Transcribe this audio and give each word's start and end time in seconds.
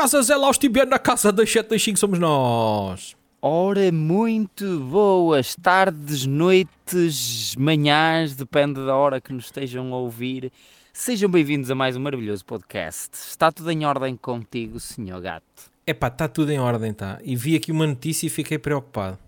casa 0.00 0.22
Zé 0.22 0.34
Laus 0.34 0.56
estiver 0.56 0.86
na 0.86 0.98
casa 0.98 1.30
das 1.30 1.50
725 1.50 1.98
somos 1.98 2.18
nós. 2.18 3.14
Ora, 3.42 3.92
muito 3.92 4.80
boas 4.80 5.54
tardes, 5.54 6.24
noites, 6.24 7.54
manhãs, 7.58 8.34
depende 8.34 8.76
da 8.86 8.96
hora 8.96 9.20
que 9.20 9.30
nos 9.30 9.44
estejam 9.44 9.92
a 9.92 9.98
ouvir. 9.98 10.50
Sejam 10.90 11.28
bem-vindos 11.28 11.70
a 11.70 11.74
mais 11.74 11.98
um 11.98 12.00
maravilhoso 12.00 12.46
podcast. 12.46 13.10
Está 13.14 13.52
tudo 13.52 13.70
em 13.70 13.84
ordem 13.84 14.16
contigo, 14.16 14.80
senhor 14.80 15.20
gato? 15.20 15.70
Epá, 15.86 16.06
está 16.08 16.26
tudo 16.26 16.50
em 16.50 16.58
ordem, 16.58 16.94
tá? 16.94 17.18
E 17.22 17.36
vi 17.36 17.54
aqui 17.54 17.70
uma 17.70 17.86
notícia 17.86 18.26
e 18.26 18.30
fiquei 18.30 18.58
preocupado. 18.58 19.18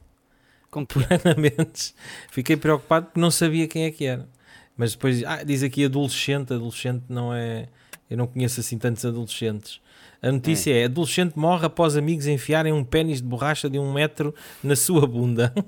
Com? 0.71 0.87
Plenamente. 0.89 1.95
Fiquei 2.31 2.57
preocupado 2.57 3.07
porque 3.07 3.21
não 3.21 3.31
sabia 3.31 3.69
quem 3.69 3.85
é 3.85 3.91
que 3.91 4.07
era. 4.07 4.27
Mas 4.75 4.93
depois, 4.93 5.23
ah, 5.25 5.43
diz 5.43 5.63
aqui 5.63 5.85
adolescente. 5.85 6.55
Adolescente 6.55 7.05
não 7.11 7.35
é. 7.35 7.69
Eu 8.09 8.17
não 8.17 8.27
conheço 8.27 8.61
assim 8.61 8.79
tantos 8.79 9.05
adolescentes. 9.05 9.83
A 10.23 10.31
notícia 10.31 10.73
é: 10.73 10.85
adolescente 10.85 11.37
morre 11.37 11.67
após 11.67 11.97
amigos 11.97 12.27
enfiarem 12.27 12.73
um 12.73 12.85
pênis 12.85 13.21
de 13.21 13.27
borracha 13.27 13.69
de 13.69 13.79
um 13.79 13.93
metro 13.93 14.33
na 14.63 14.77
sua 14.77 15.07
bunda. 15.07 15.53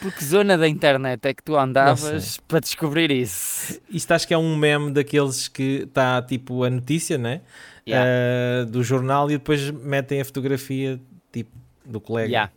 Por 0.00 0.12
que 0.12 0.22
zona 0.22 0.58
da 0.58 0.68
internet 0.68 1.24
é 1.24 1.32
que 1.32 1.42
tu 1.42 1.56
andavas 1.56 2.36
para 2.46 2.60
descobrir 2.60 3.10
isso? 3.10 3.80
Isto 3.88 4.12
acho 4.12 4.28
que 4.28 4.34
é 4.34 4.38
um 4.38 4.54
meme 4.54 4.90
daqueles 4.92 5.48
que 5.48 5.84
está 5.86 6.20
tipo 6.20 6.62
a 6.62 6.68
notícia, 6.68 7.16
né? 7.16 7.40
Yeah. 7.88 8.06
Ah, 8.06 8.64
do 8.66 8.82
jornal 8.82 9.30
e 9.30 9.38
depois 9.38 9.70
metem 9.70 10.20
a 10.20 10.24
fotografia 10.24 11.00
tipo 11.32 11.50
do 11.86 12.00
colega. 12.00 12.28
Yeah. 12.28 12.52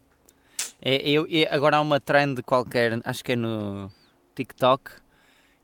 É, 0.81 1.09
eu, 1.09 1.25
é- 1.29 1.47
agora 1.49 1.77
há 1.77 1.81
uma 1.81 2.01
trend 2.01 2.41
qualquer, 2.43 2.99
acho 3.05 3.23
que 3.23 3.31
é 3.31 3.35
no 3.35 3.89
TikTok, 4.35 4.91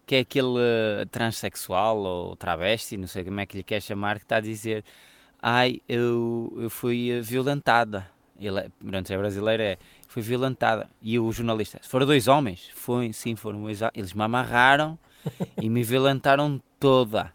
que 0.06 0.16
é 0.16 0.20
aquele 0.20 0.60
eh, 0.60 1.06
transexual 1.12 1.98
ou 1.98 2.36
travesti, 2.36 2.98
não 2.98 3.08
sei 3.08 3.24
como 3.24 3.40
é 3.40 3.46
que 3.46 3.58
lhe 3.58 3.64
quer 3.64 3.82
chamar, 3.82 4.18
que 4.18 4.26
está 4.26 4.38
a 4.38 4.42
dizer: 4.42 4.84
Ai, 5.42 5.82
eu, 5.88 6.54
eu 6.58 6.70
fui 6.70 7.12
eh, 7.12 7.22
violentada. 7.22 8.10
Ele 8.40 8.60
é, 8.60 8.70
pronto, 8.80 9.12
é 9.12 9.18
brasileiro, 9.18 9.64
é. 9.64 9.78
Fui 10.08 10.22
violentada. 10.22 10.90
E 11.02 11.18
o 11.20 11.32
jornalista: 11.32 11.80
Foram 11.84 12.06
dois 12.06 12.28
homens? 12.28 12.70
Foi, 12.74 13.12
sim, 13.14 13.36
foram 13.36 13.62
dois. 13.62 13.80
Eles 13.94 14.14
me 14.14 14.24
amarraram 14.24 14.98
e 15.62 15.70
me 15.70 15.84
violentaram 15.84 16.62
toda. 16.80 17.34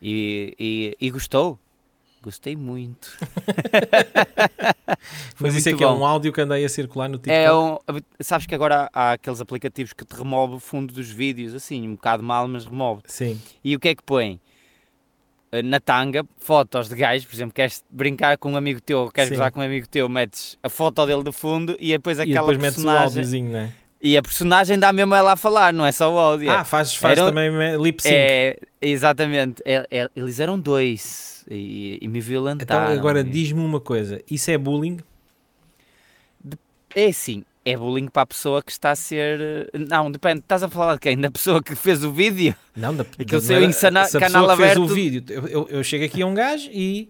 E, 0.00 0.54
e, 0.58 0.96
e 1.00 1.10
gostou? 1.10 1.58
Gostei 2.26 2.56
muito. 2.56 3.16
Foi 5.36 5.48
Mas 5.48 5.54
isso 5.54 5.68
é 5.68 5.72
muito 5.72 5.78
que 5.78 5.84
é 5.84 5.88
um 5.88 6.04
áudio 6.04 6.32
que 6.32 6.40
andei 6.40 6.64
a 6.64 6.68
circular 6.68 7.08
no 7.08 7.18
TikTok. 7.18 7.32
É 7.36 7.52
um, 7.54 7.78
sabes 8.20 8.46
que 8.48 8.54
agora 8.54 8.90
há 8.92 9.12
aqueles 9.12 9.40
aplicativos 9.40 9.92
que 9.92 10.04
te 10.04 10.12
remove 10.16 10.54
o 10.56 10.58
fundo 10.58 10.92
dos 10.92 11.08
vídeos, 11.08 11.54
assim, 11.54 11.86
um 11.88 11.92
bocado 11.94 12.24
mal, 12.24 12.48
mas 12.48 12.64
remove. 12.64 13.02
Sim. 13.06 13.40
E 13.62 13.76
o 13.76 13.78
que 13.78 13.90
é 13.90 13.94
que 13.94 14.02
põe? 14.02 14.40
Eh, 15.52 15.62
Na 15.62 15.78
tanga, 15.78 16.26
fotos 16.38 16.88
de 16.88 16.96
gajos, 16.96 17.24
por 17.28 17.36
exemplo, 17.36 17.54
queres 17.54 17.84
brincar 17.88 18.36
com 18.38 18.50
um 18.50 18.56
amigo 18.56 18.80
teu, 18.80 19.08
queres 19.12 19.28
Sim. 19.28 19.36
gozar 19.36 19.52
com 19.52 19.60
um 19.60 19.62
amigo 19.62 19.86
teu, 19.86 20.08
metes 20.08 20.58
a 20.64 20.68
foto 20.68 21.06
dele 21.06 21.22
de 21.22 21.30
fundo 21.30 21.76
e 21.78 21.92
depois 21.92 22.18
E 22.18 22.22
aquela 22.22 22.40
depois 22.40 22.58
metes 22.58 22.78
o 22.78 22.82
personagem. 22.82 23.04
áudiozinho, 23.06 23.52
né? 23.52 23.72
E 24.02 24.16
a 24.16 24.22
personagem 24.22 24.78
dá 24.80 24.92
mesmo 24.92 25.14
ela 25.14 25.32
a 25.32 25.36
falar, 25.36 25.72
não 25.72 25.86
é 25.86 25.92
só 25.92 26.12
o 26.12 26.18
áudio. 26.18 26.50
Ah, 26.50 26.64
faz, 26.64 26.94
faz 26.96 27.16
Era- 27.18 27.28
também 27.28 27.50
lip 27.80 28.02
sync. 28.02 28.12
é, 28.14 28.58
exatamente. 28.82 29.62
É- 29.64 29.86
é- 29.90 30.10
eles 30.16 30.40
eram 30.40 30.58
dois 30.58 31.35
e, 31.50 31.98
e 32.00 32.08
me 32.08 32.18
então 32.18 32.28
violentaram. 32.28 32.92
agora 32.92 33.20
E- 33.20 33.24
diz-me 33.24 33.60
uma 33.60 33.80
coisa: 33.80 34.20
isso 34.30 34.50
é 34.50 34.58
bullying? 34.58 34.98
É 36.94 37.06
assim, 37.06 37.44
é 37.64 37.76
bullying 37.76 38.08
para 38.08 38.22
a 38.22 38.26
pessoa 38.26 38.62
que 38.62 38.70
está 38.72 38.90
a 38.92 38.96
ser. 38.96 39.70
Não, 39.74 40.10
depende, 40.10 40.40
estás 40.40 40.62
a 40.62 40.68
falar 40.68 40.94
de 40.94 41.00
quem? 41.00 41.18
Da 41.18 41.30
pessoa 41.30 41.62
que 41.62 41.74
fez 41.74 42.02
o 42.04 42.10
vídeo? 42.12 42.54
Não, 42.74 42.94
da, 42.94 43.02
Aquele 43.18 43.40
seu 43.40 43.62
insana- 43.62 44.06
se 44.06 44.16
a 44.16 44.20
canal 44.20 44.46
pessoa 44.48 44.56
que 44.56 44.62
fez 44.74 44.76
o 44.78 44.86
vídeo. 44.94 45.24
Eu, 45.28 45.46
eu- 45.48 45.68
eu 45.68 45.84
chego 45.84 46.04
aqui 46.04 46.22
a 46.22 46.26
um 46.26 46.34
gajo 46.34 46.70
e 46.72 47.08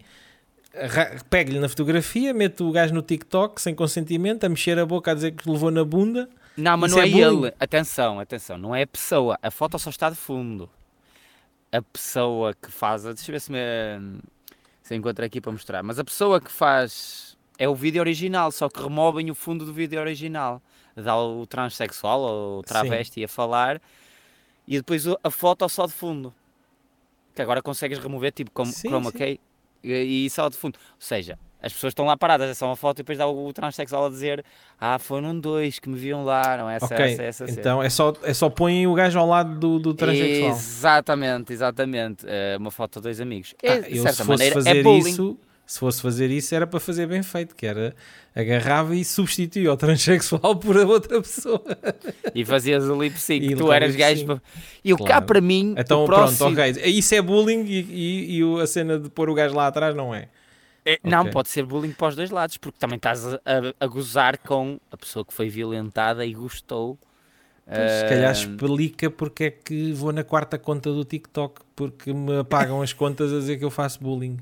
pego-lhe 1.31 1.59
na 1.61 1.69
fotografia, 1.69 2.35
meto 2.35 2.69
o 2.69 2.73
gajo 2.73 2.93
no 2.93 3.01
TikTok 3.03 3.61
sem 3.63 3.75
consentimento, 3.75 4.45
a 4.45 4.49
mexer 4.49 4.79
a 4.79 4.85
boca 4.85 5.11
a 5.13 5.15
dizer 5.15 5.33
que 5.33 5.49
levou 5.49 5.71
na 5.71 5.85
bunda. 5.85 6.29
Não, 6.57 6.77
mas 6.77 6.91
Isso 6.91 6.99
não 7.01 7.05
é 7.05 7.09
é, 7.09 7.13
ele. 7.19 7.53
Atenção, 7.61 8.19
atenção, 8.19 8.59
não 8.59 8.75
é 8.75 8.83
a 8.83 8.87
pessoa. 8.87 9.39
A 9.43 9.51
foto 9.51 9.79
só 9.79 9.91
está 9.91 10.11
de 10.11 10.17
fundo. 10.17 10.69
A 11.77 11.83
pessoa 11.83 12.55
que 12.55 12.71
faz. 12.71 13.03
Deixa 13.03 13.31
eu 13.31 13.35
ver 13.35 13.41
se 13.41 13.53
me. 13.53 13.59
Se 14.83 14.95
encontro 14.95 15.25
aqui 15.25 15.41
para 15.41 15.53
mostrar. 15.53 15.83
Mas 15.83 15.99
a 15.99 16.05
pessoa 16.05 16.41
que 16.41 16.51
faz. 16.51 17.37
É 17.59 17.69
o 17.69 17.75
vídeo 17.75 18.01
original, 18.01 18.53
só 18.53 18.69
que 18.69 18.83
removem 18.83 19.31
o 19.31 19.35
fundo 19.35 19.65
do 19.65 19.73
vídeo 19.73 19.99
original. 19.99 20.61
Dá 20.95 21.17
o 21.17 21.47
transexual 21.47 22.21
ou 22.21 22.59
o 22.61 22.63
travesti 22.63 23.25
a 23.25 23.29
falar 23.29 23.81
e 24.67 24.77
depois 24.77 25.05
a 25.23 25.31
foto 25.31 25.69
só 25.69 25.87
de 25.87 25.93
fundo. 25.93 26.35
Que 27.35 27.43
agora 27.43 27.63
consegues 27.63 27.99
remover 27.99 28.33
tipo 28.33 28.51
como 28.51 28.73
Sim, 28.73 28.89
chroma 28.89 29.11
sim. 29.11 29.19
key 29.19 29.41
e, 29.83 30.27
e 30.27 30.31
só 30.31 30.49
de 30.49 30.57
fundo. 30.57 30.79
Ou 30.79 30.97
seja, 31.01 31.39
as 31.62 31.72
pessoas 31.72 31.91
estão 31.93 32.05
lá 32.06 32.17
paradas, 32.17 32.49
é 32.50 32.55
só 32.55 32.67
uma 32.67 32.77
foto 32.77 32.99
e 32.99 33.03
depois 33.03 33.19
dá 33.19 33.27
o, 33.27 33.47
o 33.49 33.53
transexual 33.53 34.06
a 34.06 34.09
dizer 34.09 34.44
Ah, 34.81 34.99
foram 34.99 35.39
dois 35.39 35.78
que 35.78 35.89
me 35.89 35.99
viam 35.99 36.25
lá, 36.25 36.56
não 36.56 36.69
é 36.71 36.77
essa, 36.77 36.87
ok, 36.87 37.05
essa, 37.05 37.22
essa 37.22 37.47
cena." 37.47 37.59
então 37.61 37.83
é 37.83 37.89
só, 37.91 38.12
é 38.22 38.33
só 38.34 38.49
põem 38.50 38.87
o 38.87 38.94
gajo 38.94 39.19
ao 39.19 39.27
lado 39.27 39.59
do, 39.59 39.78
do 39.78 39.95
transexual. 39.95 40.50
Exatamente, 40.50 41.53
exatamente. 41.53 42.25
É 42.28 42.56
uma 42.59 42.71
foto 42.71 42.97
de 43.00 43.03
dois 43.05 43.21
amigos. 43.21 43.55
É, 43.62 43.72
Ah, 43.72 43.78
de 43.81 43.97
eu 43.97 44.03
certa 44.03 44.11
se 44.12 44.16
fosse 44.19 44.28
maneira, 44.28 44.55
fazer 44.55 44.77
é 44.77 44.83
bullying. 44.83 45.11
isso, 45.11 45.39
se 45.66 45.78
fosse 45.81 46.00
fazer 46.00 46.31
isso 46.31 46.55
era 46.55 46.65
para 46.66 46.78
fazer 46.78 47.09
bem 47.09 47.22
feito, 47.25 47.56
que 47.56 47.66
era 47.66 47.93
agarrava 48.34 48.95
e 48.95 49.05
substituía 49.05 49.72
o 49.72 49.77
transexual 49.77 50.55
por 50.61 50.77
a 50.77 50.84
outra 50.87 51.21
pessoa. 51.22 51.62
E 52.34 52.45
fazias 52.45 52.84
o 52.84 53.03
lip 53.03 53.19
sync. 53.19 53.56
Tu 53.56 53.72
eras 53.72 53.97
gajo. 53.97 54.27
para- 54.27 54.43
E 54.84 54.93
o 54.93 54.99
cá 54.99 55.05
Claro. 55.06 55.27
para 55.27 55.41
mim, 55.41 55.75
Então 55.77 56.05
próximo. 56.05 56.39
pronto, 56.55 56.61
ok. 56.61 56.83
Isso 56.84 57.15
é 57.15 57.22
bullying 57.22 57.65
e, 57.65 57.81
e- 57.81 58.41
e 58.43 58.61
a 58.62 58.66
cena 58.66 58.99
de 58.99 59.09
pôr 59.09 59.28
o 59.31 59.34
gajo 59.34 59.55
lá 59.56 59.66
atrás 59.66 59.95
não 59.97 60.15
é. 60.15 60.28
É, 60.87 61.01
Não, 61.03 61.29
pode 61.29 61.49
ser 61.49 61.65
bullying 61.65 61.93
para 61.93 62.09
os 62.09 62.17
dois 62.17 62.31
lados, 62.31 62.57
porque 62.57 62.79
também 62.79 62.97
estás 62.97 63.27
a, 63.27 63.41
a- 63.81 63.87
gozar 63.89 64.39
com 64.39 64.79
a 64.91 64.97
pessoa 64.97 65.25
que 65.25 65.33
foi 65.35 65.49
violentada 65.49 66.25
e 66.25 66.33
gostou. 66.33 66.97
Pois, 67.67 67.91
se 67.91 68.09
calhar 68.09 68.29
Ah, 68.29 68.33
explica 68.33 69.11
porque 69.11 69.45
é 69.45 69.51
que 69.51 69.93
vou 69.93 70.13
na 70.13 70.23
quarta 70.23 70.57
conta 70.57 70.93
do 70.93 71.05
TikTok, 71.05 71.61
porque 71.75 72.13
me 72.15 72.39
apagam 72.39 72.81
as 72.81 72.93
contas 72.93 73.33
a 73.33 73.39
dizer 73.41 73.59
que 73.59 73.65
eu 73.65 73.71
faço 73.73 74.01
bullying. 74.01 74.39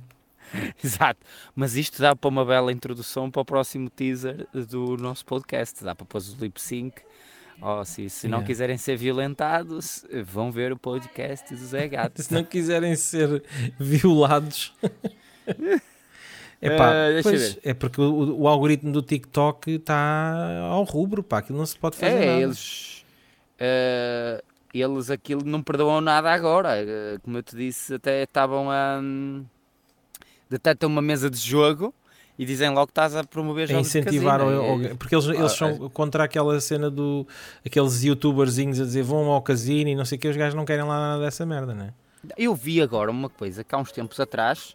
Exato. 0.84 1.20
Mas 1.56 1.74
isto 1.74 2.02
dá 2.02 2.14
para 2.14 2.28
uma 2.28 2.44
bela 2.44 2.70
introdução 2.70 3.30
para 3.30 3.40
o 3.40 3.44
próximo 3.46 3.88
teaser 3.88 4.46
do 4.68 4.98
nosso 4.98 5.24
podcast. 5.24 5.82
Dá 5.82 5.94
para 5.94 6.04
pôr 6.04 6.20
o 6.20 6.42
lip 6.42 6.60
sync. 6.60 7.00
Oh, 7.62 7.82
se, 7.84 8.10
se 8.10 8.26
não 8.28 8.38
Yeah. 8.38 8.46
quiserem 8.48 8.76
ser 8.76 8.96
violentados, 8.98 10.04
vão 10.26 10.52
ver 10.52 10.70
o 10.72 10.76
podcast 10.78 11.54
do 11.54 11.64
Zé 11.64 11.88
Gato. 11.88 12.20
Se 12.22 12.34
não 12.34 12.44
quiserem 12.44 12.94
ser 12.96 13.42
violados. 13.78 14.74
Epá, 16.66 16.94
eu 17.10 17.22
pois, 17.22 17.58
é 17.62 17.74
porque 17.74 18.00
o, 18.00 18.40
o 18.40 18.48
algoritmo 18.48 18.90
do 18.92 19.02
TikTok 19.02 19.70
está 19.72 20.60
ao 20.70 20.82
rubro, 20.84 21.22
pá, 21.22 21.38
aquilo 21.38 21.58
não 21.58 21.66
se 21.66 21.76
pode 21.78 21.96
fazer 21.96 22.12
É, 22.22 22.26
nada. 22.26 22.40
eles, 22.40 23.04
eh, 23.58 24.42
eles 24.72 25.10
aquilo 25.10 25.44
não 25.44 25.62
perdoam 25.62 26.00
nada 26.00 26.32
agora. 26.32 26.76
Eh, 26.78 27.18
como 27.22 27.38
eu 27.38 27.42
te 27.42 27.54
disse, 27.56 27.94
até 27.94 28.22
estavam 28.22 28.70
a. 28.70 28.98
hum, 29.02 29.44
detectam 30.48 30.88
uma 30.88 31.02
mesa 31.02 31.28
de 31.30 31.38
jogo 31.38 31.92
e 32.38 32.44
dizem 32.44 32.68
logo 32.70 32.86
que 32.86 32.92
estás 32.92 33.14
a 33.14 33.22
promover 33.24 33.64
a 33.64 33.66
jogos 33.72 33.90
de 33.90 33.98
incentivar 33.98 34.40
casino. 34.40 34.60
o- 34.60 34.84
É- 34.86 34.92
o- 34.92 34.96
porque 34.96 35.14
eles, 35.14 35.26
eles 35.26 35.40
Ah, 35.42 35.48
são 35.48 35.88
contra 35.90 36.24
aquela 36.24 36.58
cena 36.60 36.90
do 36.90 37.26
aqueles 37.64 38.02
youtuberzinhos 38.02 38.80
a 38.80 38.84
dizer 38.84 39.02
vão 39.02 39.26
ao 39.30 39.40
casino 39.42 39.90
e 39.90 39.94
não 39.94 40.04
sei 40.04 40.18
o 40.18 40.20
que, 40.20 40.28
os 40.28 40.36
gajos 40.36 40.54
não 40.54 40.64
querem 40.64 40.84
lá 40.84 40.98
nada 40.98 41.22
dessa 41.22 41.44
merda, 41.46 41.74
né? 41.74 41.92
Eu 42.36 42.54
vi 42.54 42.80
agora 42.80 43.10
uma 43.10 43.28
coisa 43.28 43.62
que 43.62 43.74
há 43.74 43.78
uns 43.78 43.92
tempos 43.92 44.18
atrás 44.18 44.74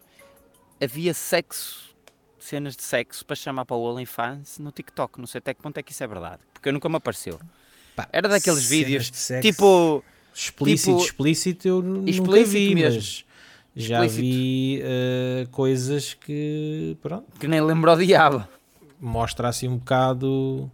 havia 0.82 1.12
sexo, 1.14 1.94
cenas 2.38 2.76
de 2.76 2.82
sexo 2.82 3.24
para 3.24 3.36
chamar 3.36 3.64
para 3.64 3.76
o 3.76 3.82
OnlyFans 3.82 4.58
no 4.58 4.70
TikTok. 4.72 5.18
Não 5.18 5.26
sei 5.26 5.38
até 5.38 5.54
que 5.54 5.62
ponto 5.62 5.76
é 5.78 5.82
que 5.82 5.92
isso 5.92 6.02
é 6.02 6.06
verdade, 6.06 6.40
porque 6.52 6.70
nunca 6.72 6.88
me 6.88 6.96
apareceu. 6.96 7.38
Pá, 7.96 8.08
Era 8.12 8.28
daqueles 8.28 8.64
vídeos 8.68 9.10
Tipo, 9.42 10.02
explícito, 10.34 10.90
tipo- 10.96 11.04
explícito 11.04 11.68
eu 11.68 11.82
n- 11.82 11.88
nunca 11.98 12.10
Explícito 12.10 12.50
vi, 12.50 12.74
mesmo. 12.74 12.94
mas 12.96 13.24
já 13.76 14.04
Explícito. 14.04 14.20
vi 14.22 14.80
eh, 14.82 15.46
coisas 15.50 16.14
que 16.14 16.96
pronto, 17.02 17.26
que 17.38 17.46
nem 17.48 17.60
lembro 17.60 17.90
ao 17.90 17.96
diabo. 17.98 18.46
mostra 19.00 19.48
assim 19.48 19.68
um 19.68 19.76
bocado 19.78 20.70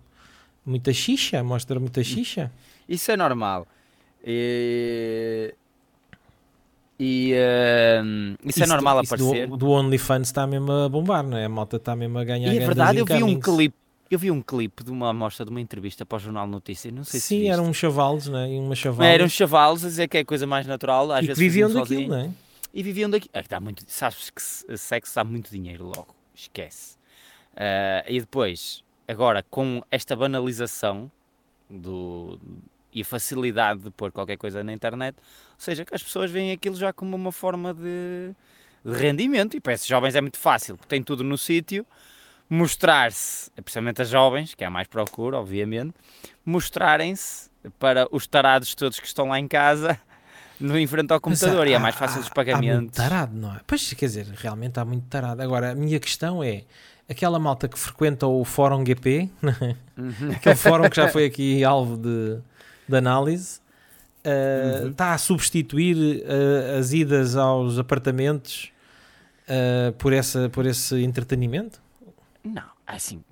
muita 0.65 0.93
xixa, 0.93 1.43
mostra 1.43 1.79
muita 1.81 2.03
xixa. 2.05 2.51
Isso 2.89 3.11
é 3.11 3.17
normal. 3.17 3.67
E, 4.25 5.55
e, 6.99 7.33
ehm, 7.35 8.35
isso, 8.45 8.63
é 8.63 8.67
normal 8.67 9.03
isso 9.03 9.15
aparecer. 9.15 9.47
Do, 9.49 9.57
do 9.57 9.71
OnlyFans 9.71 10.29
está 10.29 10.47
mesmo 10.47 10.73
a 10.73 10.89
bombar, 10.89 11.23
não 11.23 11.37
é? 11.37 11.45
A 11.45 11.49
malta 11.49 11.77
está 11.77 11.95
mesmo 11.95 12.19
a 12.19 12.25
ganhar 12.25 12.53
E 12.53 12.57
é 12.57 12.61
verdade, 12.61 12.99
eu 12.99 13.05
vi 13.07 13.23
um 13.23 13.39
clipe. 13.39 13.75
Eu 14.09 14.19
vi 14.21 14.31
um 14.31 14.41
clipe 14.41 14.85
de 14.85 14.91
uma 14.93 15.11
amostra 15.11 15.45
de 15.45 15.51
uma 15.51 15.61
entrevista 15.61 16.07
para 16.07 16.17
o 16.17 16.19
Jornal 16.21 16.47
Notícias, 16.47 16.95
não 16.95 17.03
sei 17.03 17.19
se 17.19 17.27
Sim, 17.27 17.39
viste. 17.41 17.51
eram 17.51 17.65
uns 17.67 17.77
chavalos, 17.77 18.29
né? 18.29 18.53
E 18.53 18.57
uma 18.59 18.77
chavala. 18.77 19.11
Eram 19.11 19.29
chavalos 19.29 19.85
a 19.85 19.89
dizer 19.89 20.07
que 20.07 20.17
é 20.17 20.21
a 20.21 20.25
coisa 20.25 20.47
mais 20.47 20.65
natural, 20.65 21.11
às 21.11 21.25
e 21.25 21.27
vezes 21.27 21.39
viviam 21.41 21.73
daquilo, 21.73 22.09
não 22.09 22.17
é? 22.17 22.31
E 22.73 22.83
viviam 22.85 23.11
daqui. 23.11 23.29
Ah, 23.35 23.43
dá 23.49 23.59
muito, 23.59 23.83
sabes 23.89 24.31
que 24.31 24.41
se- 24.41 24.65
sexo 24.79 25.13
dá 25.17 25.25
muito 25.25 25.51
dinheiro 25.51 25.87
logo, 25.87 26.15
esquece. 26.33 26.97
Ah, 27.57 28.05
e 28.09 28.21
depois, 28.21 28.85
agora 29.09 29.45
com 29.51 29.83
esta 29.91 30.15
banalização 30.15 31.11
do, 31.69 32.39
e 32.97 33.03
a 33.03 33.05
facilidade 33.05 33.81
de 33.83 33.91
pôr 33.91 34.11
qualquer 34.11 34.37
coisa 34.39 34.65
na 34.65 34.73
internet, 34.73 35.17
ou 35.19 35.57
seja, 35.59 35.85
que 35.85 35.95
as 35.95 36.03
pessoas 36.03 36.31
veem 36.31 36.51
aquilo 36.53 36.75
já 36.77 36.93
como 36.93 37.15
uma 37.15 37.31
forma 37.31 37.75
de, 37.75 38.31
de 38.85 38.93
rendimento. 38.99 39.57
E 39.57 39.61
para 39.61 39.75
esses 39.75 39.87
jovens 39.87 40.15
é 40.15 40.21
muito 40.21 40.39
fácil, 40.39 40.77
porque 40.77 40.89
tem 40.89 41.03
tudo 41.03 41.23
no 41.23 41.37
sítio. 41.37 41.85
Mostrar-se, 42.49 43.51
principalmente 43.51 44.01
as 44.03 44.09
jovens, 44.09 44.55
que 44.55 44.63
é 44.63 44.69
a 44.69 44.71
mais 44.71 44.87
procura, 44.87 45.37
obviamente, 45.39 45.93
mostrarem-se 46.45 47.51
para 47.79 48.07
os 48.13 48.27
tarados 48.27 48.75
todos 48.75 49.01
que 49.01 49.07
estão 49.07 49.29
lá 49.29 49.39
em 49.41 49.49
casa 49.49 49.99
no 50.59 50.79
em 50.79 50.87
frente 50.87 51.13
ao 51.13 51.21
computador 51.21 51.59
Mas 51.65 51.69
e 51.71 51.73
é 51.73 51.77
há- 51.77 51.81
mais 51.81 51.95
fácil 51.97 52.19
há- 52.19 52.21
os 52.21 52.27
Há 52.29 52.31
muito 52.31 52.35
pagamentos. 52.35 52.97
tarado, 52.97 53.37
não 53.37 53.55
é? 53.55 53.61
Pois, 53.67 53.93
quer 53.93 54.07
dizer, 54.07 54.27
realmente 54.37 54.79
há 54.81 54.85
muito 54.85 55.07
tarado. 55.09 55.43
Agora, 55.43 55.73
a 55.73 55.75
minha 55.75 55.99
questão 56.01 56.43
é, 56.43 56.63
aquela 57.11 57.39
malta 57.39 57.69
que 57.69 57.79
frequenta 57.79 58.27
o 58.27 58.45
Fórum 58.45 58.85
GP, 58.87 59.29
Uhum. 59.99 60.31
aquele 60.31 60.55
fórum 60.55 60.89
que 60.89 60.97
já 60.97 61.09
foi 61.09 61.25
aqui 61.25 61.65
alvo 61.65 61.97
de, 61.97 62.39
de 62.89 62.97
análise, 62.97 63.61
uh, 64.25 64.83
Uhum. 64.85 64.91
está 64.91 65.15
a 65.15 65.19
substituir 65.19 65.97
uh, 66.25 66.79
as 66.79 66.93
idas 66.93 67.37
aos 67.37 67.79
apartamentos 67.79 68.73
uh, 69.49 69.93
por, 69.95 70.13
essa, 70.13 70.49
por 70.51 70.67
esse 70.67 71.03
entretenimento? 71.03 71.81
Não, 72.45 72.65
assim, 72.87 73.23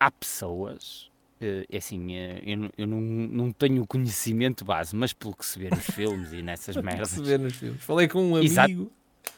há 0.00 0.10
pessoas, 0.10 1.10
é 1.40 1.76
assim, 1.76 2.12
eu, 2.44 2.56
não- 2.56 2.70
eu 2.78 2.86
não, 2.86 3.00
não 3.00 3.52
tenho 3.52 3.86
conhecimento 3.86 4.64
base, 4.64 4.94
mas 4.96 5.12
pelo 5.12 5.34
que 5.34 5.44
se 5.46 5.58
vê 5.58 5.70
nos 5.70 5.84
filmes 5.86 6.32
e 6.32 6.42
nessas 6.42 6.74
merdas. 6.82 7.10
Se 7.10 7.22
vê 7.22 7.38
nos 7.38 7.54
filmes. 7.54 7.82
Falei 7.82 8.08
com 8.08 8.22
um 8.32 8.38
Exato. 8.42 8.66
amigo. 8.72 8.90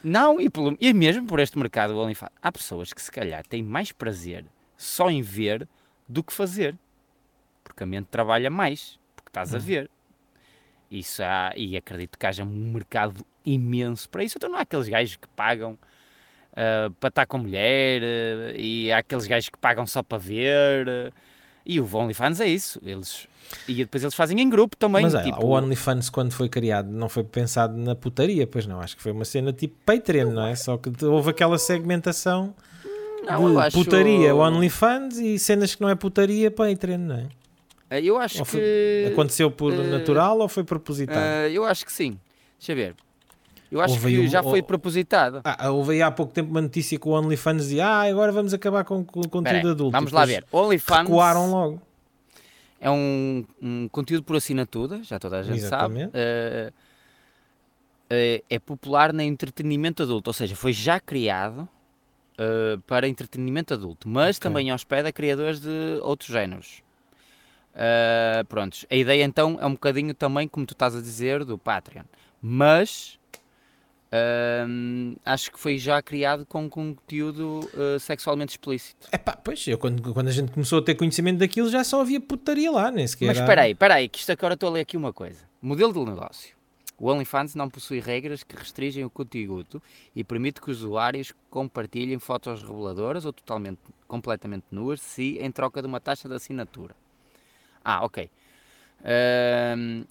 Não, 0.03 0.39
e, 0.39 0.49
pelo, 0.49 0.77
e 0.79 0.93
mesmo 0.93 1.25
por 1.25 1.39
este 1.39 1.57
mercado 1.57 1.93
do 1.93 1.99
OnlyFans, 1.99 2.31
há 2.41 2.51
pessoas 2.51 2.93
que 2.93 3.01
se 3.01 3.11
calhar 3.11 3.45
têm 3.47 3.63
mais 3.63 3.91
prazer 3.91 4.45
só 4.77 5.09
em 5.09 5.21
ver 5.21 5.67
do 6.07 6.23
que 6.23 6.31
fazer. 6.33 6.75
Porque 7.63 7.83
a 7.83 7.85
mente 7.85 8.07
trabalha 8.09 8.49
mais, 8.49 8.99
porque 9.27 9.39
estás 9.39 9.53
a 9.53 9.57
Hum. 9.57 9.61
ver. 9.61 9.89
Isso 10.89 11.21
há, 11.21 11.51
e 11.55 11.75
acredito 11.75 12.17
que 12.17 12.25
haja 12.25 12.43
um 12.43 12.71
mercado 12.71 13.25
imenso 13.45 14.09
para 14.09 14.23
isso. 14.23 14.37
Então 14.37 14.49
não 14.49 14.57
há 14.57 14.61
aqueles 14.61 14.87
gajos 14.87 15.17
que 15.17 15.27
pagam 15.35 15.77
ah, 16.55 16.89
para 16.99 17.09
estar 17.09 17.25
com 17.25 17.37
mulher 17.39 18.01
ah, 18.03 18.53
e 18.57 18.89
há 18.91 18.99
aqueles 18.99 19.27
gajos 19.27 19.49
que 19.49 19.57
pagam 19.57 19.85
só 19.85 20.01
para 20.01 20.17
ver. 20.17 20.87
ah, 20.89 21.11
e 21.65 21.81
o 21.81 21.95
OnlyFans 21.95 22.39
é 22.39 22.47
isso. 22.47 22.79
Eles, 22.85 23.27
e 23.67 23.73
depois 23.75 24.01
eles 24.01 24.15
fazem 24.15 24.39
em 24.39 24.49
grupo 24.49 24.77
também. 24.77 25.01
Mas 25.03 25.13
é, 25.13 25.23
tipo, 25.23 25.45
o 25.45 25.49
OnlyFans 25.49 26.09
quando 26.09 26.31
foi 26.31 26.47
criado 26.47 26.89
não 26.89 27.09
foi 27.09 27.25
pensado 27.25 27.75
na 27.77 27.93
putaria, 27.93 28.47
pois 28.47 28.65
não, 28.65 28.79
acho 28.79 28.95
que 28.95 29.03
foi 29.03 29.11
uma 29.11 29.25
cena 29.25 29.51
tipo 29.51 29.75
Patreon, 29.85 30.31
não 30.31 30.45
é? 30.47 30.55
Só 30.55 30.77
que 30.77 30.89
houve 31.03 31.29
aquela 31.31 31.57
segmentação 31.57 32.55
não, 33.25 33.51
de 33.51 33.59
acho- 33.59 33.77
putaria, 33.77 34.33
OnlyFans 34.33 35.17
e 35.17 35.37
cenas 35.37 35.75
que 35.75 35.81
não 35.81 35.89
é 35.89 35.95
putaria, 35.95 36.49
Patreon, 36.49 36.99
não 36.99 37.15
é? 37.17 37.27
Eu 37.89 38.17
acho 38.17 38.39
Ou 38.39 38.45
foi- 38.45 38.59
que. 38.59 39.09
Aconteceu 39.13 39.49
por 39.49 39.73
eh, 39.73 39.77
natural 39.87 40.39
ou 40.39 40.49
foi 40.49 40.63
propositado? 40.63 41.17
Ah, 41.19 41.47
eu 41.49 41.63
acho 41.63 41.85
que 41.85 41.91
sim. 41.91 42.19
Deixa 42.59 42.75
ver. 42.75 42.95
Eu 43.71 43.81
acho 43.81 43.93
Houve 43.95 44.15
que 44.15 44.19
um- 44.21 44.27
já 44.29 44.41
foi 44.43 44.59
oh- 44.59 44.63
propositado. 44.63 45.41
Ah, 45.43 45.69
houve 45.71 45.93
aí 45.93 46.01
há 46.01 46.09
pouco 46.11 46.31
tempo 46.33 46.49
uma 46.51 46.61
notícia 46.61 46.97
que 46.99 47.07
o 47.07 47.11
OnlyFans 47.11 47.63
dizia 47.63 47.85
ah, 47.87 48.01
agora 48.03 48.31
vamos 48.31 48.53
acabar 48.53 48.83
com, 48.85 48.99
o 49.01 49.05
conteúdo 49.29 49.47
aí, 49.67 49.71
adulto. 49.71 49.91
Vamos 49.91 50.11
lá 50.11 50.25
ver. 50.25 50.45
OnlyFans 50.51 51.01
Recuaram 51.07 51.51
logo. 51.51 51.81
é 52.79 52.89
um, 52.89 53.45
um 53.61 53.87
conteúdo 53.89 54.23
por 54.23 54.35
assinatura, 54.37 55.01
já 55.03 55.17
toda 55.19 55.39
a 55.39 55.43
gente 55.43 55.57
Exatamente. 55.57 56.11
sabe. 56.11 56.17
Ah, 56.17 56.73
ah, 58.09 58.43
é 58.49 58.59
popular 58.59 59.11
no 59.13 59.21
entretenimento 59.21 60.03
adulto, 60.03 60.29
ou 60.29 60.33
seja, 60.33 60.55
foi 60.55 60.71
já 60.73 60.99
criado 60.99 61.67
ah, 62.37 62.79
para 62.87 63.07
entretenimento 63.07 63.73
adulto, 63.73 64.07
mas 64.07 64.37
Ok. 64.37 64.49
também 64.49 64.71
hospeda 64.73 65.11
criadores 65.11 65.59
de 65.59 65.99
outros 66.01 66.29
géneros. 66.29 66.81
Ah, 67.77 68.43
prontos, 68.49 68.85
a 68.89 68.95
ideia 68.95 69.23
então 69.23 69.57
é 69.61 69.65
um 69.65 69.73
bocadinho 69.73 70.13
também, 70.13 70.47
como 70.47 70.65
tu 70.65 70.73
estás 70.73 70.95
a 70.95 71.01
dizer, 71.01 71.45
do 71.45 71.57
Patreon, 71.57 72.03
mas 72.41 73.17
Ahm, 74.09 75.15
acho 75.25 75.51
que 75.51 75.59
foi 75.59 75.77
já 75.77 76.01
criado 76.01 76.45
com 76.45 76.69
conteúdo 76.69 77.69
ah, 77.73 77.99
sexualmente 77.99 78.51
explícito. 78.51 79.07
Epá, 79.11 79.35
pois, 79.35 79.67
eu 79.67 79.77
quando, 79.77 80.13
quando 80.13 80.27
a 80.27 80.31
gente 80.31 80.51
começou 80.51 80.79
a 80.79 80.81
ter 80.81 80.95
conhecimento 80.95 81.39
daquilo 81.39 81.69
já 81.69 81.83
só 81.83 82.01
havia 82.01 82.21
putaria 82.21 82.71
lá, 82.71 82.89
nem 82.89 83.05
sequer. 83.05 83.27
Mas 83.27 83.37
espera 83.37 83.63
aí, 83.63 83.71
espera 83.71 83.95
aí, 83.95 84.07
que 84.07 84.19
isto 84.19 84.31
agora 84.31 84.53
estou 84.53 84.69
a 84.69 84.73
ler 84.73 84.81
aqui 84.81 84.95
uma 84.95 85.11
coisa. 85.11 85.39
Modelo 85.61 85.91
de 85.91 85.99
negócio. 85.99 86.55
O 86.99 87.11
OnlyFans 87.11 87.53
não 87.53 87.69
possui 87.69 87.99
regras 87.99 88.43
que 88.43 88.55
restringem 88.55 89.05
o 89.05 89.09
conteúdo 89.09 89.81
e 90.15 90.23
permite 90.23 90.59
que 90.59 90.71
os 90.71 90.81
usuários 90.81 91.31
compartilhem 91.49 92.17
fotos 92.17 92.63
reveladoras 92.63 93.23
ou 93.23 93.31
totalmente, 93.31 93.79
completamente 94.07 94.65
nuas, 94.71 94.99
se 94.99 95.37
em 95.39 95.51
troca 95.51 95.79
de 95.81 95.87
uma 95.87 95.99
taxa 95.99 96.27
de 96.27 96.33
assinatura. 96.33 96.95
Ah, 97.89 98.03
ok. 98.03 98.29
Ahm, 99.01 100.03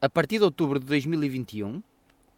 a 0.00 0.08
partir 0.08 0.38
de 0.38 0.44
outubro 0.44 0.78
de 0.78 0.86
2021, 0.86 1.82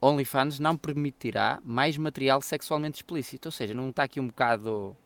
OnlyFans 0.01 0.59
não 0.59 0.75
permitirá 0.75 1.61
mais 1.63 1.99
material 1.99 2.41
sexualmente 2.41 2.97
explícito. 2.97 3.49
Ou 3.49 3.53
seja, 3.53 3.75
não 3.75 3.91
está 3.91 4.05
aqui 4.05 4.19
um 4.19 4.29
bocado 4.29 4.97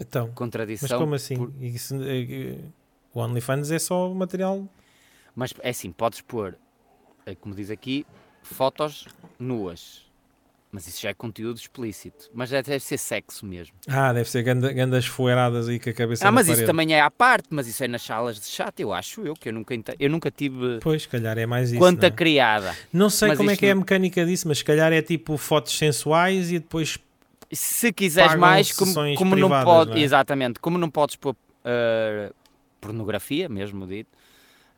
Então, 0.00 0.26
mas 0.26 0.34
contradição. 0.34 0.98
como 0.98 1.14
assim? 1.14 1.36
por- 1.36 1.52
Isso, 1.62 1.94
é, 2.02 2.20
é, 2.22 2.58
o 3.14 3.20
OnlyFans 3.20 3.70
é 3.70 3.78
só 3.78 4.12
material. 4.12 4.68
Mas 5.32 5.54
é 5.60 5.70
assim, 5.70 5.92
podes 5.92 6.20
pôr, 6.20 6.58
eh, 7.24 7.36
como 7.36 7.54
diz 7.54 7.70
aqui, 7.70 8.04
fotos 8.42 9.06
nuas. 9.38 10.09
Mas 10.72 10.86
isso 10.86 11.02
já 11.02 11.10
é 11.10 11.14
conteúdo 11.14 11.56
explícito. 11.56 12.30
Mas 12.32 12.50
deve 12.50 12.78
ser 12.78 12.96
sexo 12.96 13.44
mesmo. 13.44 13.74
Ah, 13.88 14.12
deve 14.12 14.30
ser 14.30 14.42
ganda- 14.44 14.72
gandas 14.72 15.04
foeiradas 15.04 15.68
aí 15.68 15.80
com 15.80 15.90
a 15.90 15.92
cabeça 15.92 16.28
ah, 16.28 16.30
mas 16.30 16.48
isso 16.48 16.64
também 16.64 16.94
é 16.94 17.00
à 17.00 17.10
parte, 17.10 17.48
mas 17.50 17.66
isso 17.66 17.82
é 17.82 17.88
nas 17.88 18.02
salas 18.02 18.38
de 18.38 18.46
chat, 18.46 18.80
eu 18.80 18.92
acho 18.92 19.20
eu, 19.26 19.34
que 19.34 19.48
eu 19.48 19.52
nunca, 19.52 19.74
eu 19.98 20.08
nunca 20.08 20.30
tive 20.30 20.78
Pois, 20.80 21.06
calhar 21.06 21.36
é 21.38 21.44
mais 21.46 21.70
isso. 21.72 21.80
conta 21.80 22.02
não, 22.08 22.14
é? 22.14 22.16
criada. 22.16 22.76
Não 22.92 23.10
sei 23.10 23.30
mas 23.30 23.38
como 23.38 23.50
é 23.50 23.56
que 23.56 23.66
é 23.66 23.70
a 23.72 23.74
não- 23.74 23.80
mecânica 23.80 24.24
disso, 24.24 24.46
mas 24.46 24.58
se 24.58 24.64
calhar 24.64 24.92
é 24.92 25.02
tipo 25.02 25.36
fotos 25.36 25.76
sensuais 25.76 26.52
e 26.52 26.60
depois. 26.60 26.98
Se 27.52 27.92
quiseres 27.92 28.36
mais, 28.36 28.70
como, 28.70 28.94
como 29.16 29.30
não 29.34 29.48
privadas, 29.48 29.64
pode, 29.64 29.90
não 29.90 29.96
é? 29.96 30.00
exatamente, 30.00 30.60
como 30.60 30.78
não 30.78 30.88
podes 30.88 31.16
pôr 31.16 31.34
eh, 31.64 32.32
pornografia, 32.80 33.48
mesmo 33.48 33.88
dito, 33.88 34.08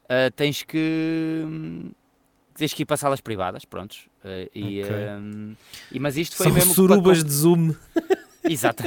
eh, 0.08 0.30
tens 0.30 0.62
que 0.62 1.42
hum, 1.44 1.90
tens 2.62 2.72
que 2.74 2.82
ir 2.82 2.86
para 2.86 2.96
salas 2.96 3.20
privadas, 3.20 3.64
prontos. 3.64 4.06
eh, 4.24 4.48
e, 4.54 4.82
Ok. 4.82 4.94
hum, 5.18 5.54
e- 5.90 5.98
mas 5.98 6.16
isto 6.16 6.36
foi 6.36 6.46
São 6.46 6.54
mesmo 6.54 6.68
para 6.68 6.74
surubas 6.76 7.24
de 7.24 7.32
zoom. 7.32 7.74
Exato. 8.48 8.84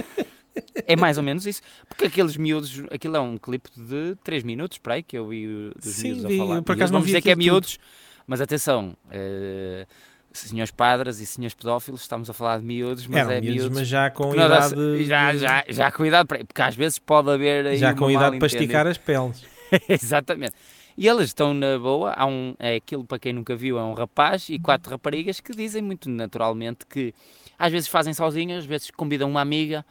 É 0.88 0.96
mais 0.96 1.18
ou 1.18 1.24
menos 1.24 1.46
isso. 1.46 1.62
Porque 1.90 2.06
aqueles 2.06 2.38
miúdos, 2.38 2.82
aquilo 2.90 3.18
é 3.18 3.20
um 3.20 3.38
clipe 3.38 3.70
de 3.76 4.16
3 4.24 4.44
minutos, 4.44 4.78
para 4.78 4.94
aí, 4.94 5.04
que 5.04 5.18
eu 5.18 5.28
vi 5.28 5.46
uh, 5.48 5.74
dos 5.78 5.94
Sim, 5.94 6.14
miúdos 6.14 6.26
vi, 6.32 6.36
a 6.36 6.38
falar. 6.38 6.48
por 6.48 6.54
Miúdos, 6.54 6.72
acaso 6.72 6.94
não 6.94 7.00
vamos 7.00 7.06
vi 7.08 7.12
dizer 7.12 7.22
que 7.22 7.30
é 7.30 7.34
aquilo 7.34 7.44
tudo. 7.46 7.54
miúdos, 7.54 7.80
mas 8.26 8.40
atenção, 8.42 8.96
eh, 9.12 9.86
senhores 10.32 10.72
padres 10.72 11.20
e 11.20 11.26
senhores 11.26 11.54
pedófilos, 11.54 12.02
estamos 12.02 12.30
a 12.30 12.34
falar 12.34 12.60
de 12.60 12.66
miúdos, 12.66 13.06
mas 13.08 13.20
Eram 13.20 13.32
é 13.32 13.42
miúdos, 13.42 13.62
miúdos. 13.64 13.80
mas 13.80 13.88
já 13.90 14.10
com 14.10 14.30
que 14.32 14.38
não 14.38 14.48
dá- 14.50 14.68
idade. 14.68 15.04
já, 15.06 15.36
já, 15.36 15.66
já 15.68 15.92
com 15.92 16.06
idade, 16.06 16.28
para- 16.28 16.46
porque 16.46 16.62
às 16.62 16.76
vezes 16.76 17.00
pode 17.00 17.30
haver 17.30 17.76
já 17.78 17.94
com 17.94 18.10
idade 18.10 18.38
para 18.38 18.48
esticar 18.48 18.88
as 18.88 18.98
peles. 18.98 19.44
Exatamente. 19.90 20.54
E 20.98 21.08
elas 21.10 21.26
estão 21.28 21.54
na 21.54 21.78
boa, 21.78 22.14
há 22.14 22.26
um, 22.26 22.56
é 22.58 22.76
aquilo 22.76 23.04
para 23.04 23.20
quem 23.20 23.34
nunca 23.34 23.56
viu, 23.56 23.78
é 23.78 23.84
um 23.84 23.94
rapaz 23.94 24.48
e 24.50 24.58
quatro 24.58 24.90
raparigas 24.92 25.40
que 25.42 25.52
dizem 25.54 25.82
muito 25.82 26.10
naturalmente 26.10 26.86
que 26.86 27.14
às 27.60 27.72
vezes 27.72 27.88
fazem 27.90 28.14
sozinhas, 28.14 28.60
às 28.60 28.66
vezes 28.66 28.90
convidam 28.92 29.30
uma 29.30 29.42
amiga, 29.42 29.86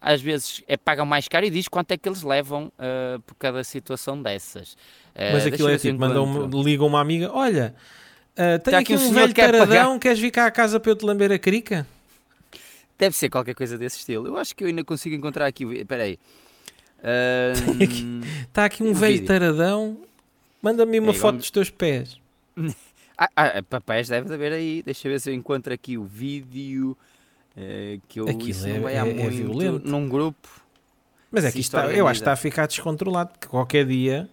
às 0.00 0.20
vezes 0.20 0.62
é, 0.68 0.76
pagam 0.76 1.06
mais 1.06 1.28
caro 1.28 1.46
e 1.46 1.50
diz 1.50 1.66
quanto 1.66 1.92
é 1.92 1.96
que 1.96 2.06
eles 2.08 2.22
levam 2.22 2.70
ah, 2.78 3.18
por 3.26 3.34
cada 3.36 3.64
situação 3.64 4.20
dessas. 4.20 4.76
Ah, 5.14 5.30
Mas 5.32 5.46
aquilo 5.46 5.68
é 5.70 5.78
tipo, 5.78 5.98
mandam, 5.98 6.46
ligam 6.62 6.86
uma 6.86 7.00
amiga, 7.00 7.30
olha, 7.32 7.74
ah, 8.36 8.58
tenho 8.58 8.60
Tá 8.60 8.78
aqui 8.78 8.94
aqui 8.94 9.02
um 9.02 9.08
um 9.08 9.12
velho 9.12 9.28
que 9.28 9.34
quer 9.34 9.52
taradão, 9.52 9.98
queres 9.98 10.18
vir 10.18 10.30
cá 10.30 10.46
à 10.46 10.50
casa 10.50 10.78
para 10.78 10.90
eu 10.90 10.96
te 10.96 11.04
lamber 11.06 11.32
a 11.32 11.38
crica? 11.38 11.86
Deve 12.98 13.16
ser 13.16 13.30
qualquer 13.30 13.54
coisa 13.54 13.78
desse 13.78 13.98
estilo. 13.98 14.26
Eu 14.26 14.36
acho 14.36 14.54
que 14.54 14.62
eu 14.62 14.68
ainda 14.68 14.84
consigo 14.84 15.14
encontrar 15.14 15.46
aqui. 15.46 15.64
Espera 15.64 16.02
aí. 16.04 16.18
Está 18.46 18.66
aqui 18.66 18.82
um 18.82 18.90
Um 18.90 18.94
velho 18.94 19.14
vídeo. 19.14 19.26
taradão, 19.26 19.98
manda-me 20.62 20.98
uma 21.00 21.10
É, 21.10 21.14
foto 21.14 21.22
vamos- 21.32 21.42
dos 21.42 21.50
teus 21.50 21.70
pés. 21.70 22.18
Ah, 23.22 23.28
ah, 23.36 23.62
papéis 23.68 24.08
deve 24.08 24.32
haver 24.32 24.50
aí. 24.50 24.82
Deixa 24.82 25.06
eu 25.06 25.12
ver 25.12 25.20
se 25.20 25.28
eu 25.28 25.34
encontro 25.34 25.74
aqui 25.74 25.98
o 25.98 26.04
vídeo. 26.04 26.96
eh, 27.54 27.98
que 28.08 28.18
eu 28.18 28.26
Aquilo 28.28 28.88
é- 28.88 28.94
é- 28.94 28.96
é 28.96 29.04
muito 29.04 29.30
violento. 29.36 29.86
num 29.86 30.08
grupo. 30.08 30.48
Mas 31.30 31.44
é 31.44 31.52
que 31.52 31.60
está, 31.60 31.92
eu 31.92 32.06
acho 32.08 32.20
que 32.20 32.22
está 32.22 32.32
a 32.32 32.36
ficar 32.36 32.66
descontrolado, 32.66 33.30
porque 33.32 33.46
qualquer 33.48 33.84
dia 33.84 34.26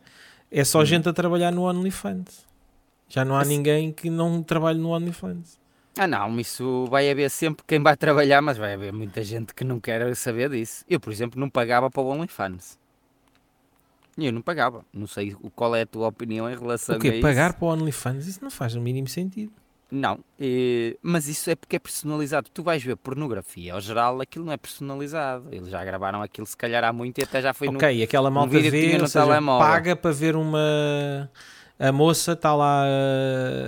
é 0.50 0.64
só 0.64 0.80
Hum. 0.82 0.86
gente 0.86 1.10
a 1.10 1.12
trabalhar 1.14 1.52
no 1.52 1.64
OnlyFans. 1.64 2.46
Já 3.10 3.26
não 3.26 3.36
há 3.36 3.40
Mas- 3.40 3.48
ninguém 3.50 3.92
que 3.92 4.10
não 4.10 4.42
trabalhe 4.42 4.80
no 4.80 4.90
OnlyFans. 4.92 5.60
Ah 5.98 6.08
não, 6.08 6.40
isso 6.40 6.86
vai 6.90 7.10
haver 7.12 7.30
sempre 7.30 7.66
quem 7.68 7.82
vai 7.82 7.98
trabalhar, 7.98 8.42
mas 8.42 8.56
vai 8.58 8.74
haver 8.76 8.94
muita 8.94 9.22
gente 9.24 9.54
que 9.54 9.66
não 9.66 9.80
quer 9.82 10.16
saber 10.16 10.50
disso. 10.52 10.86
Eu, 10.88 11.00
por 11.00 11.12
exemplo, 11.12 11.38
não 11.40 11.50
pagava 11.50 11.90
para 11.92 12.02
o 12.02 12.08
OnlyFans. 12.08 12.78
Eu 14.18 14.32
não 14.32 14.42
pagava. 14.42 14.84
Não 14.92 15.06
sei 15.06 15.36
qual 15.56 15.76
é 15.76 15.82
a 15.82 15.86
tua 15.86 16.08
opinião 16.08 16.50
em 16.50 16.58
relação 16.58 16.96
O 16.96 16.98
a 16.98 17.02
quê? 17.02 17.10
isso. 17.10 17.22
Pagar 17.22 17.54
para 17.54 17.66
o 17.66 17.70
OnlyFans? 17.70 18.28
Isso 18.28 18.40
não 18.42 18.50
faz 18.50 18.76
o 18.76 18.82
mínimo 18.82 19.08
sentido. 19.08 19.52
Não, 19.90 20.20
eh, 20.38 20.98
mas 21.02 21.30
isso 21.30 21.50
é 21.50 21.56
porque 21.56 21.78
é 21.78 21.80
personalizado. 21.80 22.50
Tu 22.54 22.62
vais 22.62 22.84
ver 22.84 22.98
pornografia, 22.98 23.74
ao 23.74 23.80
geral 23.80 24.20
aquilo 24.20 24.44
não 24.44 24.52
é 24.52 24.58
personalizado. 24.58 25.48
Eles 25.50 25.70
já 25.70 25.84
gravaram 25.86 26.22
aquilo 26.22 26.46
se 26.46 26.58
calhar 26.58 26.84
há 26.84 26.92
muito 26.92 27.20
e 27.20 27.24
até 27.24 27.42
já 27.42 27.54
foi 27.54 27.70
no... 27.70 27.76
ok, 27.76 28.04
aquela 28.04 28.30
malta 28.30 28.60
que 28.60 28.70
vê, 28.70 28.98
no 28.98 29.08
seja, 29.08 29.26
telemóvel. 29.26 29.66
paga 29.66 29.96
para 29.96 30.12
ver 30.12 30.36
uma... 30.36 31.32
A 31.80 31.92
moça 31.92 32.34
está 32.34 32.56
lá 32.56 32.84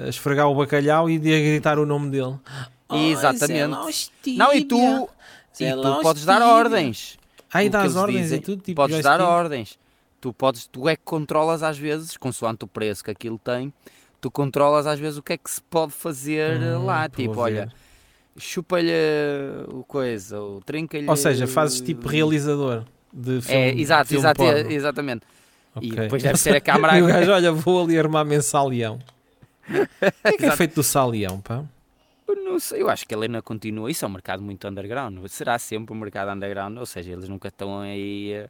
a 0.04 0.10
esfregar 0.10 0.50
o 0.50 0.56
bacalhau 0.56 1.10
e 1.10 1.20
de 1.20 1.34
a 1.34 1.40
gritar 1.40 1.78
o 1.78 1.86
nome 1.86 2.10
dele. 2.10 2.36
Exatamente. 2.92 3.68
Não, 4.36 4.54
e 4.54 4.66
tu, 4.66 5.08
e 5.60 5.72
tu 5.72 6.02
podes 6.02 6.26
dar 6.26 6.42
ordens. 6.42 7.18
Aí 7.54 7.70
dás 7.70 7.86
eles 7.86 7.96
ordens 7.96 8.22
dizem, 8.24 8.40
e 8.40 8.42
tudo, 8.42 8.62
tipo 8.62 8.76
podes 8.76 9.02
dar 9.02 9.22
ordens. 9.22 9.78
Tu, 10.22 10.34
podes, 10.34 10.68
tu 10.68 10.88
é 10.90 10.96
que 10.96 11.04
controlas 11.06 11.64
às 11.64 11.78
vezes, 11.78 12.18
consoante 12.18 12.66
o 12.66 12.68
preço 12.68 13.04
que 13.04 13.12
aquilo 13.12 13.40
tem, 13.40 13.74
tu 14.20 14.30
controlas 14.30 14.86
às 14.86 15.00
vezes 15.00 15.18
o 15.18 15.24
que 15.24 15.34
é 15.34 15.38
que 15.38 15.50
se 15.50 15.62
pode 15.62 15.94
fazer 15.94 16.60
Hum, 16.62 16.86
lá. 16.86 17.08
Tipo, 17.08 17.40
a 17.40 17.44
olha, 17.44 17.66
ver. 17.66 17.74
chupa-lhe 18.38 18.92
o 19.74 19.84
coisa, 19.84 20.42
o 20.42 20.62
trinca-lhe. 20.66 21.10
Ou 21.10 21.16
seja, 21.16 21.48
fazes 21.48 21.80
tipo 21.82 22.08
realizador 22.08 22.84
de 23.14 23.42
filme. 23.42 23.66
É, 23.72 23.82
exato, 23.82 24.10
filme 24.10 24.20
exato, 24.20 24.44
exatamente. 24.72 25.26
E 25.82 25.90
Ok. 25.90 25.96
depois 26.02 26.22
deve 26.24 26.38
ser 26.40 26.56
a 26.56 26.62
câmara 26.62 26.98
E 26.98 27.02
o 27.02 27.08
gajo, 27.08 27.32
olha, 27.32 27.52
vou 27.52 27.84
ali 27.84 27.98
armar-me 27.98 28.36
em 28.36 28.42
salião. 28.42 29.00
O 29.70 30.22
que 30.24 30.36
é 30.36 30.38
que 30.38 30.46
é 30.46 30.52
feito 30.52 30.76
do 30.76 30.84
salião, 30.84 31.40
pá? 31.42 31.64
Eu 32.28 32.36
não 32.44 32.60
sei, 32.60 32.82
eu 32.82 32.90
acho 32.90 33.08
que 33.08 33.14
ele 33.14 33.26
ainda 33.26 33.42
continua. 33.42 33.90
Isso 33.90 34.06
é 34.06 34.08
um 34.08 34.12
mercado 34.12 34.42
muito 34.44 34.68
underground. 34.68 35.26
Será 35.28 35.58
sempre 35.58 35.94
um 35.96 35.98
mercado 36.00 36.32
underground, 36.32 36.78
ou 36.78 36.86
seja, 36.86 37.12
eles 37.12 37.28
nunca 37.28 37.48
estão 37.48 37.80
aí. 37.82 38.34
eh, 38.34 38.50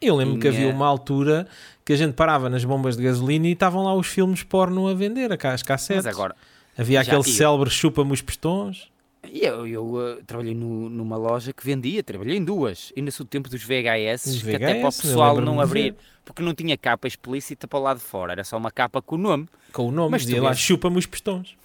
Eu 0.00 0.14
lembro 0.16 0.38
que 0.38 0.46
havia 0.48 0.60
Tinha- 0.60 0.72
uma 0.74 0.86
altura 0.86 1.46
que 1.84 1.92
a 1.92 1.96
gente 1.96 2.12
parava 2.14 2.48
nas 2.48 2.64
bombas 2.64 2.96
de 2.96 3.02
gasolina 3.02 3.46
e 3.48 3.52
estavam 3.52 3.82
lá 3.84 3.94
os 3.94 4.06
filmes 4.06 4.42
porno 4.42 4.86
a 4.88 4.94
vender, 4.94 5.30
as 5.32 5.62
cassetes. 5.62 6.04
Mas 6.04 6.14
agora, 6.14 6.34
Havia 6.76 7.00
aquele 7.00 7.20
e- 7.22 7.32
célebre 7.32 7.68
chupa-me 7.70 8.12
os 8.12 8.22
pistões. 8.22 8.88
E 9.24 9.44
Eu, 9.44 9.66
eu 9.66 10.00
eh, 10.18 10.22
trabalhei 10.24 10.54
no- 10.54 10.88
numa 10.88 11.16
loja 11.16 11.52
que 11.52 11.64
vendia, 11.64 12.02
trabalhei 12.04 12.36
em 12.36 12.44
duas. 12.44 12.92
Ainda 12.96 13.10
sou 13.10 13.26
do 13.26 13.28
tempo 13.28 13.48
dos 13.48 13.62
VHS, 13.64 14.26
Os 14.36 14.42
que 14.42 14.50
até 14.54 14.58
para 14.58 14.74
o 14.76 14.90
VHS, 14.92 14.98
eu 14.98 15.02
pessoal 15.02 15.40
não 15.40 15.60
abrir, 15.60 15.96
porque 16.24 16.40
não 16.40 16.54
tinha 16.54 16.78
capa 16.78 17.08
explícita 17.08 17.66
para 17.66 17.78
o 17.80 17.82
lado 17.82 17.96
de 17.98 18.04
fora, 18.04 18.30
era 18.32 18.44
só 18.44 18.56
uma 18.56 18.70
capa 18.70 19.02
com 19.02 19.16
o 19.16 19.18
nome. 19.18 19.48
Com 19.72 19.88
o 19.88 19.90
nome, 19.90 20.12
Mas 20.12 20.22
dizia 20.22 20.40
lá 20.40 20.54
chupa-me 20.54 20.98
os 20.98 21.06
pistões. 21.06 21.56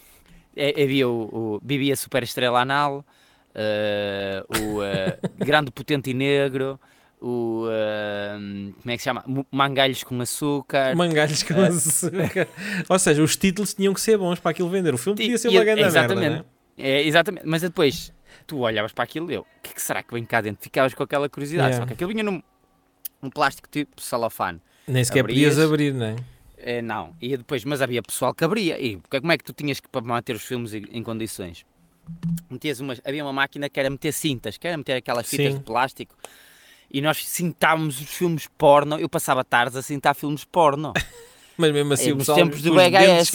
É, 0.55 0.81
havia 0.83 1.07
o, 1.07 1.55
o 1.55 1.59
Bibia 1.63 1.95
Super 1.95 2.23
Estrela 2.23 2.61
Anal, 2.61 3.05
eh, 3.53 4.43
o 4.49 4.81
eh, 4.83 5.19
Grande 5.37 5.69
Potente 5.71 6.09
e 6.09 6.13
Negro, 6.15 6.79
o. 7.23 7.67
eh, 7.71 8.33
como 8.81 8.91
é 8.91 8.97
que 8.97 8.99
se 8.99 9.05
chama? 9.05 9.23
Mangalhos 9.51 10.03
com 10.03 10.19
açúcar. 10.21 10.95
Mangalhos 10.95 11.41
com 11.43 11.53
É. 11.53 11.67
açúcar. 11.67 12.47
Ou 12.89 12.99
seja, 12.99 13.23
os 13.23 13.35
títulos 13.37 13.73
tinham 13.73 13.93
que 13.93 14.01
ser 14.01 14.17
bons 14.17 14.39
para 14.39 14.51
aquilo 14.51 14.69
vender. 14.69 14.93
O 14.93 14.97
filme 14.97 15.17
podia 15.17 15.37
ser 15.37 15.47
uma 15.49 15.63
grande 15.63 15.81
exatamente. 15.81 16.19
merda, 16.19 16.37
né? 16.39 16.45
É, 16.77 17.03
exatamente, 17.03 17.45
mas 17.45 17.61
depois 17.61 18.11
tu 18.47 18.59
olhavas 18.59 18.91
para 18.91 19.03
aquilo 19.03 19.31
e 19.31 19.35
eu, 19.35 19.41
o 19.41 19.45
que, 19.61 19.69
é 19.71 19.73
que 19.73 19.81
será 19.81 20.01
que 20.03 20.13
vem 20.13 20.25
cá 20.25 20.41
dentro? 20.41 20.61
Ficavas 20.63 20.93
com 20.93 21.03
aquela 21.03 21.29
curiosidade, 21.29 21.69
Yeah. 21.69 21.83
só 21.83 21.87
que 21.87 21.93
aquilo 21.93 22.09
vinha 22.09 22.23
num, 22.23 22.41
num 23.21 23.29
plástico 23.29 23.69
tipo 23.69 24.01
celofane. 24.01 24.59
Nem 24.87 25.03
sequer 25.03 25.19
Abrias- 25.21 25.53
podias 25.53 25.59
abrir, 25.71 25.93
não 25.93 26.05
é? 26.07 26.15
Eh, 26.57 26.81
não, 26.81 27.15
e 27.21 27.37
depois, 27.37 27.63
mas 27.63 27.81
havia 27.81 28.01
pessoal 28.01 28.33
que 28.33 28.43
abria. 28.43 28.79
E 28.81 28.99
como 29.09 29.31
é 29.31 29.37
que 29.37 29.43
tu 29.43 29.53
tinhas 29.53 29.79
que 29.79 29.87
para 29.87 30.01
manter 30.01 30.35
os 30.35 30.43
filmes 30.43 30.73
em, 30.73 30.83
em 30.91 31.03
condições? 31.03 31.63
Metias 32.49 32.79
umas, 32.79 32.99
havia 33.05 33.23
uma 33.23 33.31
máquina 33.33 33.69
que 33.69 33.79
era 33.79 33.89
meter 33.89 34.11
cintas, 34.11 34.57
que 34.57 34.67
era 34.67 34.75
meter 34.77 34.93
aquelas 34.93 35.27
fitas 35.27 35.53
Sim. 35.53 35.57
de 35.59 35.63
plástico. 35.63 36.15
E 36.93 37.01
nós 37.01 37.25
cintávamos 37.25 37.99
os 37.99 38.07
filmes 38.09 38.47
porno. 38.57 38.99
Eu 38.99 39.09
passava 39.09 39.43
tardes 39.43 39.75
a 39.75 39.81
cintar 39.81 40.13
filmes 40.15 40.43
porno. 40.45 40.93
Mas 41.55 41.71
mesmo 41.71 41.93
assim 41.93 42.09
É, 42.09 42.13
o 42.13 42.15
nos 42.15 42.25
tempos 42.25 42.61
do 42.63 42.73
VHS. 42.73 43.31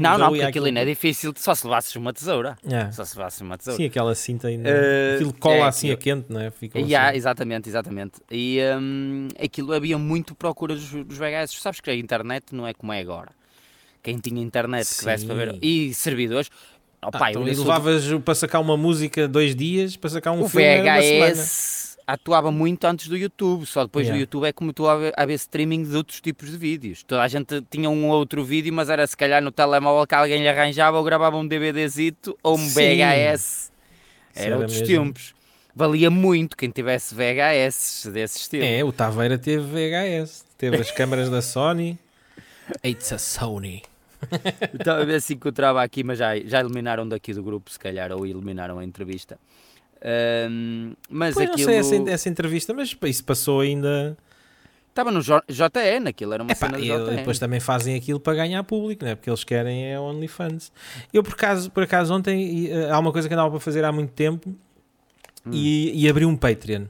não, 0.00 0.16
não, 0.16 0.28
porque 0.28 0.42
aquilo 0.42 0.64
ainda 0.66 0.80
é 0.80 0.84
difícil. 0.86 1.34
Só 1.36 1.54
se 1.54 1.66
levasses 1.66 1.94
uma 1.96 2.10
tesoura. 2.12 2.56
Yeah. 2.66 2.90
Só 2.92 3.04
se 3.04 3.16
levasses 3.16 3.40
uma 3.42 3.58
tesoura. 3.58 3.76
Sim, 3.76 3.84
aquela 3.84 4.14
cinta 4.14 4.48
ainda. 4.48 4.66
Eh, 4.68 5.14
aquilo 5.16 5.34
cola 5.34 5.54
é, 5.56 5.62
assim 5.64 5.90
a 5.90 5.96
quente, 5.98 6.32
não 6.32 6.40
é? 6.40 6.50
Fica 6.50 6.78
Yeah, 6.78 7.08
assim. 7.10 7.18
exatamente, 7.18 7.68
exatamente. 7.68 8.14
E 8.30 8.58
hum, 8.80 9.28
aquilo 9.38 9.74
havia 9.74 9.98
muito 9.98 10.34
procura 10.34 10.74
dos, 10.74 10.88
dos 10.90 11.18
VHS. 11.18 11.60
Sabes 11.60 11.80
que 11.80 11.90
a 11.90 11.94
internet 11.94 12.54
não 12.54 12.66
é 12.66 12.72
como 12.72 12.90
é 12.92 13.00
agora. 13.00 13.28
Quem 14.02 14.16
tinha 14.18 14.40
internet 14.42 14.86
que 14.88 15.04
desse 15.04 15.26
para 15.26 15.34
ver. 15.34 15.58
E 15.60 15.92
servidores. 15.92 16.48
Oh, 17.02 17.10
Ah, 17.12 17.30
então, 17.30 17.46
e 17.46 17.54
sou- 17.54 17.64
levavas 17.64 18.04
para 18.24 18.34
sacar 18.34 18.62
uma 18.62 18.78
música 18.78 19.28
dois 19.28 19.54
dias, 19.54 19.94
para 19.94 20.08
sacar 20.08 20.32
um 20.32 20.42
o 20.42 20.48
filme 20.48 20.64
semana. 20.78 21.00
VHS 21.34 21.85
atuava 22.06 22.50
muito 22.50 22.84
antes 22.84 23.08
do 23.08 23.16
YouTube. 23.16 23.66
Só 23.66 23.84
depois 23.84 24.06
Yeah. 24.06 24.16
do 24.18 24.20
YouTube 24.20 24.44
é 24.48 24.52
como 24.52 24.72
tu 24.72 24.86
a 24.88 24.96
ver, 24.96 25.12
a 25.16 25.26
ver 25.26 25.34
streaming 25.34 25.82
de 25.84 25.96
outros 25.96 26.20
tipos 26.20 26.50
de 26.50 26.56
vídeos. 26.56 27.02
Toda 27.02 27.22
a 27.22 27.28
gente 27.28 27.60
tinha 27.70 27.90
um 27.90 28.06
outro 28.08 28.44
vídeo, 28.44 28.72
mas 28.72 28.88
era 28.88 29.06
se 29.06 29.16
calhar 29.16 29.42
no 29.42 29.50
telemóvel 29.50 30.06
que 30.06 30.14
alguém 30.14 30.40
lhe 30.40 30.48
arranjava 30.48 30.96
ou 30.98 31.04
gravava 31.04 31.36
um 31.36 31.46
DVDzito 31.46 32.36
ou 32.42 32.54
um 32.54 32.58
Sim. 32.58 32.74
VHS. 32.98 33.72
Era 34.34 34.46
era 34.46 34.56
outros 34.58 34.80
mesmo. 34.80 35.04
tempos. 35.04 35.34
Valia 35.74 36.10
muito 36.10 36.56
quem 36.56 36.70
tivesse 36.70 37.14
VHS 37.14 38.08
desse 38.12 38.38
estilo. 38.38 38.64
É, 38.64 38.82
o 38.82 38.92
Taveira 38.92 39.36
teve 39.38 39.62
VHS, 39.64 40.44
teve 40.56 40.76
as 40.78 40.90
câmaras 40.90 41.28
da 41.28 41.42
Sony. 41.42 41.98
It's 42.84 43.12
a 43.12 43.18
Sony. 43.18 43.82
Estava 44.72 45.02
a 45.02 45.04
ver 45.04 45.20
se 45.20 45.34
encontrava 45.34 45.82
aqui, 45.82 46.02
mas 46.02 46.18
já, 46.18 46.34
já 46.40 46.60
eliminaram 46.60 47.06
daqui 47.06 47.34
do 47.34 47.42
grupo, 47.42 47.70
se 47.70 47.78
calhar, 47.78 48.10
ou 48.10 48.26
eliminaram 48.26 48.78
a 48.78 48.84
entrevista. 48.84 49.38
Ahm, 50.02 50.92
mas 51.08 51.34
Pois 51.34 51.46
não 51.46 51.54
aquilo 51.54 51.68
sei 51.70 51.78
essa, 51.78 52.10
essa 52.10 52.28
entrevista, 52.28 52.72
mas 52.74 52.96
isso 53.04 53.24
passou 53.24 53.60
ainda. 53.60 54.16
estava 54.88 55.10
no 55.10 55.20
J- 55.22 55.42
JN, 55.48 56.08
aquilo 56.08 56.32
era 56.34 56.42
uma 56.42 56.52
Epá, 56.52 56.66
cena 56.66 56.78
e 56.78 56.86
JN. 56.86 57.16
depois 57.16 57.38
também 57.38 57.60
fazem 57.60 57.94
aquilo 57.96 58.20
para 58.20 58.34
ganhar 58.34 58.62
público, 58.64 59.04
não 59.04 59.10
é? 59.10 59.14
Porque 59.14 59.30
eles 59.30 59.44
querem 59.44 59.90
é 59.92 59.98
OnlyFans. 59.98 60.70
Eu 61.12 61.22
por 61.22 61.32
acaso, 61.32 61.70
por 61.70 61.82
acaso 61.82 62.14
ontem 62.14 62.68
eh, 62.70 62.90
há 62.90 62.98
uma 62.98 63.12
coisa 63.12 63.26
que 63.28 63.34
andava 63.34 63.50
para 63.50 63.60
fazer 63.60 63.84
há 63.84 63.92
muito 63.92 64.12
tempo 64.12 64.54
Hum. 65.44 65.50
e, 65.52 66.04
e 66.04 66.08
abri 66.08 66.24
um 66.24 66.36
Patreon. 66.36 66.84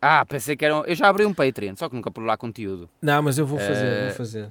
Ah, 0.00 0.26
pensei 0.26 0.56
que 0.56 0.64
era. 0.64 0.76
um- 0.80 0.84
Eu 0.84 0.94
já 0.96 1.08
abri 1.08 1.24
um 1.24 1.32
Patreon, 1.32 1.76
só 1.76 1.88
que 1.88 1.94
nunca 1.94 2.10
por 2.10 2.24
lá 2.24 2.36
conteúdo. 2.36 2.90
Não, 3.00 3.22
mas 3.22 3.38
eu 3.38 3.46
vou 3.46 3.58
fazer, 3.60 3.86
Eh, 3.86 4.06
vou 4.06 4.14
fazer. 4.16 4.42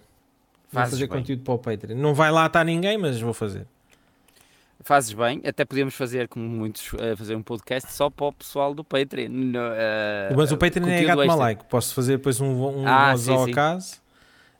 Vou 0.71 0.83
fazer 0.85 1.07
bem. 1.07 1.17
conteúdo 1.19 1.43
para 1.43 1.53
o 1.53 1.57
Patreon. 1.59 1.97
Não 1.97 2.13
vai 2.13 2.31
lá 2.31 2.45
estar 2.45 2.63
ninguém, 2.63 2.97
mas 2.97 3.19
vou 3.19 3.33
fazer. 3.33 3.65
Fazes 4.83 5.13
bem, 5.13 5.41
até 5.45 5.63
podíamos 5.63 5.93
fazer, 5.93 6.27
como 6.27 6.43
muitos, 6.47 6.91
eh, 6.99 7.15
fazer 7.15 7.35
um 7.35 7.43
podcast 7.43 7.91
só 7.93 8.09
para 8.09 8.25
o 8.27 8.33
pessoal 8.33 8.73
do 8.73 8.83
Patreon. 8.83 9.29
No, 9.29 9.59
eh, 9.73 10.33
Mas 10.35 10.51
o 10.51 10.57
Patreon 10.57 10.87
é 10.87 11.03
gato 11.03 11.21
extra. 11.21 11.25
malaico. 11.37 11.65
Posso 11.65 11.93
fazer 11.93 12.17
depois 12.17 12.41
um, 12.41 12.47
um 12.79 12.87
Ah, 12.87 13.15
sim, 13.15 13.31
ao 13.31 13.45
sim. 13.45 13.51
acaso. 13.51 13.95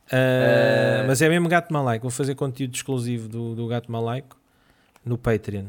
Uh, 0.08 0.14
Eh, 0.14 1.04
Mas 1.08 1.22
é 1.22 1.30
mesmo 1.30 1.48
gato 1.48 1.72
malaico. 1.74 2.04
Vou 2.04 2.12
fazer 2.12 2.36
conteúdo 2.36 2.76
exclusivo 2.76 3.28
do, 3.30 3.56
do 3.56 3.68
gato 3.68 3.92
malaico 3.92 4.38
no 5.06 5.18
Patreon. 5.18 5.66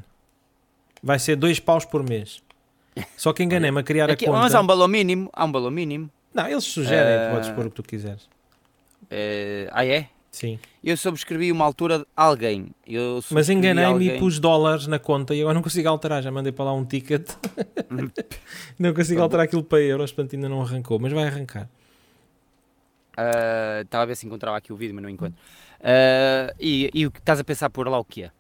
Vai 1.03 1.19
ser 1.19 1.37
dois 1.37 1.59
paus 1.61 1.85
por 1.85 2.03
mês. 2.03 2.43
Só 3.17 3.33
que 3.33 3.43
enganei-me 3.43 3.79
a 3.81 3.83
criar 3.83 4.11
Aqui- 4.11 4.25
a 4.25 4.29
conta. 4.29 4.41
mas 4.41 4.55
há 4.55 4.61
um 4.61 4.67
valor 4.67 4.89
mínimo, 4.89 5.31
há 5.33 5.45
um 5.45 5.53
valor 5.53 5.71
mínimo. 5.71 6.11
Não, 6.35 6.47
eles 6.47 6.65
sugerem, 6.65 7.33
podes 7.33 7.49
pôr 7.51 7.67
o 7.67 7.71
que 7.71 7.77
tu 7.77 7.83
quiseres. 7.83 8.29
Ah, 9.71 9.87
é? 9.87 10.09
Sim. 10.33 10.59
Eu 10.83 10.97
subscrevi 10.97 11.53
uma 11.53 11.65
altura 11.65 12.07
alguém. 12.17 12.69
Eu 12.87 13.23
Mas 13.31 13.51
enganei-me 13.51 14.17
e 14.17 14.19
pus 14.19 14.39
dólares 14.41 14.87
na 14.87 14.99
conta 14.99 15.35
e 15.35 15.41
agora 15.43 15.53
não 15.55 15.63
consigo 15.63 15.87
alterar. 15.91 16.23
Já 16.23 16.31
mandei 16.33 16.51
para 16.51 16.65
lá 16.65 16.73
um 16.75 16.85
ticket. 16.87 17.29
não 18.79 18.95
consigo 18.95 19.19
Tá 19.19 19.25
alterar 19.25 19.45
aquilo 19.45 19.63
para 19.63 19.81
euros, 19.83 20.11
portanto 20.11 20.35
ainda 20.35 20.49
não 20.49 20.63
arrancou. 20.63 20.99
Mas 20.99 21.13
vai 21.13 21.25
arrancar. 21.27 21.69
Ah, 23.17 23.81
Estava 23.83 24.05
a 24.05 24.07
ver 24.07 24.17
se 24.17 24.27
encontrava 24.27 24.57
aqui 24.57 24.73
o 24.73 24.77
vídeo, 24.77 24.95
mas 24.95 25.03
não 25.03 25.11
encontro. 25.11 25.39
Ah, 25.81 26.53
e, 26.59 26.91
e 26.95 27.07
o 27.07 27.11
que 27.11 27.19
estás 27.19 27.39
a 27.39 27.45
pensar 27.45 27.69
por 27.71 27.87
lá 27.87 27.99
o 27.99 28.05
que 28.05 28.25
é? 28.25 28.31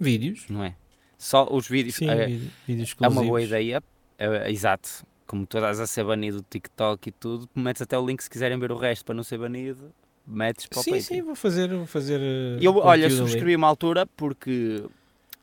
Vídeos. 0.00 0.46
Não 0.48 0.64
é? 0.64 0.74
Só 1.18 1.46
os 1.50 1.68
vídeos. 1.68 1.96
Sim, 1.96 2.08
é, 2.08 2.26
vídeo- 2.26 2.50
vídeos 2.66 2.96
é 3.00 3.08
uma 3.08 3.22
boa 3.22 3.42
ideia. 3.42 3.82
É, 4.18 4.50
exato. 4.50 4.88
Como 5.26 5.46
tu 5.46 5.58
estás 5.58 5.78
a 5.80 5.86
ser 5.86 6.04
banido 6.04 6.38
do 6.38 6.46
TikTok 6.48 7.08
e 7.08 7.12
tudo, 7.12 7.48
metes 7.54 7.80
até 7.82 7.98
o 7.98 8.04
link 8.06 8.22
se 8.22 8.28
quiserem 8.30 8.58
ver 8.58 8.72
o 8.72 8.76
resto 8.76 9.04
para 9.04 9.14
não 9.14 9.22
ser 9.22 9.38
banido. 9.38 9.92
Metes 10.26 10.66
para 10.66 10.78
o 10.78 10.82
Sim, 10.82 10.90
Patreon. 10.92 11.06
sim, 11.06 11.22
vou 11.22 11.34
fazer, 11.34 11.68
vou 11.68 11.86
fazer 11.86 12.20
uh, 12.20 12.62
Eu, 12.62 12.76
olha, 12.76 13.10
subscrevi 13.10 13.56
uma 13.56 13.66
altura 13.68 14.06
porque. 14.06 14.84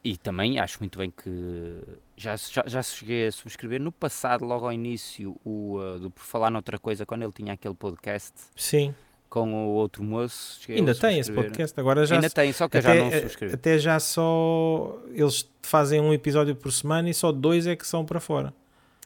E 0.03 0.15
também 0.15 0.57
acho 0.59 0.79
muito 0.79 0.98
bem 0.98 1.12
que. 1.12 1.81
Já, 2.15 2.36
já, 2.36 2.63
já 2.65 2.81
cheguei 2.81 3.27
a 3.27 3.31
subscrever 3.31 3.81
no 3.81 3.91
passado, 3.91 4.45
logo 4.45 4.65
ao 4.65 4.74
início, 4.74 5.36
o, 5.43 5.77
uh, 5.77 6.00
do 6.00 6.09
Por 6.09 6.24
Falar 6.24 6.50
Noutra 6.50 6.77
Coisa, 6.79 7.05
quando 7.05 7.24
ele 7.24 7.31
tinha 7.31 7.53
aquele 7.53 7.75
podcast 7.75 8.33
Sim, 8.55 8.93
com 9.29 9.53
o 9.53 9.69
outro 9.69 10.03
moço. 10.03 10.59
ainda 10.69 10.95
tem 10.95 11.19
esse 11.19 11.31
podcast. 11.31 11.79
Agora 11.79 12.05
já, 12.05 12.15
Ainda 12.15 12.29
tem, 12.29 12.51
só 12.51 12.67
que 12.67 12.77
eu 12.77 12.79
até, 12.79 12.93
já 12.93 13.03
não 13.03 13.12
eh, 13.12 13.21
subscrevi. 13.21 13.53
até 13.53 13.77
já 13.77 14.00
só 14.00 14.98
eles 15.13 15.50
fazem 15.62 16.01
um 16.01 16.13
episódio 16.13 16.55
por 16.55 16.71
semana 16.71 17.09
e 17.09 17.13
só 17.13 17.31
dois 17.31 17.67
é 17.67 17.75
que 17.75 17.86
são 17.86 18.05
para 18.05 18.19
fora. 18.19 18.53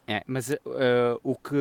É, 0.06 0.22
mas 0.26 0.50
uh, 0.50 0.58
o, 1.22 1.34
que, 1.34 1.54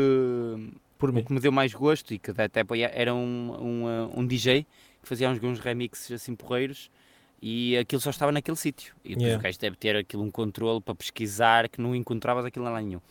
Por 1.04 1.10
o 1.10 1.14
mim. 1.14 1.24
que 1.24 1.34
me 1.34 1.40
deu 1.42 1.52
mais 1.52 1.74
gosto 1.74 2.14
e 2.14 2.18
que 2.20 2.32
até 2.32 2.64
era 2.94 3.14
um, 3.14 3.20
um, 3.62 3.84
uh, 3.86 4.20
um 4.20 4.26
DJ 4.26 4.66
que 5.02 5.08
fazia 5.10 5.30
uns, 5.30 5.44
uns 5.44 5.60
remixes 5.60 6.10
assim 6.14 6.34
porreiros 6.34 6.90
e 7.42 7.76
aquilo 7.78 8.00
só 8.02 8.10
estava 8.10 8.32
naquele 8.32 8.56
sítio. 8.56 8.96
E 9.04 9.10
depois 9.10 9.24
Yeah. 9.28 9.40
o 9.40 9.44
gajo 9.44 9.60
deve 9.60 9.76
ter 9.76 9.96
aquilo 9.98 10.24
um 10.24 10.32
controle 10.32 10.80
para 10.80 10.96
pesquisar 10.96 11.68
que 11.68 11.82
não 11.82 11.94
encontravas 11.94 12.46
aquilo 12.46 12.64
lá 12.64 12.82
nenhum. 12.82 13.02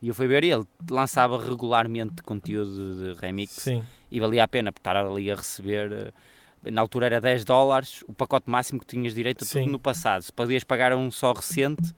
E 0.00 0.06
eu 0.06 0.14
fui 0.14 0.28
ver 0.28 0.44
e 0.44 0.50
ele 0.52 0.64
lançava 0.88 1.44
regularmente 1.44 2.22
conteúdo 2.22 3.14
de 3.14 3.20
remix 3.20 3.50
Sim, 3.52 3.82
e 4.10 4.20
valia 4.20 4.44
a 4.44 4.48
pena 4.48 4.70
estar 4.70 4.96
ali 4.96 5.28
a 5.30 5.34
receber. 5.34 5.90
uh, 5.92 6.70
Na 6.70 6.80
altura 6.82 7.06
era 7.06 7.20
10 7.20 7.44
dólares, 7.44 8.04
o 8.06 8.12
pacote 8.12 8.48
máximo 8.48 8.78
que 8.78 8.86
tinhas 8.86 9.12
direito 9.14 9.44
a 9.44 9.46
tudo 9.48 9.64
Sim. 9.64 9.66
no 9.70 9.78
passado. 9.80 10.22
Se 10.22 10.32
podias 10.32 10.62
pagar 10.62 10.94
um 10.94 11.10
só 11.10 11.32
recente 11.32 11.92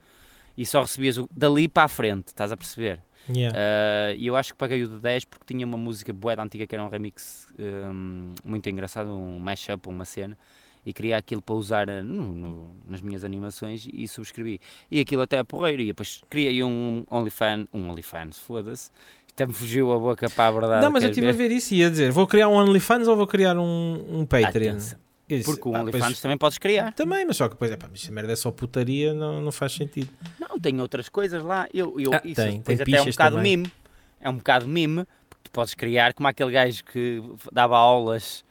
e 0.57 0.65
só 0.65 0.81
recebias 0.81 1.17
o- 1.19 1.29
dali 1.31 1.67
para 1.67 1.83
a 1.83 1.87
frente, 1.87 2.27
estás 2.29 2.51
a 2.51 2.57
perceber? 2.57 2.99
Yeah. 3.29 3.57
Uh, 3.57 4.15
E 4.17 4.27
eu 4.27 4.35
acho 4.35 4.53
que 4.53 4.57
paguei 4.57 4.83
o 4.83 4.87
de 4.87 4.99
10 4.99 5.25
porque 5.25 5.45
tinha 5.53 5.65
uma 5.65 5.77
música 5.77 6.11
boa 6.13 6.35
da 6.35 6.43
antiga 6.43 6.65
que 6.67 6.75
era 6.75 6.83
um 6.83 6.89
remix 6.89 7.47
um, 7.59 8.33
muito 8.43 8.69
engraçado, 8.69 9.09
um 9.11 9.39
mashup, 9.39 9.87
uma 9.89 10.05
cena. 10.05 10.37
e 10.85 10.91
queria 10.91 11.15
aquilo 11.17 11.41
para 11.41 11.55
usar 11.55 11.87
eh, 11.87 12.01
no- 12.01 12.33
no- 12.33 12.75
nas 12.89 12.99
minhas 12.99 13.23
animações 13.23 13.87
e 13.93 14.05
subscrevi. 14.05 14.59
E 14.91 14.99
aquilo 14.99 15.21
até 15.21 15.37
é 15.37 15.43
porreiro. 15.43 15.81
E 15.81 15.85
depois 15.87 16.21
criei 16.29 16.61
um 16.61 17.05
OnlyFans, 17.09 17.67
um 17.73 17.89
OnlyFans, 17.89 18.37
foda-se. 18.39 18.91
Até 19.31 19.45
me 19.47 19.53
fugiu 19.53 19.93
a 19.93 19.97
boca 19.97 20.29
para 20.29 20.47
a 20.47 20.51
verdade. 20.51 20.81
Não, 20.83 20.91
mas 20.91 21.01
eu 21.03 21.09
estive 21.09 21.29
a 21.29 21.31
ver 21.31 21.51
isso 21.51 21.73
e 21.73 21.77
ia 21.77 21.89
dizer: 21.89 22.11
vou 22.11 22.27
criar 22.27 22.49
um 22.49 22.55
OnlyFans 22.55 23.07
ou 23.07 23.15
vou 23.15 23.25
criar 23.25 23.57
um, 23.57 24.19
um 24.19 24.25
Patreon? 24.25 24.71
Atenção, 24.73 24.99
disse, 25.27 25.45
Porque 25.45 25.67
o 25.67 25.75
"Ah, 25.75 25.81
OnlyFans 25.81 26.05
pois, 26.05 26.21
também 26.21 26.37
podes 26.37 26.57
criar. 26.57 26.93
Também, 26.93 27.25
mas 27.25 27.37
só 27.37 27.47
que 27.47 27.55
depois 27.55 27.71
é 27.71 27.77
pá, 27.77 27.89
essa 27.93 28.11
merda 28.11 28.33
é 28.33 28.35
só 28.35 28.51
putaria, 28.51 29.13
não, 29.13 29.41
não 29.41 29.51
faz 29.51 29.71
sentido. 29.73 30.09
Não, 30.39 30.59
tem 30.59 30.79
outras 30.81 31.09
coisas 31.09 31.41
lá. 31.43 31.67
Eu, 31.73 31.99
eu, 31.99 32.13
Ah, 32.13 32.21
isso 32.25 32.41
tem, 32.41 32.57
depois 32.57 32.77
tem 32.77 32.83
até 32.95 32.97
é 32.97 33.01
um 33.01 33.05
bocado 33.11 33.35
também. 33.37 33.57
mime. 33.57 33.71
É 34.19 34.29
um 34.29 34.37
bocado 34.37 34.67
mime, 34.67 35.05
porque 35.29 35.43
tu 35.43 35.51
podes 35.51 35.73
criar 35.73 36.13
como 36.13 36.27
aquele 36.27 36.51
gajo 36.51 36.83
que 36.85 37.21
dava 37.51 37.77
aulas 37.77 38.43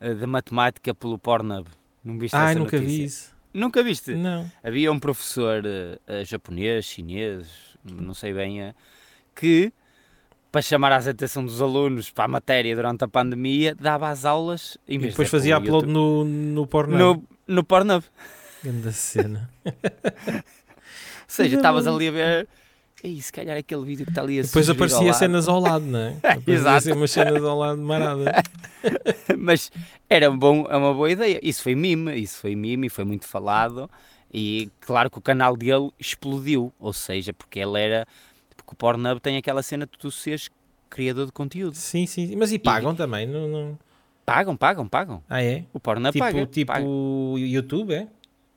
eh, 0.00 0.14
de 0.14 0.26
matemática 0.26 0.94
pelo 0.94 1.18
Pornhub. 1.18 1.68
Não 2.04 2.18
viste 2.18 2.34
Ai, 2.34 2.50
essa 2.52 2.58
nunca 2.58 2.78
vi 2.78 2.84
notícia? 2.84 3.04
isso. 3.04 3.34
Nunca 3.52 3.82
viste? 3.82 4.14
Não. 4.14 4.50
Havia 4.62 4.90
um 4.92 4.98
professor 5.00 5.62
eh, 5.66 6.24
japonês, 6.24 6.84
chinês, 6.84 7.46
não 7.84 8.14
sei 8.14 8.32
bem, 8.32 8.62
eh, 8.62 8.74
que 9.34 9.72
para 10.50 10.62
chamar 10.62 10.92
a 10.92 10.96
atenção 10.98 11.44
dos 11.44 11.60
alunos 11.62 12.10
para 12.10 12.24
a 12.24 12.28
matéria 12.28 12.74
durante 12.74 13.04
a 13.04 13.08
pandemia, 13.08 13.74
dava 13.74 14.08
as 14.08 14.24
aulas 14.24 14.76
E 14.88 14.98
depois 14.98 15.28
de 15.28 15.30
fazia 15.30 15.58
upload 15.58 15.86
YouTube- 15.86 15.92
no, 15.92 16.24
no 16.24 16.66
Pornhub. 16.66 16.98
no, 16.98 17.24
no 17.46 17.64
Pornhub. 17.64 18.04
Grande 18.62 18.92
cena. 18.92 19.50
Ou 19.64 20.42
seja, 21.28 21.56
estavas 21.56 21.86
ali 21.86 22.08
a 22.08 22.10
ver. 22.10 22.48
Ei, 23.02 23.20
se 23.22 23.32
calhar 23.32 23.56
aquele 23.56 23.82
vídeo 23.84 24.04
que 24.04 24.10
está 24.10 24.20
ali 24.20 24.40
a 24.40 24.42
Depois 24.42 24.68
ao 24.68 24.74
aparecia 24.74 25.06
lado." 25.06 25.14
cenas 25.18 25.48
ao 25.48 25.58
lado, 25.60 25.86
não 25.86 25.98
é? 25.98 26.16
Exato. 26.46 26.92
umas 26.92 27.10
cenas 27.10 27.42
ao 27.42 27.58
lado 27.58 27.80
marada. 27.80 28.42
Mas 29.38 29.70
era 30.08 30.30
um 30.30 30.38
bom, 30.38 30.66
é 30.68 30.76
uma 30.76 30.92
boa 30.92 31.10
ideia. 31.10 31.40
Isso 31.42 31.62
foi 31.62 31.74
mime, 31.74 32.14
isso 32.20 32.38
foi 32.38 32.54
mime 32.54 32.88
e 32.88 32.90
foi 32.90 33.04
muito 33.04 33.26
falado. 33.26 33.88
E 34.32 34.70
claro 34.80 35.10
que 35.10 35.18
o 35.18 35.22
canal 35.22 35.56
dele 35.56 35.90
explodiu. 35.98 36.72
Ou 36.78 36.92
seja, 36.92 37.32
porque 37.32 37.58
ele 37.60 37.80
era. 37.80 38.06
Porque 38.70 38.74
o 38.74 38.76
Pornhub 38.76 39.20
tem 39.20 39.36
aquela 39.36 39.62
cena 39.64 39.84
de 39.84 39.98
tu 39.98 40.10
seres 40.12 40.48
criador 40.88 41.26
de 41.26 41.32
conteúdo. 41.32 41.74
Sim, 41.74 42.06
sim. 42.06 42.36
Mas 42.36 42.52
e 42.52 42.58
pagam 42.58 42.94
também? 42.94 43.26
Não, 43.26 43.48
não... 43.48 43.78
Pagam, 44.24 44.56
pagam, 44.56 44.86
pagam. 44.86 45.22
Ah, 45.28 45.42
é? 45.42 45.64
O 45.72 45.80
Pornhub 45.80 46.12
Tipo, 46.12 46.24
paga. 46.24 46.46
tipo 46.46 46.72
paga. 46.72 46.84
YouTube, 46.84 47.92
é? 47.94 48.06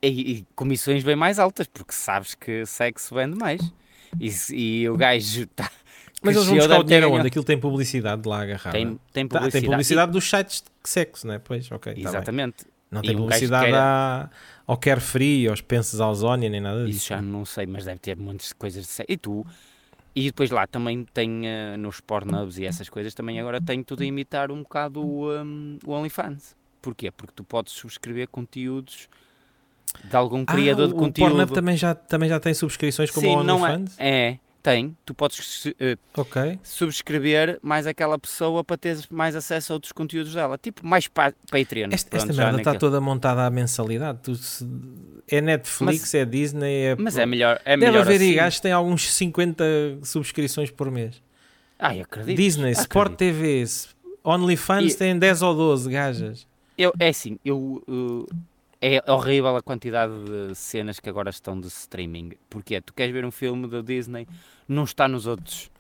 E, 0.04 0.08
e 0.34 0.48
comissões 0.56 1.04
bem 1.04 1.16
mais 1.16 1.40
altas, 1.40 1.66
porque 1.66 1.94
sabes 1.94 2.36
que 2.36 2.64
sexo 2.66 3.16
vende 3.16 3.36
mais. 3.38 3.60
E, 4.20 4.30
e 4.84 4.90
o 4.90 4.96
gajo 4.96 5.48
tá, 5.48 5.72
Mas 6.22 6.36
eles 6.36 6.48
vão 6.48 6.58
buscar 6.58 6.80
o 6.80 6.84
dinheiro 6.84 7.12
onde? 7.12 7.28
Aquilo 7.28 7.44
tem 7.44 7.58
publicidade 7.58 8.28
lá 8.30 8.44
agarrada. 8.44 8.78
Tem, 8.78 9.00
tem 9.12 9.28
Tá, 9.28 9.40
publicidade. 9.40 9.52
tem 9.52 9.64
publicidade 9.72 10.12
dos 10.12 10.30
sites 10.30 10.62
de 10.84 10.90
sexo, 10.90 11.26
não 11.26 11.34
é? 11.34 11.40
Pois, 11.40 11.72
ok. 11.72 11.94
tá. 11.96 12.00
Exatamente. 12.00 12.66
Não 12.92 13.02
E 13.02 13.08
tem 13.08 13.16
um 13.16 13.20
publicidade 13.22 13.64
queira- 13.64 13.82
à- 13.82 14.30
ao 14.68 14.78
Carefree, 14.78 15.48
aos 15.48 15.62
ao 16.00 16.14
Zónia, 16.14 16.48
nem 16.50 16.62
nada 16.62 16.86
disso. 16.86 16.98
Isso 16.98 17.08
já 17.10 17.20
não 17.22 17.44
sei, 17.46 17.66
mas 17.66 17.86
deve 17.86 18.00
ter 18.00 18.16
de 18.50 18.56
coisas 18.56 18.84
de 18.84 18.90
sexo. 18.92 19.12
E 19.12 19.18
tu? 19.18 19.44
E 20.16 20.26
depois 20.26 20.52
lá 20.52 20.68
também 20.68 21.06
tem 21.12 21.48
eh, 21.48 21.76
nos 21.78 22.00
Pornhubs 22.00 22.60
e 22.60 22.66
essas 22.66 22.88
coisas, 22.88 23.14
também 23.14 23.40
agora 23.40 23.60
tem 23.60 23.84
tudo 23.84 24.04
a 24.04 24.06
imitar 24.06 24.52
um 24.52 24.62
bocado 24.62 25.02
o, 25.04 25.32
um, 25.32 25.80
o 25.86 25.92
OnlyFans. 25.92 26.56
Porquê? 26.82 27.10
Porque 27.12 27.34
tu 27.36 27.44
podes 27.44 27.74
subscrever 27.74 28.28
conteúdos 28.28 29.10
de 30.04 30.16
algum 30.16 30.46
criador 30.46 30.86
ah, 30.86 30.88
de 30.90 30.94
o 30.94 30.98
conteúdo. 30.98 31.32
Pornhub 31.32 31.54
também 31.54 31.78
já, 31.78 31.96
também 31.96 32.30
já 32.30 32.40
tem 32.40 32.54
subscrições 32.54 33.10
como 33.10 33.26
Sim, 33.26 33.36
o 33.38 33.44
não 33.44 33.66
é, 33.66 33.72
OnlyFans? 33.72 33.96
é, 33.98 34.38
tem. 34.64 34.96
Tu 35.06 35.14
podes 35.14 35.68
eh, 35.80 35.98
Ok. 36.18 36.58
subscrever 36.64 37.60
mais 37.62 37.86
aquela 37.86 38.18
pessoa 38.18 38.64
para 38.64 38.78
teres 38.78 39.08
mais 39.10 39.36
acesso 39.36 39.74
a 39.74 39.76
outros 39.76 39.92
conteúdos 39.92 40.34
dela. 40.34 40.58
Tipo, 40.58 40.86
mais 40.88 41.08
pa 41.08 41.34
Patreon. 41.52 41.90
Esta, 41.92 42.10
Pronto, 42.10 42.30
esta 42.32 42.42
merda 42.42 42.58
está 42.60 42.72
naquele- 42.72 42.80
toda 42.80 43.02
montada 43.02 43.46
à 43.46 43.50
mensalidade. 43.50 44.20
Tu 44.24 44.36
se- 44.36 44.66
É 45.28 45.40
Netflix, 45.42 46.14
é 46.16 46.26
Disney, 46.26 46.86
é. 46.86 46.96
Mas 46.98 47.18
é 47.18 47.26
melhor, 47.26 47.60
é 47.64 47.78
Deve 47.78 47.92
melhor 47.92 48.02
haver 48.02 48.20
aí 48.22 48.28
assim. 48.28 48.36
gajos 48.36 48.56
que 48.58 48.62
têm 48.64 48.72
alguns 48.72 49.14
50 49.14 49.64
subscrições 50.04 50.70
por 50.72 50.90
mês. 50.92 51.22
Ah, 51.80 51.96
eu 51.96 52.04
acredito. 52.04 52.36
Disney, 52.38 52.72
acredito. 52.72 52.82
Sport 52.82 53.16
TV, 53.16 53.64
OnlyFans 54.24 54.94
E- 54.94 54.98
tem 54.98 55.18
10 55.18 55.42
ou 55.42 55.54
12 55.56 55.90
gajas. 55.90 56.48
Eu, 56.78 56.92
é 57.00 57.10
assim, 57.10 57.38
eu, 57.46 57.84
uh, 57.88 58.28
é 58.84 59.02
horrível 59.10 59.56
a 59.56 59.62
quantidade 59.62 60.14
de 60.26 60.54
cenas 60.56 61.00
que 61.00 61.08
agora 61.08 61.30
estão 61.30 61.58
de 61.58 61.68
streaming. 61.68 62.34
Porque 62.50 62.82
tu 62.82 62.94
queres 62.94 63.14
ver 63.14 63.24
um 63.24 63.32
filme 63.32 63.66
da 63.66 63.80
Disney, 63.82 64.28
não 64.68 64.84
está 64.84 65.08
nos 65.08 65.26
outros. 65.26 65.72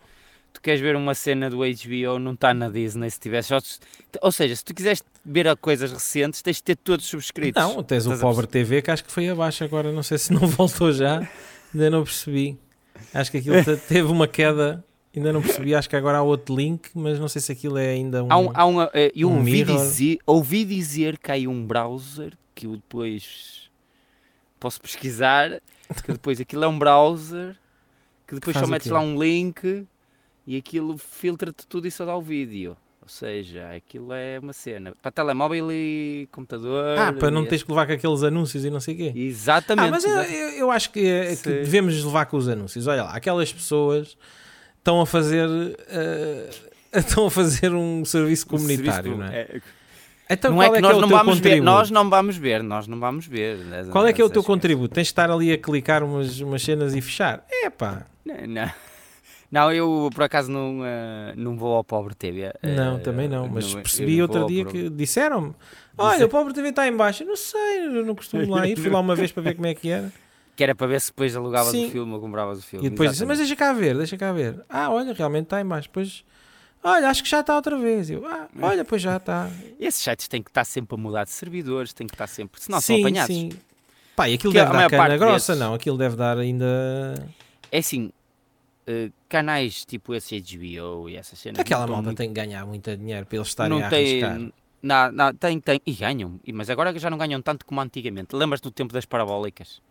Tu 0.54 0.62
queres 0.62 0.80
ver 0.80 0.96
uma 0.96 1.14
cena 1.14 1.50
do 1.50 1.58
HBO, 1.58 2.18
não 2.20 2.32
está 2.34 2.54
na 2.54 2.70
Disney 2.70 3.10
se 3.10 3.20
tivesse 3.20 3.54
outros. 3.54 3.82
Ou 4.22 4.32
seja, 4.32 4.56
se 4.56 4.64
tu 4.64 4.74
quiseres 4.74 5.04
ver 5.26 5.54
coisas 5.58 5.92
recentes, 5.92 6.42
tens 6.42 6.58
de 6.58 6.64
ter 6.64 6.78
todos 6.78 7.06
subscritos. 7.06 7.62
Não, 7.62 7.84
tens 7.84 8.06
o 8.06 8.14
Estás 8.14 8.22
Pobre 8.22 8.48
TV 8.48 8.82
que 8.82 8.90
acho 8.90 9.04
que 9.04 9.12
foi 9.12 9.28
abaixo 9.28 9.66
agora. 9.66 9.92
Não 9.92 10.04
sei 10.04 10.18
se 10.18 10.32
não 10.32 10.48
voltou 10.48 10.94
já. 10.94 11.28
Ainda 11.74 11.90
não 11.90 12.04
percebi. 12.06 12.58
Acho 13.14 13.32
que 13.32 13.38
aquilo 13.38 13.62
te- 13.64 13.76
teve 13.88 14.10
uma 14.10 14.28
queda. 14.30 14.82
Ainda 15.14 15.34
não 15.34 15.42
percebi. 15.42 15.76
Acho 15.76 15.90
que 15.90 15.96
agora 15.98 16.20
há 16.20 16.22
outro 16.22 16.56
link, 16.56 16.90
mas 16.94 17.20
não 17.20 17.28
sei 17.28 17.42
se 17.42 17.52
aquilo 17.52 17.78
é 17.78 17.90
ainda 17.90 18.24
um. 18.24 18.32
Há 18.32 18.38
um, 18.38 18.52
há 18.54 18.66
um, 18.66 18.82
eh, 18.94 19.12
eu 19.16 19.30
um 19.30 19.40
ouvi, 19.40 19.64
dizer, 19.64 20.20
ouvi 20.26 20.64
dizer 20.64 21.18
que 21.18 21.30
há 21.32 21.34
aí 21.34 21.48
um 21.48 21.66
browser 21.66 22.34
que 22.54 22.66
eu 22.68 22.76
depois 22.76 23.70
posso 24.60 24.80
pesquisar, 24.82 25.62
que 26.06 26.12
depois 26.12 26.40
aquilo 26.40 26.64
é 26.64 26.68
um 26.68 26.78
browser 26.80 27.56
que 28.28 28.36
depois 28.36 28.54
faz 28.54 28.66
só 28.66 28.72
metes 28.72 28.88
lá 28.90 29.00
um 29.02 29.22
link 29.22 29.86
e 30.48 30.58
aquilo 30.58 30.98
filtra-te 30.98 31.66
tudo 31.68 31.88
e 31.88 31.92
só 31.92 32.06
dá 32.06 32.16
o 32.16 32.22
vídeo. 32.22 32.76
Ou 33.02 33.10
seja, 33.10 33.70
aquilo 33.76 34.14
é 34.14 34.40
uma 34.40 34.54
cena 34.54 34.94
para 35.02 35.12
telemóvel 35.12 35.70
e 35.74 36.26
computador. 36.32 36.98
Ah, 36.98 37.12
para 37.12 37.30
não 37.30 37.44
teres 37.44 37.62
que 37.62 37.70
levar 37.70 37.86
com 37.86 37.92
aqueles 37.92 38.24
anúncios 38.24 38.64
e 38.64 38.70
não 38.70 38.80
sei 38.80 38.94
o 38.94 38.98
quê. 38.98 39.14
Exatamente. 39.14 39.88
Ah, 39.88 39.92
mas 39.92 40.06
eu, 40.06 40.50
eu, 40.52 40.72
acho 40.72 40.90
que, 40.90 41.06
é- 41.06 41.36
que 41.36 41.50
devemos 41.50 42.02
levar 42.02 42.26
com 42.28 42.38
os 42.38 42.48
anúncios. 42.48 42.88
Olha 42.88 43.04
lá, 43.04 43.14
aquelas 43.14 43.52
pessoas 43.52 44.18
estão 44.78 45.02
a 45.02 45.06
fazer. 45.06 45.50
eh, 45.90 46.50
estão 46.96 47.26
a 47.26 47.32
fazer 47.32 47.74
um 47.74 48.06
serviço 48.06 48.48
comunitário, 48.48 49.12
Serviço- 49.12 49.18
não 49.18 49.26
é? 49.26 49.42
é- 49.42 49.62
Então 50.30 50.52
não 50.52 50.64
é 50.64 50.68
é, 50.68 50.70
que 50.70 50.76
que 50.78 50.82
nós 50.82 50.98
é 50.98 51.02
não 51.02 51.08
vamos 51.10 51.40
ver, 51.40 51.42
contributo? 51.50 51.64
nós 51.66 51.92
não 51.92 52.10
vamos 52.10 52.38
ver, 52.38 52.64
nós 52.64 52.88
não 52.88 53.00
vamos 53.00 53.28
ver. 53.28 53.58
Qual 53.92 54.08
é 54.08 54.14
que 54.14 54.22
é 54.22 54.26
o 54.26 54.30
teu 54.30 54.44
contributo? 54.44 54.94
Tens 54.96 55.08
de 55.08 55.12
estar 55.12 55.30
ali 55.30 55.52
a 55.52 55.58
clicar 55.58 56.04
umas, 56.04 56.40
umas 56.40 56.62
cenas 56.64 56.96
e 56.96 57.02
fechar? 57.02 57.46
É 57.52 57.70
pá. 57.70 58.06
Não, 58.26 58.36
não. 58.48 58.72
Não, 59.52 59.72
eu 59.72 60.10
por 60.16 60.24
acaso 60.24 60.52
não, 60.52 60.82
eh, 60.84 61.34
não 61.38 61.56
vou 61.56 61.76
ao 61.76 61.84
Pobre 61.84 62.16
TV. 62.16 62.42
eh, 62.64 62.76
Não, 62.76 62.98
também 63.00 63.28
não. 63.28 63.48
Mas 63.48 63.72
eu 63.72 63.82
percebi 63.82 64.16
não 64.18 64.24
outro 64.24 64.48
dia 64.48 64.66
que 64.66 64.90
disseram-me: 64.90 65.54
Olha, 65.96 66.26
o 66.26 66.30
Pobre 66.30 66.54
TV 66.54 66.70
está 66.70 66.88
em 66.88 66.96
baixo. 66.96 67.24
Não 67.24 67.36
sei, 67.36 67.86
eu 67.86 68.04
não 68.04 68.16
costumo 68.16 68.50
lá 68.50 68.66
ir. 68.68 68.76
Fui 68.80 68.90
lá 68.90 69.00
uma 69.00 69.16
vez 69.16 69.32
para 69.32 69.44
ver 69.44 69.54
como 69.56 69.68
é 69.68 69.76
que 69.76 69.90
era. 69.90 70.12
Que 70.56 70.64
era 70.64 70.76
para 70.76 70.86
ver 70.86 71.02
se 71.02 71.08
depois 71.10 71.36
alugavas 71.36 71.72
Sim. 71.72 71.88
o 71.88 71.90
filme 71.90 72.14
ou 72.14 72.20
compravas 72.20 72.60
o 72.60 72.62
filme. 72.62 72.86
E 72.86 72.90
depois 72.92 73.10
disse: 73.10 73.26
Mas 73.26 73.40
deixa 73.40 73.56
cá 73.56 73.74
ver, 73.74 73.98
deixa 73.98 74.16
cá 74.16 74.32
ver. 74.32 74.64
Ah, 74.70 74.92
olha, 74.92 75.12
realmente 75.12 75.46
está 75.46 75.60
em 75.60 75.66
baixo. 75.66 75.88
Depois, 75.88 76.24
olha, 76.84 77.10
acho 77.10 77.24
que 77.24 77.30
já 77.30 77.40
está 77.42 77.56
outra 77.56 77.78
vez. 77.78 78.10
Eu, 78.10 78.26
ah, 78.28 78.48
olha, 78.62 78.84
pois 78.86 79.02
já 79.02 79.18
está. 79.18 79.50
Esses 79.80 80.04
sites 80.04 80.28
têm 80.28 80.42
que 80.44 80.50
estar 80.50 80.64
sempre 80.66 80.96
a 80.96 80.98
mudar 80.98 81.24
de 81.24 81.32
servidores, 81.32 81.94
têm 81.94 82.08
que 82.08 82.14
estar 82.14 82.28
sempre. 82.28 82.62
Senão 82.62 82.80
sim, 82.82 82.94
são 82.96 83.02
apanhados. 83.02 83.36
sim. 83.36 83.50
Pá, 84.16 84.30
e 84.30 84.36
aquilo 84.36 84.54
Que 84.54 84.60
a 84.60 84.66
deve 84.66 84.78
dar 84.78 84.90
cana 84.90 85.04
parte 85.04 85.18
grossa, 85.18 85.54
desses- 85.54 85.60
não. 85.60 85.74
Aquilo 85.74 85.98
deve 85.98 86.16
dar 86.16 86.38
ainda. 86.38 86.66
É 87.72 87.80
assim, 87.80 88.12
eh, 88.86 89.10
canais 89.28 89.84
tipo 89.86 90.14
esse 90.14 90.36
HBO 90.40 91.10
e 91.10 91.16
essas 91.18 91.40
cenas. 91.40 91.60
Aquela 91.60 91.88
não 91.88 91.94
malta 91.94 92.08
muito- 92.10 92.18
tem 92.18 92.28
que 92.28 92.34
ganhar 92.36 92.66
muito 92.66 92.96
dinheiro 92.96 93.26
para 93.26 93.38
eles 93.38 93.48
estarem 93.48 93.72
não 93.78 93.84
a 93.84 93.88
arriscar. 93.88 94.36
tem. 94.38 94.54
Na, 94.84 95.12
na, 95.12 95.34
tem, 95.34 95.60
tem. 95.60 95.82
E 95.86 95.94
ganham. 95.94 96.40
Mas 96.54 96.70
agora 96.70 96.98
já 97.00 97.10
não 97.10 97.18
ganham 97.18 97.42
tanto 97.42 97.66
como 97.66 97.80
antigamente. 97.82 98.36
Lembras-te 98.36 98.64
do 98.66 98.72
tempo 98.72 98.94
das 98.94 99.06
parabólicas? 99.06 99.82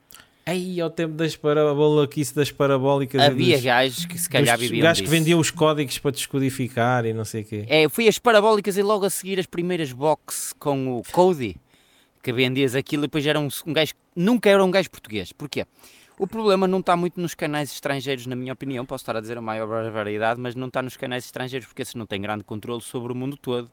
Aí, 0.45 0.81
ao 0.81 0.91
tempo 0.91 1.15
das 1.15 1.37
parabólicas, 1.37 2.33
das 2.33 2.51
parabólicas. 2.51 3.21
Havia 3.23 3.57
dos- 3.57 3.65
gajos 3.65 4.07
que 4.07 4.19
se 4.19 4.29
calhar 4.29 4.59
dos 4.59 4.67
viviam 4.69 4.83
gajos 4.83 5.01
que 5.03 5.09
vendiam 5.09 5.39
os 5.39 5.51
códigos 5.53 5.99
para 5.99 6.11
descodificar 6.11 7.07
e 7.07 7.13
não 7.13 7.25
sei 7.25 7.43
o 7.43 7.45
quê. 7.45 7.65
É, 7.69 7.89
fui 7.89 8.09
as 8.09 8.19
parabólicas 8.19 8.77
e 8.77 8.83
logo 8.83 9.05
a 9.07 9.11
seguir 9.11 9.39
as 9.39 9.47
primeiras 9.47 9.93
box 9.93 10.53
com 10.59 10.99
o 10.99 11.03
Cody, 11.13 11.57
que 12.23 12.33
vendias 12.33 12.75
aquilo 12.75 13.05
e 13.05 13.07
depois 13.07 13.25
era 13.25 13.39
um, 13.39 13.49
um 13.67 13.73
gajo, 13.73 13.93
nunca 14.17 14.51
era 14.51 14.65
um 14.65 14.71
gajo 14.71 14.91
português. 14.91 15.33
Porquê? 15.33 15.65
O 16.19 16.27
problema 16.27 16.67
não 16.69 16.81
está 16.81 16.97
muito 16.97 17.21
nos 17.21 17.35
canais 17.35 17.73
estrangeiros, 17.73 18.27
na 18.27 18.35
minha 18.37 18.53
opinião, 18.53 18.85
posso 18.85 19.03
estar 19.03 19.17
a 19.17 19.21
dizer 19.21 19.39
a 19.39 19.41
maior 19.41 19.67
variedade, 19.91 20.41
mas 20.41 20.55
não 20.57 20.67
está 20.67 20.83
nos 20.83 20.97
canais 20.97 21.25
estrangeiros 21.25 21.67
porque 21.69 21.83
esses 21.83 21.95
não 21.95 22.05
têm 22.07 22.21
grande 22.21 22.43
controle 22.45 22.83
sobre 22.83 23.13
o 23.13 23.15
mundo 23.17 23.37
todo. 23.37 23.71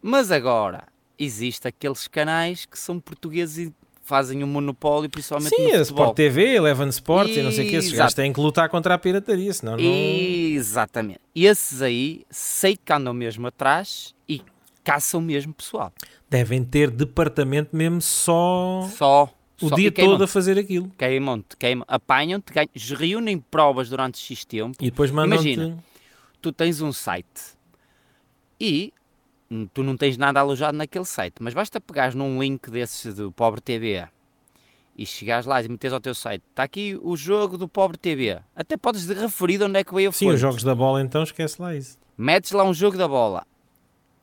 Mas 0.00 0.30
agora, 0.30 0.84
existe 1.18 1.66
aqueles 1.68 2.06
canais 2.08 2.64
que 2.64 2.78
são 2.78 2.98
portugueses 3.00 3.68
e 3.68 3.74
fazem 4.04 4.44
um 4.44 4.46
monopólio, 4.46 5.08
principalmente 5.10 5.56
Sim, 5.56 5.62
no 5.62 5.68
a 5.68 5.70
futebol. 5.78 5.82
Sport 6.04 6.16
TV, 6.16 6.54
Eleven 6.56 6.88
Sports 6.90 7.36
e 7.36 7.42
não 7.42 7.50
sei 7.50 7.66
o 7.66 7.70
quê. 7.70 7.76
Esses 7.76 7.92
gajos 7.92 8.14
têm 8.14 8.32
que 8.32 8.38
lutar 8.38 8.68
contra 8.68 8.94
a 8.94 8.98
pirataria, 8.98 9.52
senão 9.52 9.76
não. 9.76 9.82
Exatamente. 9.82 11.20
Esses 11.34 11.82
aí 11.82 12.24
sei 12.30 12.76
que 12.76 12.92
andam 12.92 13.12
mesmo 13.14 13.46
atrás 13.46 14.14
e 14.28 14.42
caçam 14.84 15.20
mesmo 15.20 15.52
pessoal. 15.54 15.92
Devem 16.28 16.62
ter 16.62 16.90
departamento 16.90 17.74
mesmo 17.74 18.00
só 18.02 18.88
Só. 18.94 19.34
o 19.62 19.68
só- 19.70 19.74
dia 19.74 19.88
e 19.88 19.90
todo 19.90 20.22
a 20.24 20.28
fazer 20.28 20.58
aquilo. 20.58 20.90
Queimam-te, 20.98 21.56
queimam, 21.56 21.84
apanham-te, 21.88 22.52
reúnem 22.94 23.38
provas 23.38 23.88
durante 23.88 24.18
X 24.18 24.44
tempo. 24.44 24.76
E 24.80 24.90
depois 24.90 25.10
mandam-te. 25.10 25.48
Imagina. 25.50 25.82
Tu 26.42 26.52
tens 26.52 26.82
um 26.82 26.92
site 26.92 27.54
e 28.60 28.92
tu 29.72 29.82
não 29.82 29.96
tens 29.96 30.16
nada 30.16 30.40
alojado 30.40 30.76
naquele 30.76 31.04
site, 31.04 31.36
mas 31.40 31.54
basta 31.54 31.80
pegares 31.80 32.14
num 32.14 32.40
link 32.40 32.70
desses 32.70 33.14
do 33.14 33.30
Pobre 33.30 33.60
TV 33.60 34.06
e 34.96 35.04
chegares 35.04 35.46
lá 35.46 35.62
e 35.62 35.68
meteres 35.68 35.92
ao 35.92 36.00
teu 36.00 36.14
site, 36.14 36.42
está 36.50 36.62
aqui 36.62 36.98
o 37.02 37.16
jogo 37.16 37.58
do 37.58 37.68
Pobre 37.68 37.98
TV. 37.98 38.38
Até 38.54 38.76
podes 38.76 39.06
referir 39.08 39.58
de 39.58 39.64
onde 39.64 39.78
é 39.78 39.84
que 39.84 39.92
veio 39.94 40.10
a 40.10 40.12
Sim, 40.12 40.28
os 40.28 40.40
jogos 40.40 40.62
da 40.62 40.74
bola 40.74 41.02
então 41.02 41.22
esquece 41.22 41.60
lá 41.60 41.74
isso. 41.74 41.98
Metes 42.16 42.52
lá 42.52 42.64
um 42.64 42.72
jogo 42.72 42.96
da 42.96 43.08
bola. 43.08 43.44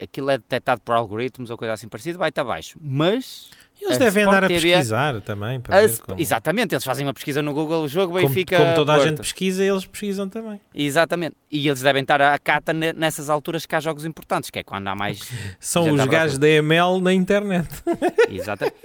Aquilo 0.01 0.31
é 0.31 0.37
detectado 0.37 0.81
por 0.81 0.95
algoritmos 0.95 1.49
ou 1.49 1.57
coisa 1.57 1.73
assim 1.73 1.87
parecida, 1.87 2.17
vai-te 2.17 2.39
abaixo. 2.39 2.79
Mas 2.81 3.51
Eles 3.81 3.95
A 3.95 3.99
devem 3.99 4.21
Sport 4.23 4.27
andar 4.37 4.43
a 4.43 4.47
TV 4.47 4.69
pesquisar 4.73 5.21
também. 5.21 5.59
Para 5.59 5.77
a- 5.79 5.87
ver 5.87 5.99
como, 5.99 6.21
exatamente, 6.21 6.73
eles 6.75 6.83
fazem 6.83 7.05
uma 7.05 7.13
pesquisa 7.15 7.41
no 7.41 7.51
Google, 7.53 7.83
o 7.83 7.87
jogo 7.87 8.13
como, 8.13 8.27
Benfica. 8.27 8.57
como 8.57 8.75
toda 8.75 8.93
a 8.93 8.95
Porto. 8.97 9.09
gente 9.09 9.17
pesquisa, 9.17 9.63
eles 9.63 9.85
pesquisam 9.85 10.29
também. 10.29 10.61
Exatamente. 10.73 11.35
E 11.49 11.67
eles 11.67 11.81
devem 11.81 12.03
estar 12.03 12.21
à 12.21 12.37
cata 12.37 12.71
ne- 12.73 12.93
nessas 12.93 13.29
alturas 13.29 13.65
que 13.65 13.75
há 13.75 13.79
jogos 13.79 14.05
importantes, 14.05 14.49
que 14.51 14.59
é 14.59 14.63
quando 14.63 14.87
há 14.87 14.95
mais. 14.95 15.19
São 15.59 15.91
os 15.91 16.05
gajos 16.05 16.37
da 16.37 16.47
ML 16.47 17.01
na 17.01 17.11
internet. 17.11 17.67
Exatamente. 18.29 18.75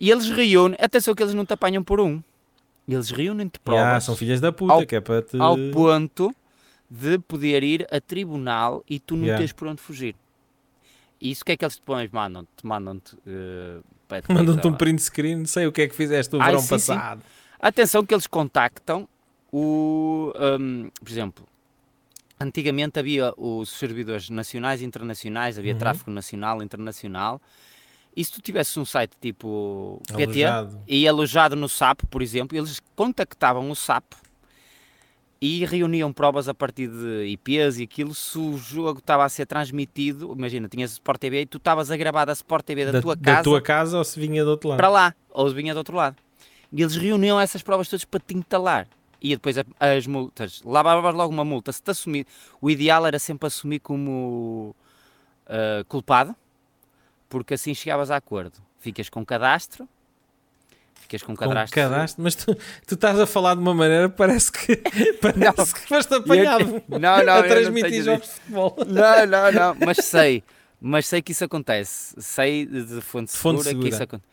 E 0.00 0.10
eles 0.10 0.28
reúnem, 0.30 0.78
atenção 0.80 1.14
que 1.14 1.22
eles 1.22 1.34
não 1.34 1.44
te 1.44 1.52
apanham 1.52 1.84
por 1.84 2.00
um. 2.00 2.22
Eles 2.88 3.10
reúnem-te 3.10 3.58
provas 3.60 3.84
Ya, 3.84 4.00
são 4.00 4.16
filhas 4.16 4.40
da 4.40 4.50
puta, 4.50 4.72
Ao- 4.72 4.86
que 4.86 4.96
é 4.96 5.00
para 5.00 5.20
te... 5.20 5.36
ao 5.38 5.56
ponto 5.72 6.34
de 6.90 7.18
poder 7.18 7.62
ir 7.62 7.86
a 7.92 8.00
tribunal 8.00 8.82
e 8.88 8.98
tu 8.98 9.14
não 9.14 9.24
Yeah. 9.24 9.38
tens 9.40 9.52
por 9.52 9.68
onde 9.68 9.82
fugir. 9.82 10.14
E 11.20 11.30
isso 11.30 11.42
o 11.42 11.44
que 11.44 11.52
é 11.52 11.56
que 11.58 11.64
eles 11.66 11.76
depois 11.76 12.10
mandam-te? 12.10 12.48
Mandam-te. 12.64 13.14
eh, 13.26 13.80
para- 13.80 13.97
Mandam-te 14.28 14.66
um 14.66 14.72
print 14.72 15.02
screen, 15.02 15.44
sei 15.46 15.66
o 15.66 15.72
que 15.72 15.82
é 15.82 15.88
que 15.88 15.94
fizeste 15.94 16.34
o 16.34 16.40
Ai, 16.40 16.46
verão 16.48 16.60
sim, 16.60 16.78
sim. 16.78 16.94
passado. 16.94 17.22
Atenção 17.60 18.04
que 18.06 18.14
eles 18.14 18.26
contactam 18.26 19.08
o. 19.52 20.32
hum, 20.60 20.90
por 21.00 21.10
exemplo, 21.10 21.46
antigamente 22.40 22.98
havia 22.98 23.32
os 23.36 23.70
servidores 23.70 24.30
nacionais 24.30 24.80
e 24.80 24.84
internacionais, 24.84 25.58
havia 25.58 25.72
Uhum. 25.72 25.78
tráfego 25.78 26.10
nacional 26.10 26.60
e 26.60 26.64
internacional. 26.64 27.40
E 28.16 28.24
se 28.24 28.32
tu 28.32 28.40
tivesses 28.40 28.76
um 28.76 28.84
site 28.84 29.12
tipo 29.20 30.02
PT 30.08 30.44
Alojado. 30.44 30.82
e 30.88 31.06
alojado 31.06 31.54
no 31.56 31.68
SAP, 31.68 32.00
por 32.10 32.20
exemplo, 32.22 32.56
eles 32.58 32.80
contactavam 32.96 33.70
o 33.70 33.76
SAP 33.76 34.04
e 35.40 35.64
reuniam 35.64 36.12
provas 36.12 36.48
a 36.48 36.54
partir 36.54 36.88
de 36.88 37.26
IPs 37.26 37.78
e 37.78 37.84
aquilo. 37.84 38.14
Se 38.14 38.38
o 38.38 38.56
jogo 38.56 38.98
estava 38.98 39.24
a 39.24 39.28
ser 39.28 39.46
transmitido, 39.46 40.34
imagina, 40.36 40.68
tinhas 40.68 40.92
Sport 40.92 41.20
TV 41.20 41.42
e 41.42 41.46
tu 41.46 41.58
estavas 41.58 41.90
a 41.90 41.96
gravar 41.96 42.24
da 42.24 42.32
Sport 42.32 42.64
TV 42.64 42.86
da, 42.86 42.92
Da, 42.92 43.02
tua 43.02 43.16
da 43.16 43.32
casa 43.32 43.42
tua 43.44 43.62
casa 43.62 43.98
ou 43.98 44.04
se 44.04 44.18
vinha 44.18 44.44
do 44.44 44.50
outro 44.50 44.70
lado. 44.70 44.78
para 44.78 44.88
lá, 44.88 45.14
ou 45.30 45.48
vinha 45.50 45.72
do 45.72 45.78
outro 45.78 45.96
lado. 45.96 46.16
E 46.72 46.82
eles 46.82 46.96
reuniam 46.96 47.40
essas 47.40 47.62
provas 47.62 47.88
todas 47.88 48.04
para 48.04 48.20
te 48.20 48.36
entalar. 48.36 48.86
E 49.20 49.30
depois 49.30 49.56
as 49.80 50.06
multas, 50.06 50.62
lavavas 50.64 51.14
logo 51.14 51.32
uma 51.32 51.44
multa. 51.44 51.72
Se 51.72 51.82
te 51.82 51.90
assumir, 51.90 52.26
o 52.60 52.70
ideal 52.70 53.06
era 53.06 53.18
sempre 53.18 53.46
assumir 53.46 53.80
como 53.80 54.76
ah, 55.48 55.84
culpado, 55.88 56.36
porque 57.28 57.54
assim 57.54 57.74
chegavas 57.74 58.10
a 58.10 58.16
acordo. 58.16 58.58
Ficas 58.78 59.08
com 59.08 59.24
cadastro, 59.24 59.88
ficas 61.08 61.22
com 61.22 61.34
Com 61.34 61.48
cadastro. 61.48 61.74
cadastro, 61.74 62.22
mas 62.22 62.34
tu, 62.34 62.54
tu 62.86 62.94
estás 62.94 63.18
a 63.18 63.26
falar 63.26 63.54
de 63.54 63.60
uma 63.62 63.74
maneira 63.74 64.08
parece 64.10 64.52
que 64.52 64.76
parece 65.22 65.74
que 65.74 65.80
foste 65.88 66.14
apanhado 66.14 66.82
Não, 66.88 66.98
não, 67.24 67.32
a 67.32 67.38
eu 67.40 67.48
transmitir 67.48 68.02
jogos 68.04 68.26
de 68.28 68.34
futebol. 68.34 68.76
Não, 68.86 69.26
não, 69.26 69.52
não, 69.52 69.76
mas 69.86 69.96
sei, 70.04 70.44
mas 70.80 71.06
sei 71.06 71.22
que 71.22 71.32
isso 71.32 71.44
acontece. 71.44 72.14
Sei 72.18 72.66
de 72.66 73.00
fonte, 73.00 73.32
fonte 73.34 73.62
segura, 73.64 73.82
que 73.82 73.88
isso 73.94 74.02
acontece. 74.02 74.28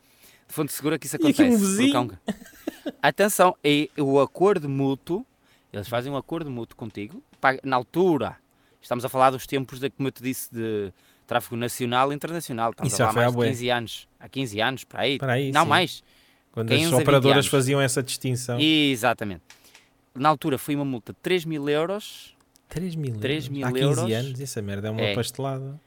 De 0.48 0.54
fonte 0.54 0.74
segura 0.74 1.00
que 1.00 1.06
isso 1.08 1.16
E 1.16 1.18
aqui 1.18 1.42
acontece. 1.42 1.56
um 1.56 1.58
vizinho. 1.58 2.02
um- 2.02 2.94
Atenção, 3.02 3.56
e 3.64 3.90
o 3.98 4.20
acordo 4.20 4.68
mútuo, 4.70 5.26
eles 5.72 5.88
fazem 5.88 6.12
um 6.12 6.18
acordo 6.18 6.52
mútuo 6.52 6.76
contigo, 6.78 7.24
na 7.64 7.76
altura, 7.76 8.36
estamos 8.82 9.04
a 9.06 9.10
falar 9.10 9.30
dos 9.32 9.48
tempos, 9.48 9.80
de, 9.80 9.90
como 9.90 10.08
eu 10.08 10.12
te 10.12 10.22
disse, 10.22 10.54
de 10.54 10.92
tráfego 11.26 11.56
nacional 11.56 12.12
e 12.12 12.16
internacional. 12.16 12.72
Estamos 12.72 12.94
Isso 12.94 13.02
a 13.04 13.08
falar 13.08 13.22
mais 13.22 13.32
de 13.32 13.38
bué. 13.38 13.48
15 13.50 13.70
anos. 13.70 14.08
Há 14.20 14.30
15 14.30 14.62
anos, 14.62 14.84
para 14.84 15.02
aí. 15.02 15.18
Para 15.18 15.34
aí, 15.34 15.52
Não 15.52 15.64
sim. 15.64 15.70
mais. 15.70 16.04
Quando 16.56 16.70
15 16.70 16.86
as 16.86 16.88
a 16.94 16.96
20 16.98 17.04
operadoras 17.04 17.46
faziam 17.48 17.80
essa 17.80 18.02
distinção. 18.02 18.58
Exatamente. 18.60 19.44
Na 20.15 20.30
altura 20.30 20.58
foi 20.58 20.74
uma 20.76 20.86
multa 20.86 21.13
de 21.13 21.20
3 21.22 21.46
mil 21.46 21.70
euros 21.70 22.34
3 22.70 22.96
mil, 22.96 23.15
3 23.20 23.44
euros. 23.46 23.50
mil 23.50 23.68
Há 23.68 23.72
15 23.72 23.84
euros. 23.84 24.12
anos, 24.26 24.41
essa 24.41 24.62
merda 24.62 24.88
é 24.88 24.91
uma 24.91 25.02
É. 25.02 25.13
pastelada. 25.13 25.80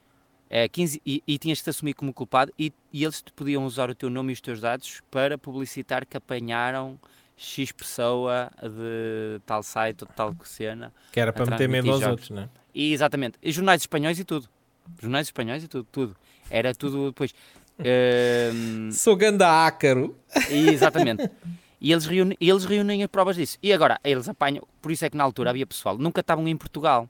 É, 0.49 0.67
15, 0.67 1.01
e, 1.05 1.21
e 1.27 1.37
tinhas 1.37 1.57
de 1.59 1.65
te 1.65 1.69
assumir 1.69 1.93
como 1.93 2.13
culpado 2.13 2.51
e, 2.57 2.71
e 2.93 3.03
eles 3.03 3.21
te 3.21 3.31
podiam 3.33 3.65
usar 3.65 3.89
o 3.89 3.93
teu 3.95 4.09
nome 4.09 4.31
e 4.31 4.33
os 4.33 4.41
teus 4.41 4.61
dados 4.61 5.01
para 5.11 5.37
publicitar 5.37 6.05
que 6.05 6.15
apanharam 6.17 6.97
X 7.37 7.71
pessoa 7.71 8.49
de 8.63 9.39
tal 9.45 9.61
site 9.61 10.01
ou 10.03 10.07
de 10.07 10.13
tal 10.15 10.35
cena. 10.43 10.91
Que 11.11 11.19
era 11.19 11.31
para 11.33 11.45
meter 11.45 11.67
medo 11.69 11.89
aos 11.91 11.99
jogos. 11.99 12.11
outros, 12.11 12.29
não 12.31 12.43
é? 12.43 12.49
E 12.73 12.93
exatamente. 12.93 13.37
E 13.43 13.51
jornais 13.51 13.81
espanhóis 13.81 14.17
e 14.19 14.23
tudo. 14.23 14.47
Jornais 15.01 15.27
espanhóis 15.27 15.63
e 15.63 15.67
tudo, 15.67 15.87
tudo. 15.91 16.15
Era 16.49 16.73
tudo 16.73 17.07
depois. 17.07 17.33
Sou 18.93 19.15
ganda 19.15 19.65
ácaro. 19.65 20.15
exatamente. 20.49 21.29
E 21.81 21.91
eles, 21.91 22.05
reúnem, 22.05 22.37
e 22.41 22.49
eles 22.49 22.65
reúnem 22.65 23.03
as 23.03 23.07
provas 23.09 23.35
disso. 23.37 23.57
E 23.63 23.71
agora, 23.71 23.99
eles 24.03 24.27
apanham. 24.27 24.67
Por 24.81 24.91
isso 24.91 25.05
é 25.05 25.09
que 25.09 25.15
na 25.15 25.23
altura 25.23 25.51
havia 25.51 25.65
pessoal, 25.65 25.97
nunca 25.97 26.19
estavam 26.21 26.45
em 26.47 26.57
Portugal. 26.57 27.07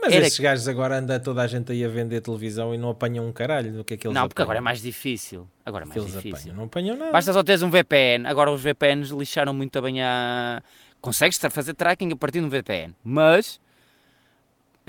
Mas 0.00 0.12
Era 0.14 0.26
esses 0.26 0.38
gajos 0.38 0.68
agora 0.68 0.96
anda 0.98 1.18
toda 1.18 1.42
a 1.42 1.46
gente 1.46 1.72
aí 1.72 1.84
a 1.84 1.88
vender 1.88 2.20
televisão 2.20 2.72
e 2.72 2.78
não 2.78 2.88
apanham 2.90 3.26
um 3.26 3.32
caralho 3.32 3.72
do 3.72 3.84
que 3.84 3.94
é 3.94 3.96
que 3.96 4.06
eles 4.06 4.14
não, 4.14 4.28
porque 4.28 4.40
apanham. 4.40 4.46
agora 4.46 4.58
é 4.58 4.60
mais 4.60 4.80
difícil. 4.80 5.46
Agora 5.66 5.84
é 5.84 5.88
mais 5.88 6.00
eles 6.00 6.12
difícil. 6.12 6.36
apanham. 6.38 6.56
Não 6.56 6.64
apanham 6.64 6.96
nada. 6.96 7.10
Basta 7.12 7.32
só 7.32 7.42
teres 7.42 7.62
um 7.62 7.70
VPN. 7.70 8.26
Agora 8.28 8.50
os 8.52 8.62
VPNs 8.62 9.12
lixaram 9.12 9.52
muito 9.52 9.82
bem 9.82 10.00
a. 10.00 10.62
Consegues 11.00 11.36
fazer 11.50 11.74
tracking 11.74 12.12
a 12.12 12.16
partir 12.16 12.38
de 12.40 12.46
um 12.46 12.48
VPN, 12.48 12.94
mas 13.04 13.60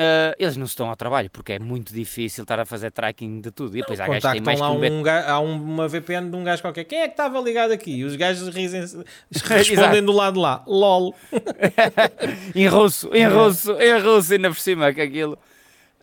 ah, 0.02 0.34
eles 0.40 0.56
não 0.56 0.66
se 0.66 0.72
estão 0.72 0.90
ao 0.90 0.96
trabalho 0.96 1.30
porque 1.30 1.52
é 1.54 1.60
muito 1.60 1.94
difícil 1.94 2.44
estar 2.44 2.58
a 2.58 2.66
fazer 2.66 2.90
tracking 2.90 3.42
de 3.42 3.52
tudo. 3.52 3.76
E 3.78 3.82
depois 3.82 4.00
há 4.00 4.08
gajos 4.08 4.24
que 4.24 4.32
têm 4.32 4.42
mais 4.42 4.60
lá 4.60 4.72
um 4.72 5.00
um 5.00 5.04
ga- 5.04 5.30
há 5.30 5.40
uma 5.40 5.88
VPN 5.90 6.30
de 6.30 6.36
um 6.38 6.44
gajo 6.44 6.62
qualquer. 6.62 6.86
Quem 6.86 7.00
é 7.02 7.08
que 7.08 7.14
estava 7.14 7.40
ligado 7.42 7.72
aqui? 7.72 7.92
E 7.98 8.04
os 8.06 8.16
gajos 8.16 8.48
risem 8.56 8.82
respondem 9.46 10.02
do 10.04 10.14
lado 10.14 10.36
de 10.36 10.40
lá. 10.40 10.64
LOL. 10.66 11.14
Em 12.56 12.68
russo, 12.68 13.10
em 13.14 13.26
russo, 13.28 13.72
em 13.74 14.00
russo, 14.00 14.34
ainda 14.34 14.50
por 14.50 14.60
cima 14.60 14.94
que 14.94 15.02
aquilo. 15.02 15.38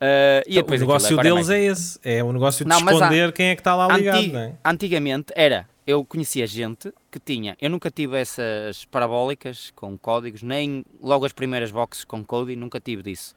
E 0.01 0.43
Então, 0.51 0.63
depois 0.63 0.81
o 0.81 0.85
negócio 0.85 1.09
agora 1.19 1.29
deles 1.31 1.49
mais- 1.49 1.51
é 1.61 1.65
esse. 1.65 1.99
É 2.05 2.23
o 2.25 2.33
negócio 2.33 2.65
de 2.65 2.69
Não, 2.69 2.81
mas 2.81 2.95
há- 3.01 3.05
esconder 3.07 3.33
quem 3.33 3.47
é 3.49 3.55
que 3.55 3.61
está 3.61 3.75
lá 3.75 3.89
ligado. 3.97 4.17
Antig- 4.19 4.33
não 4.33 4.41
é? 4.41 4.53
Antigamente 4.65 5.33
era, 5.35 5.67
eu 5.87 6.05
conhecia 6.05 6.47
gente 6.47 6.93
que 7.11 7.19
tinha, 7.19 7.57
eu 7.61 7.71
nunca 7.71 7.91
tive 7.91 8.19
essas 8.19 8.85
parabólicas 8.85 9.73
com 9.75 9.97
códigos, 9.97 10.43
nem 10.43 10.85
logo 11.03 11.25
as 11.25 11.33
primeiras 11.33 11.71
boxes 11.71 12.05
com 12.05 12.23
código, 12.25 12.61
nunca 12.61 12.79
tive 12.79 13.03
disso. 13.03 13.35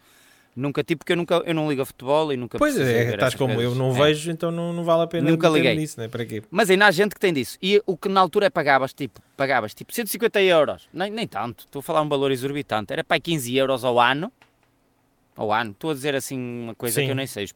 Nunca 0.59 0.83
tive, 0.83 0.97
porque 0.97 1.13
eu, 1.13 1.17
nunca, 1.17 1.35
eu 1.45 1.53
não 1.55 1.69
ligo 1.69 1.81
a 1.81 1.85
futebol 1.85 2.33
e 2.33 2.37
nunca 2.37 2.57
Pois 2.57 2.77
é, 2.77 3.13
estás 3.13 3.33
como 3.33 3.53
eu, 3.53 3.71
coisas. 3.71 3.77
não 3.77 3.95
É. 3.95 4.07
vejo, 4.07 4.29
então 4.29 4.51
não, 4.51 4.73
não 4.73 4.83
vale 4.83 5.03
a 5.03 5.07
pena 5.07 5.31
Nunca 5.31 5.47
liguei. 5.49 5.75
nisso, 5.75 5.99
né? 5.99 6.07
Para 6.07 6.25
quê? 6.25 6.43
Mas 6.51 6.69
ainda 6.69 6.85
há 6.87 6.91
gente 6.91 7.13
que 7.15 7.19
tem 7.19 7.31
disso. 7.33 7.57
E 7.61 7.81
o 7.85 7.95
que 7.95 8.09
na 8.09 8.19
altura 8.19 8.47
é 8.47 8.49
pagavas, 8.49 8.93
tipo, 8.93 9.21
pagavas 9.37 9.73
tipo 9.73 9.93
150 9.93 10.41
euros, 10.41 10.89
nem, 10.93 11.09
nem 11.09 11.27
tanto, 11.27 11.61
estou 11.65 11.79
a 11.79 11.83
falar 11.83 12.01
um 12.01 12.09
valor 12.09 12.31
exorbitante, 12.31 12.91
era 12.91 13.03
para 13.03 13.19
15 13.19 13.55
euros 13.55 13.83
ao 13.85 13.99
ano, 13.99 14.31
ao 15.35 15.51
ano, 15.53 15.71
estou 15.71 15.91
a 15.91 15.93
dizer 15.93 16.13
assim 16.15 16.37
uma 16.63 16.75
coisa 16.75 16.95
Sim. 16.99 17.05
que 17.05 17.11
eu 17.11 17.15
nem 17.15 17.25
sei. 17.27 17.47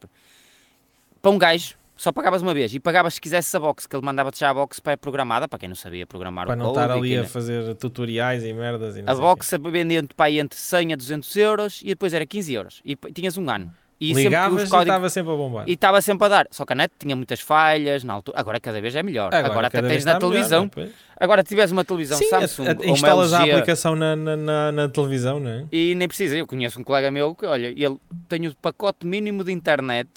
Para 1.21 1.31
um 1.31 1.37
gajo, 1.37 1.75
só 1.95 2.12
pagavas 2.12 2.41
uma 2.41 2.53
vez 2.53 2.73
e 2.73 2.79
pagavas 2.79 3.13
se 3.15 3.21
quisesse 3.21 3.56
a 3.56 3.60
box, 3.60 3.86
que 3.88 3.95
ele 3.95 4.06
mandava-te 4.06 4.39
já 4.39 4.49
a 4.49 4.53
box 4.53 4.79
pré-programada, 4.79 5.47
para 5.47 5.60
quem 5.60 5.69
não 5.69 5.75
sabia 5.75 6.06
programar 6.08 6.45
Para 6.47 6.56
o 6.56 6.58
não 6.58 6.65
code. 6.67 6.79
estar 6.79 6.91
ali 6.93 7.15
a 7.17 7.21
não- 7.21 7.27
fazer 7.27 7.75
tutoriais 7.75 8.43
e 8.43 8.51
merdas. 8.53 8.97
E 8.97 9.01
não 9.01 9.13
A 9.13 9.15
box 9.15 9.51
vendia-te 9.71 10.13
para 10.15 10.25
aí 10.25 10.39
entre 10.39 10.58
100 10.60 10.93
a 10.93 10.95
200 10.95 11.36
euros 11.36 11.82
e 11.84 11.88
depois 11.89 12.13
era 12.13 12.25
15 12.25 12.53
euros. 12.53 12.82
E 12.84 12.95
tinhas 13.13 13.38
um 13.38 13.49
ano. 13.49 13.71
E 14.01 14.08
sempre 14.08 14.23
Ligavas 14.23 14.63
os 14.63 14.71
e 14.73 14.75
estava 14.82 15.10
sempre 15.10 15.32
a 15.32 15.36
bombar. 15.36 15.63
E 15.69 15.73
estava 15.73 16.01
sempre 16.01 16.25
a 16.25 16.27
dar. 16.27 16.47
Só 16.51 16.65
que 16.65 16.73
a 16.73 16.75
net 16.75 16.91
tinha 16.99 17.15
muitas 17.15 17.39
falhas 17.39 18.03
na 18.03 18.12
altura. 18.13 18.38
Agora 18.38 18.60
cada 18.60 18.82
vez 18.82 18.93
é 18.95 19.01
melhor. 19.03 19.34
Agora, 19.34 19.67
até 19.67 19.77
cada 19.77 19.88
tens 19.88 20.03
na 20.03 20.15
melhor, 20.15 20.29
televisão. 20.29 20.69
não 20.75 20.84
é? 20.84 20.89
Agora 21.17 21.41
se 21.41 21.47
tiveres 21.49 21.71
uma 21.71 21.86
televisão 21.86 22.17
Sim, 22.17 22.27
Samsung 22.27 22.67
a- 22.67 22.71
a- 22.71 22.86
instalas 22.89 23.32
a 23.32 23.38
LG, 23.43 23.51
aplicação 23.51 23.95
na, 23.95 24.13
na, 24.15 24.36
na, 24.36 24.71
na 24.73 24.89
televisão, 24.89 25.39
não 25.39 25.49
é? 25.49 25.65
e 25.71 25.95
nem 25.95 26.08
precisa. 26.08 26.36
Eu 26.36 26.45
conheço 26.45 26.82
um 26.82 26.84
colega 26.84 27.10
meu 27.12 27.34
que, 27.34 27.45
olha, 27.45 27.67
ele 27.67 27.97
tem 28.27 28.45
o 28.47 28.56
pacote 28.56 29.06
mínimo 29.06 29.41
de 29.41 29.53
internet 29.53 30.10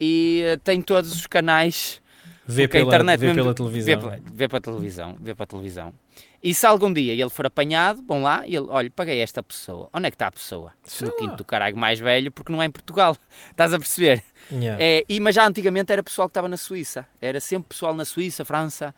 e 0.00 0.42
eh, 0.44 0.56
tem 0.56 0.80
todos 0.82 1.12
os 1.12 1.26
canais 1.26 2.00
Vê 2.46 2.66
pela, 2.66 2.86
internet 2.86 3.20
vê 3.20 3.26
mesmo- 3.26 3.42
pela 3.42 3.50
Vê, 3.52 3.54
televisão. 3.56 4.00
pela- 4.00 4.20
vê 4.32 4.48
para 4.48 4.60
televisão, 4.60 5.16
vê 5.20 5.34
para 5.34 5.46
televisão. 5.46 5.92
E 6.42 6.54
se 6.54 6.64
algum 6.66 6.92
dia 6.92 7.12
ele 7.12 7.28
for 7.30 7.44
apanhado, 7.46 8.02
vão 8.06 8.22
lá 8.22 8.46
e 8.46 8.54
ele, 8.56 8.66
olha, 8.68 8.90
paguei 8.94 9.20
esta 9.20 9.42
pessoa. 9.42 9.88
Onde 9.92 10.06
é 10.06 10.10
que 10.10 10.14
está 10.14 10.28
a 10.28 10.32
pessoa? 10.32 10.72
Sei 10.84 11.08
no 11.08 11.14
quinto 11.16 11.36
do 11.36 11.44
caralho 11.44 11.76
mais 11.76 11.98
velho, 11.98 12.30
porque 12.30 12.52
não 12.52 12.62
é 12.62 12.66
em 12.66 12.70
Portugal. 12.70 13.16
Estás 13.50 13.74
a 13.74 13.78
perceber? 13.78 14.22
Yeah. 14.50 14.82
É, 14.82 15.04
e, 15.08 15.18
mas 15.20 15.34
já 15.34 15.46
antigamente 15.46 15.92
era 15.92 16.02
pessoal 16.02 16.28
que 16.28 16.30
estava 16.30 16.48
na 16.48 16.56
Suíça. 16.56 17.06
Era 17.20 17.40
sempre 17.40 17.68
pessoal 17.70 17.92
na 17.92 18.04
Suíça, 18.04 18.44
França, 18.44 18.94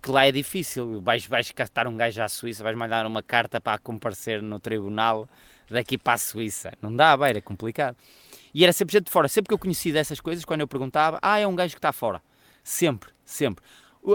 porque 0.00 0.12
lá 0.12 0.26
é 0.26 0.32
difícil. 0.32 1.00
Vais, 1.00 1.26
vais 1.26 1.50
captar 1.52 1.86
um 1.86 1.96
gajo 1.96 2.22
à 2.22 2.28
Suíça, 2.28 2.62
vais 2.62 2.76
mandar 2.76 3.06
uma 3.06 3.22
carta 3.22 3.60
para 3.60 3.78
comparecer 3.78 4.42
no 4.42 4.58
tribunal 4.58 5.28
daqui 5.68 5.98
para 5.98 6.14
a 6.14 6.18
Suíça. 6.18 6.72
Não 6.80 6.94
dá, 6.94 7.14
vai, 7.16 7.30
era 7.30 7.42
complicado. 7.42 7.96
E 8.54 8.64
era 8.64 8.72
sempre 8.72 8.92
gente 8.92 9.04
de 9.04 9.10
fora. 9.10 9.28
Sempre 9.28 9.48
que 9.48 9.54
eu 9.54 9.58
conhecia 9.58 9.92
dessas 9.92 10.20
coisas, 10.20 10.44
quando 10.44 10.60
eu 10.60 10.68
perguntava, 10.68 11.18
ah, 11.20 11.38
é 11.38 11.46
um 11.46 11.54
gajo 11.54 11.74
que 11.74 11.78
está 11.78 11.92
fora. 11.92 12.22
Sempre, 12.62 13.10
sempre. 13.24 13.64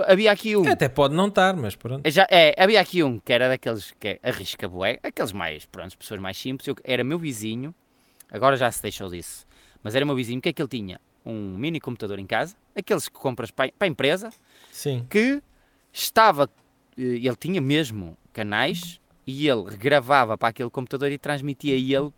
Havia 0.08 0.32
aqui 0.32 0.56
um. 0.56 0.68
Até 0.68 0.90
pode 0.90 1.14
não 1.14 1.28
estar, 1.28 1.56
mas 1.56 1.76
pronto. 1.76 2.06
É, 2.06 2.10
Já, 2.10 2.26
é, 2.30 2.56
havia 2.58 2.80
aqui 2.80 3.04
um 3.04 3.20
que 3.20 3.32
era 3.32 3.50
daqueles 3.50 3.94
que 4.00 4.08
é 4.08 4.20
arrisca 4.24 4.68
bué, 4.68 5.00
aqueles 5.04 5.32
mais, 5.32 5.66
pronto, 5.66 5.98
pessoas 5.98 6.20
mais 6.20 6.38
simples. 6.38 6.68
Eu, 6.68 6.76
era 6.84 7.04
meu 7.04 7.20
vizinho, 7.20 7.76
agora 8.32 8.56
já 8.58 8.72
se 8.72 8.82
deixou 8.82 9.10
disso, 9.10 9.46
mas 9.84 9.94
era 9.94 10.06
meu 10.06 10.16
vizinho. 10.16 10.40
O 10.40 10.42
que 10.42 10.50
é 10.50 10.54
que 10.54 10.62
ele 10.62 10.70
tinha? 10.70 11.00
um 11.26 11.58
mini 11.58 11.80
computador 11.80 12.20
em 12.20 12.26
casa, 12.26 12.56
aqueles 12.76 13.08
que 13.08 13.16
compras 13.16 13.52
para 13.52 13.72
para 13.72 13.86
a 13.86 13.90
empresa, 13.90 14.30
Sim. 14.72 15.06
que 15.10 15.42
estava, 15.94 16.50
eh, 16.98 17.02
ele 17.02 17.36
tinha 17.36 17.62
mesmo 17.62 18.18
canais 18.34 19.00
e 19.26 19.48
ele 19.48 19.64
gravava 19.78 20.38
para 20.38 20.50
aquele 20.50 20.70
computador 20.70 21.12
e 21.12 21.18
transmitia 21.18 21.76
ele 21.76 22.12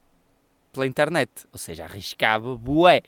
pela 0.71 0.88
internet. 0.88 1.29
Ou 1.51 1.59
seja, 1.59 1.83
arriscava 1.83 2.55
bué. 2.55 3.01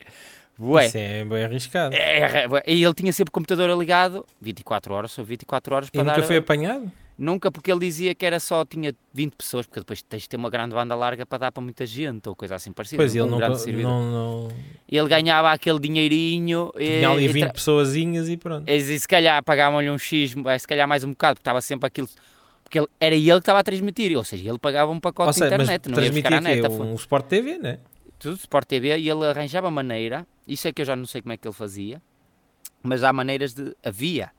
Bué. 0.58 0.88
Isso 0.88 0.98
é 0.98 1.24
bem 1.24 1.44
arriscado. 1.44 1.96
É, 1.96 2.48
e 2.66 2.84
ele 2.84 2.94
tinha 2.94 3.14
sempre 3.14 3.30
o 3.30 3.32
computador 3.32 3.78
ligado 3.78 4.26
24 4.42 4.94
horas, 4.94 5.12
só 5.12 5.24
24 5.24 5.76
horas 5.76 5.88
e 5.88 5.92
para 5.92 6.04
nunca 6.04 6.22
dar. 6.22 6.28
foi 6.28 6.38
apanhado? 6.38 6.92
Nunca, 7.18 7.52
porque 7.52 7.72
ele 7.72 7.80
dizia 7.80 8.14
que 8.14 8.24
era 8.24 8.40
só, 8.40 8.64
tinha 8.64 8.94
20 9.12 9.34
pessoas, 9.34 9.66
porque 9.66 9.80
depois 9.80 10.04
tens 10.04 10.22
de 10.24 10.30
ter 10.30 10.38
uma 10.38 10.52
grande 10.52 10.76
banda 10.76 10.94
larga 10.94 11.26
para 11.26 11.40
dar 11.40 11.52
para 11.52 11.64
muita 11.64 11.84
gente, 11.84 12.30
ou 12.30 12.36
coisa 12.36 12.54
assim 12.56 12.72
parecida. 12.72 13.02
Pois 13.02 13.16
um 13.16 13.42
ele 13.44 13.56
servidor. 13.58 13.90
não, 13.92 14.12
não... 14.44 14.48
Ele 14.88 15.08
ganhava 15.10 15.52
aquele 15.52 15.80
dinheirinho. 15.80 16.72
e- 16.78 16.86
Tinha 17.00 17.10
ali 17.10 17.24
e 17.26 17.28
20 17.28 17.44
tra- 17.46 17.54
pessoazinhas 17.54 18.30
e 18.30 18.38
pronto. 18.38 18.70
e 18.70 19.00
se 19.00 19.08
calhar 19.08 19.44
pagavam-lhe 19.44 19.90
um 19.90 19.98
X, 19.98 20.36
eh, 20.46 20.60
se 20.60 20.68
calhar 20.68 20.88
mais 20.88 21.04
um 21.04 21.10
bocado, 21.10 21.36
porque 21.38 21.42
estava 21.42 21.60
sempre 21.60 21.88
aquilo. 21.88 22.08
Porque 22.64 22.78
ele- 22.80 22.88
era 23.00 23.16
ele 23.16 23.32
que 23.32 23.38
estava 23.38 23.60
a 23.60 23.64
transmitir, 23.64 24.16
ou 24.16 24.24
seja, 24.24 24.48
ele 24.48 24.60
pagava 24.60 24.92
um 24.92 25.00
pacote 25.00 25.34
seja, 25.34 25.50
de 25.50 25.56
internet, 25.56 25.90
não 25.90 26.04
ia 26.04 26.10
a 26.10 26.22
quê? 26.22 26.40
neta. 26.40 26.70
Um 26.70 26.94
Sport 26.96 27.26
TV, 27.26 27.58
né? 27.58 27.80
Tudo 28.20 28.36
Sport 28.38 28.68
TV 28.68 28.96
e 28.98 29.10
ele 29.10 29.26
arranjava 29.26 29.72
maneira, 29.72 30.28
isso 30.48 30.68
é 30.68 30.72
que 30.74 30.82
eu 30.82 30.86
já 30.86 30.96
não 30.96 31.06
sei 31.08 31.22
como 31.22 31.34
é 31.34 31.38
que 31.38 31.48
ele 31.48 31.54
fazia, 31.56 32.00
mas 32.84 33.04
há 33.04 33.12
maneiras 33.12 33.54
de. 33.56 33.76
havia 33.84 34.30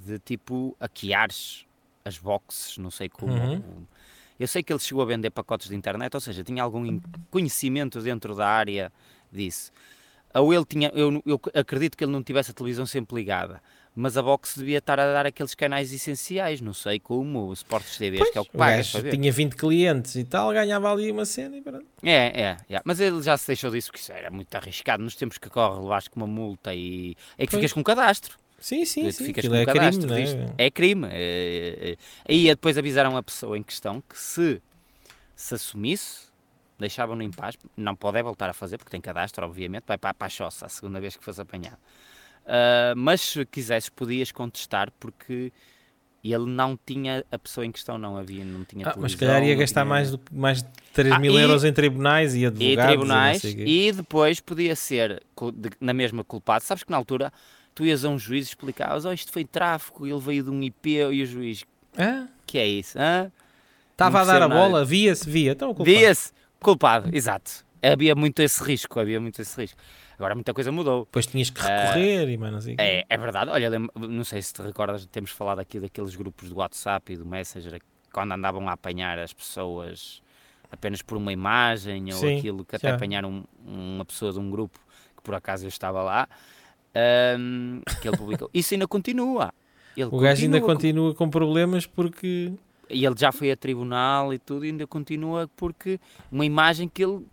de 0.00 0.18
tipo 0.18 0.76
hackeares 0.80 1.63
as 2.04 2.18
boxes, 2.18 2.76
não 2.78 2.90
sei 2.90 3.08
como. 3.08 3.32
Uhum. 3.32 3.86
Eu 4.38 4.46
sei 4.48 4.62
que 4.62 4.72
ele 4.72 4.80
chegou 4.80 5.02
a 5.02 5.06
vender 5.06 5.30
pacotes 5.30 5.68
de 5.68 5.74
internet, 5.76 6.12
ou 6.14 6.20
seja, 6.20 6.42
tinha 6.44 6.62
algum 6.62 7.00
conhecimento 7.30 8.00
dentro 8.00 8.34
da 8.34 8.46
área 8.46 8.92
disso. 9.32 9.72
Ou 10.34 10.52
ele 10.52 10.64
tinha, 10.64 10.90
eu, 10.94 11.22
eu 11.24 11.40
acredito 11.54 11.96
que 11.96 12.02
ele 12.04 12.10
não 12.12 12.22
tivesse 12.22 12.50
a 12.50 12.54
televisão 12.54 12.84
sempre 12.84 13.14
ligada, 13.14 13.62
mas 13.94 14.16
a 14.16 14.22
box 14.22 14.58
devia 14.58 14.78
estar 14.78 14.98
a 14.98 15.12
dar 15.12 15.24
aqueles 15.24 15.54
canais 15.54 15.92
essenciais, 15.92 16.60
não 16.60 16.74
sei 16.74 16.98
como, 16.98 17.46
o 17.46 17.52
Sports 17.52 17.96
TV, 17.96 18.18
que 18.32 18.36
é 18.36 18.40
o 18.40 18.44
que 18.44 18.56
O 18.56 19.00
ver. 19.00 19.10
tinha 19.12 19.30
20 19.32 19.54
clientes 19.54 20.16
e 20.16 20.24
tal, 20.24 20.52
ganhava 20.52 20.90
ali 20.92 21.12
uma 21.12 21.24
cena 21.24 21.56
e 21.56 21.62
pronto. 21.62 21.86
É, 22.02 22.42
é, 22.42 22.56
é, 22.68 22.80
mas 22.84 22.98
ele 22.98 23.22
já 23.22 23.36
se 23.36 23.46
deixou 23.46 23.70
disso, 23.70 23.92
porque 23.92 24.00
isso 24.02 24.10
era 24.12 24.28
muito 24.32 24.52
arriscado. 24.56 25.00
Nos 25.04 25.14
tempos 25.14 25.38
que 25.38 25.48
corre, 25.48 25.80
levaste 25.80 26.10
com 26.10 26.18
uma 26.18 26.26
multa 26.26 26.74
e 26.74 27.14
é 27.38 27.46
que 27.46 27.52
Pois. 27.52 27.60
ficas 27.60 27.72
com 27.72 27.78
um 27.80 27.84
cadastro. 27.84 28.36
Sim, 28.64 28.84
sim, 28.86 29.02
Tu 29.08 29.12
sim. 29.12 29.24
ficas 29.26 29.44
Aquilo 29.44 29.54
com 29.56 29.60
é 29.60 29.66
cadastro. 29.66 30.06
crime, 30.08 30.22
disto. 30.22 30.36
né? 30.38 30.54
É 30.56 30.70
crime. 30.70 31.06
É, 31.10 31.12
é, 31.12 31.90
é. 31.90 31.96
Aí 32.26 32.44
depois 32.46 32.78
avisaram 32.78 33.14
a 33.14 33.22
pessoa 33.22 33.58
em 33.58 33.62
questão 33.62 34.00
que 34.00 34.18
se 34.18 34.62
se 35.36 35.54
assumisse, 35.54 36.28
deixavam-no 36.78 37.22
em 37.22 37.30
paz. 37.30 37.56
Não 37.76 37.94
pode 37.94 38.16
é 38.18 38.22
voltar 38.22 38.48
a 38.48 38.54
fazer, 38.54 38.78
porque 38.78 38.90
tem 38.90 39.02
cadastro, 39.02 39.44
obviamente. 39.44 39.84
Vai 39.86 39.98
para, 39.98 40.14
para 40.14 40.28
a 40.28 40.30
choça 40.30 40.64
a 40.64 40.68
segunda 40.70 40.98
vez 40.98 41.14
que 41.14 41.22
fosse 41.22 41.42
apanhado. 41.42 41.76
Ah, 42.46 42.94
mas 42.96 43.20
se 43.20 43.44
quisesses, 43.44 43.90
podias 43.90 44.32
contestar, 44.32 44.90
porque 44.98 45.52
ele 46.22 46.46
não 46.46 46.78
tinha, 46.86 47.22
a 47.30 47.38
pessoa 47.38 47.66
em 47.66 47.70
questão 47.70 47.98
não 47.98 48.16
havia, 48.16 48.46
não 48.46 48.64
tinha 48.64 48.88
Ah, 48.88 48.94
mas 48.98 49.12
se 49.12 49.18
calhar 49.18 49.44
ia 49.44 49.54
gastar 49.56 49.82
tinha- 49.82 49.90
mais, 49.90 50.10
do, 50.12 50.20
mais 50.32 50.62
de 50.62 50.68
3 50.94 51.14
Ah, 51.14 51.18
mil 51.18 51.38
e- 51.38 51.42
euros 51.42 51.64
em 51.64 51.72
tribunais 51.74 52.34
e 52.34 52.46
advogados. 52.46 52.82
e 52.84 52.86
tribunais 52.88 53.42
quê. 53.42 53.64
e 53.66 53.92
depois 53.92 54.40
podia 54.40 54.74
ser 54.74 55.22
na 55.78 55.92
mesma 55.92 56.24
culpado. 56.24 56.64
Sabes 56.64 56.82
que 56.82 56.90
na 56.90 56.96
altura 56.96 57.30
tu 57.74 57.84
ias 57.84 58.04
a 58.04 58.08
um 58.08 58.18
juiz 58.18 58.46
e 58.46 58.50
explicavas, 58.50 59.04
oh, 59.04 59.12
isto 59.12 59.32
foi 59.32 59.44
tráfico, 59.44 60.06
ele 60.06 60.20
veio 60.20 60.44
de 60.44 60.50
um 60.50 60.62
IP 60.62 60.90
e 61.12 61.22
o 61.22 61.26
juiz, 61.26 61.64
Ah, 61.96 62.26
que 62.46 62.58
é 62.58 62.66
isso? 62.66 62.98
hã? 62.98 63.30
Estava 63.92 64.22
a 64.22 64.24
dar 64.24 64.42
a 64.42 64.48
nada. 64.48 64.54
bola, 64.60 64.84
via-se, 64.84 65.28
via. 65.28 65.52
Então, 65.52 65.70
o 65.70 65.74
culpado. 65.74 65.96
Via-se, 65.96 66.32
culpado, 66.60 67.10
exato. 67.16 67.64
Havia 67.82 68.14
muito 68.14 68.40
esse 68.40 68.62
risco, 68.62 68.98
havia 68.98 69.20
muito 69.20 69.40
esse 69.42 69.60
risco. 69.60 69.78
Agora 70.18 70.34
muita 70.34 70.54
coisa 70.54 70.72
mudou. 70.72 71.04
Depois 71.04 71.26
tinhas 71.26 71.50
que 71.50 71.60
recorrer 71.60 72.28
e 72.30 72.36
mais 72.36 72.64
quê. 72.64 72.74
É, 72.78 73.04
é 73.08 73.16
verdade, 73.18 73.50
olha, 73.50 73.68
não 73.94 74.24
sei 74.24 74.40
se 74.40 74.52
te 74.54 74.62
recordas, 74.62 75.04
temos 75.06 75.30
falado 75.30 75.58
aqui 75.58 75.78
daqueles 75.78 76.14
grupos 76.16 76.48
do 76.48 76.56
WhatsApp 76.56 77.12
e 77.12 77.16
do 77.16 77.26
Messenger, 77.26 77.80
quando 78.12 78.32
andavam 78.32 78.68
a 78.68 78.72
apanhar 78.72 79.18
as 79.18 79.32
pessoas 79.32 80.22
apenas 80.70 81.02
por 81.02 81.16
uma 81.18 81.32
imagem 81.32 82.12
ou 82.12 82.18
Sim, 82.20 82.38
aquilo 82.38 82.64
que 82.64 82.74
até 82.76 82.88
já. 82.88 82.94
apanharam 82.94 83.44
um- 83.64 83.94
uma 83.96 84.04
pessoa 84.04 84.32
de 84.32 84.38
um 84.38 84.50
grupo 84.50 84.78
que 85.16 85.22
por 85.22 85.34
acaso 85.34 85.64
eu 85.64 85.68
estava 85.68 86.02
lá, 86.02 86.28
ahm, 86.94 87.80
que 88.00 88.08
ele 88.08 88.16
publicou. 88.16 88.50
Isso 88.52 88.74
ainda 88.74 88.86
continua. 88.86 89.52
Ele 89.96 90.08
O 90.10 90.18
gajo 90.18 90.44
ainda 90.44 90.60
com- 90.60 90.66
continua 90.66 91.14
com 91.14 91.28
problemas 91.30 91.86
porque. 91.86 92.52
E 92.90 93.04
ele 93.04 93.14
já 93.18 93.32
foi 93.32 93.50
a 93.50 93.56
tribunal 93.56 94.32
e 94.34 94.38
tudo, 94.38 94.64
e 94.64 94.68
ainda 94.68 94.86
continua 94.86 95.48
porque 95.56 95.98
uma 96.30 96.44
imagem 96.44 96.88
que 96.88 97.02
ele 97.02 97.24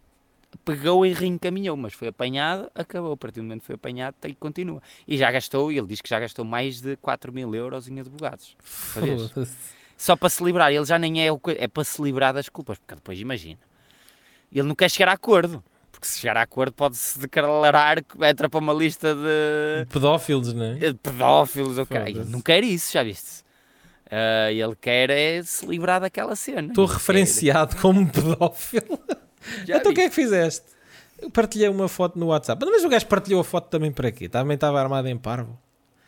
pegou 0.65 1.05
e 1.05 1.11
reencaminhou, 1.13 1.75
mas 1.75 1.93
foi 1.93 2.07
apanhado, 2.07 2.69
acabou. 2.73 3.11
A 3.13 3.17
partir 3.17 3.39
do 3.39 3.43
momento 3.43 3.61
que 3.61 3.65
foi 3.67 3.75
apanhado, 3.75 4.15
tem, 4.19 4.33
continua. 4.33 4.81
E 5.07 5.17
já 5.17 5.29
gastou, 5.31 5.71
e 5.71 5.77
ele 5.77 5.87
diz 5.87 6.01
que 6.01 6.09
já 6.09 6.19
gastou 6.19 6.45
mais 6.45 6.79
de 6.81 6.95
4 6.97 7.33
mil 7.33 7.53
euros 7.55 7.87
em 7.87 7.99
advogados. 7.99 8.55
Só 9.97 10.15
para 10.15 10.29
se 10.29 10.43
livrar, 10.43 10.71
ele 10.71 10.85
já 10.85 10.97
nem 10.97 11.25
é 11.25 11.31
o 11.31 11.39
é 11.57 11.67
para 11.67 11.83
se 11.83 12.01
livrar 12.01 12.33
das 12.33 12.49
culpas, 12.49 12.77
porque 12.79 12.95
depois 12.95 13.19
imagina. 13.19 13.59
Ele 14.51 14.67
não 14.67 14.75
quer 14.75 14.89
chegar 14.89 15.11
a 15.11 15.13
acordo, 15.13 15.63
porque 16.01 16.07
se 16.07 16.19
chegar 16.19 16.35
a 16.37 16.41
acordo 16.41 16.73
pode-se 16.73 17.19
declarar 17.19 18.03
que 18.03 18.25
entra 18.25 18.49
para 18.49 18.59
uma 18.59 18.73
lista 18.73 19.13
de 19.13 19.85
Pedófilos, 19.85 20.51
não 20.53 20.65
é? 20.65 20.73
de 20.75 20.93
pedófilos. 20.95 21.77
Ele 21.77 21.85
Foda-se. 21.85 22.31
não 22.31 22.41
quer 22.41 22.63
isso, 22.63 22.91
já 22.91 23.03
viste? 23.03 23.43
Ah, 24.09 24.51
ele 24.51 24.75
quer 24.75 25.09
é 25.11 25.41
se 25.43 25.65
livrar 25.65 26.01
daquela 26.01 26.35
cena. 26.35 26.69
Estou 26.69 26.83
Ele 26.85 26.91
quer- 26.91 26.97
referenciado 26.97 27.75
como 27.77 28.05
pedófilo. 28.11 28.99
Já 29.65 29.77
então 29.77 29.91
o 29.91 29.95
que 29.95 30.01
é 30.01 30.09
que 30.09 30.13
fizeste? 30.15 30.65
Eu 31.19 31.29
partilhei 31.31 31.67
uma 31.69 31.87
foto 31.87 32.17
no 32.19 32.27
WhatsApp. 32.27 32.63
Mas 32.65 32.83
o 32.83 32.89
gajo 32.89 33.07
partilhou 33.07 33.41
a 33.41 33.43
foto 33.43 33.69
também 33.69 33.91
para 33.91 34.11
quê? 34.11 34.27
Também 34.29 34.55
estava 34.55 34.79
armado 34.79 35.07
em 35.07 35.17
parvo. 35.17 35.57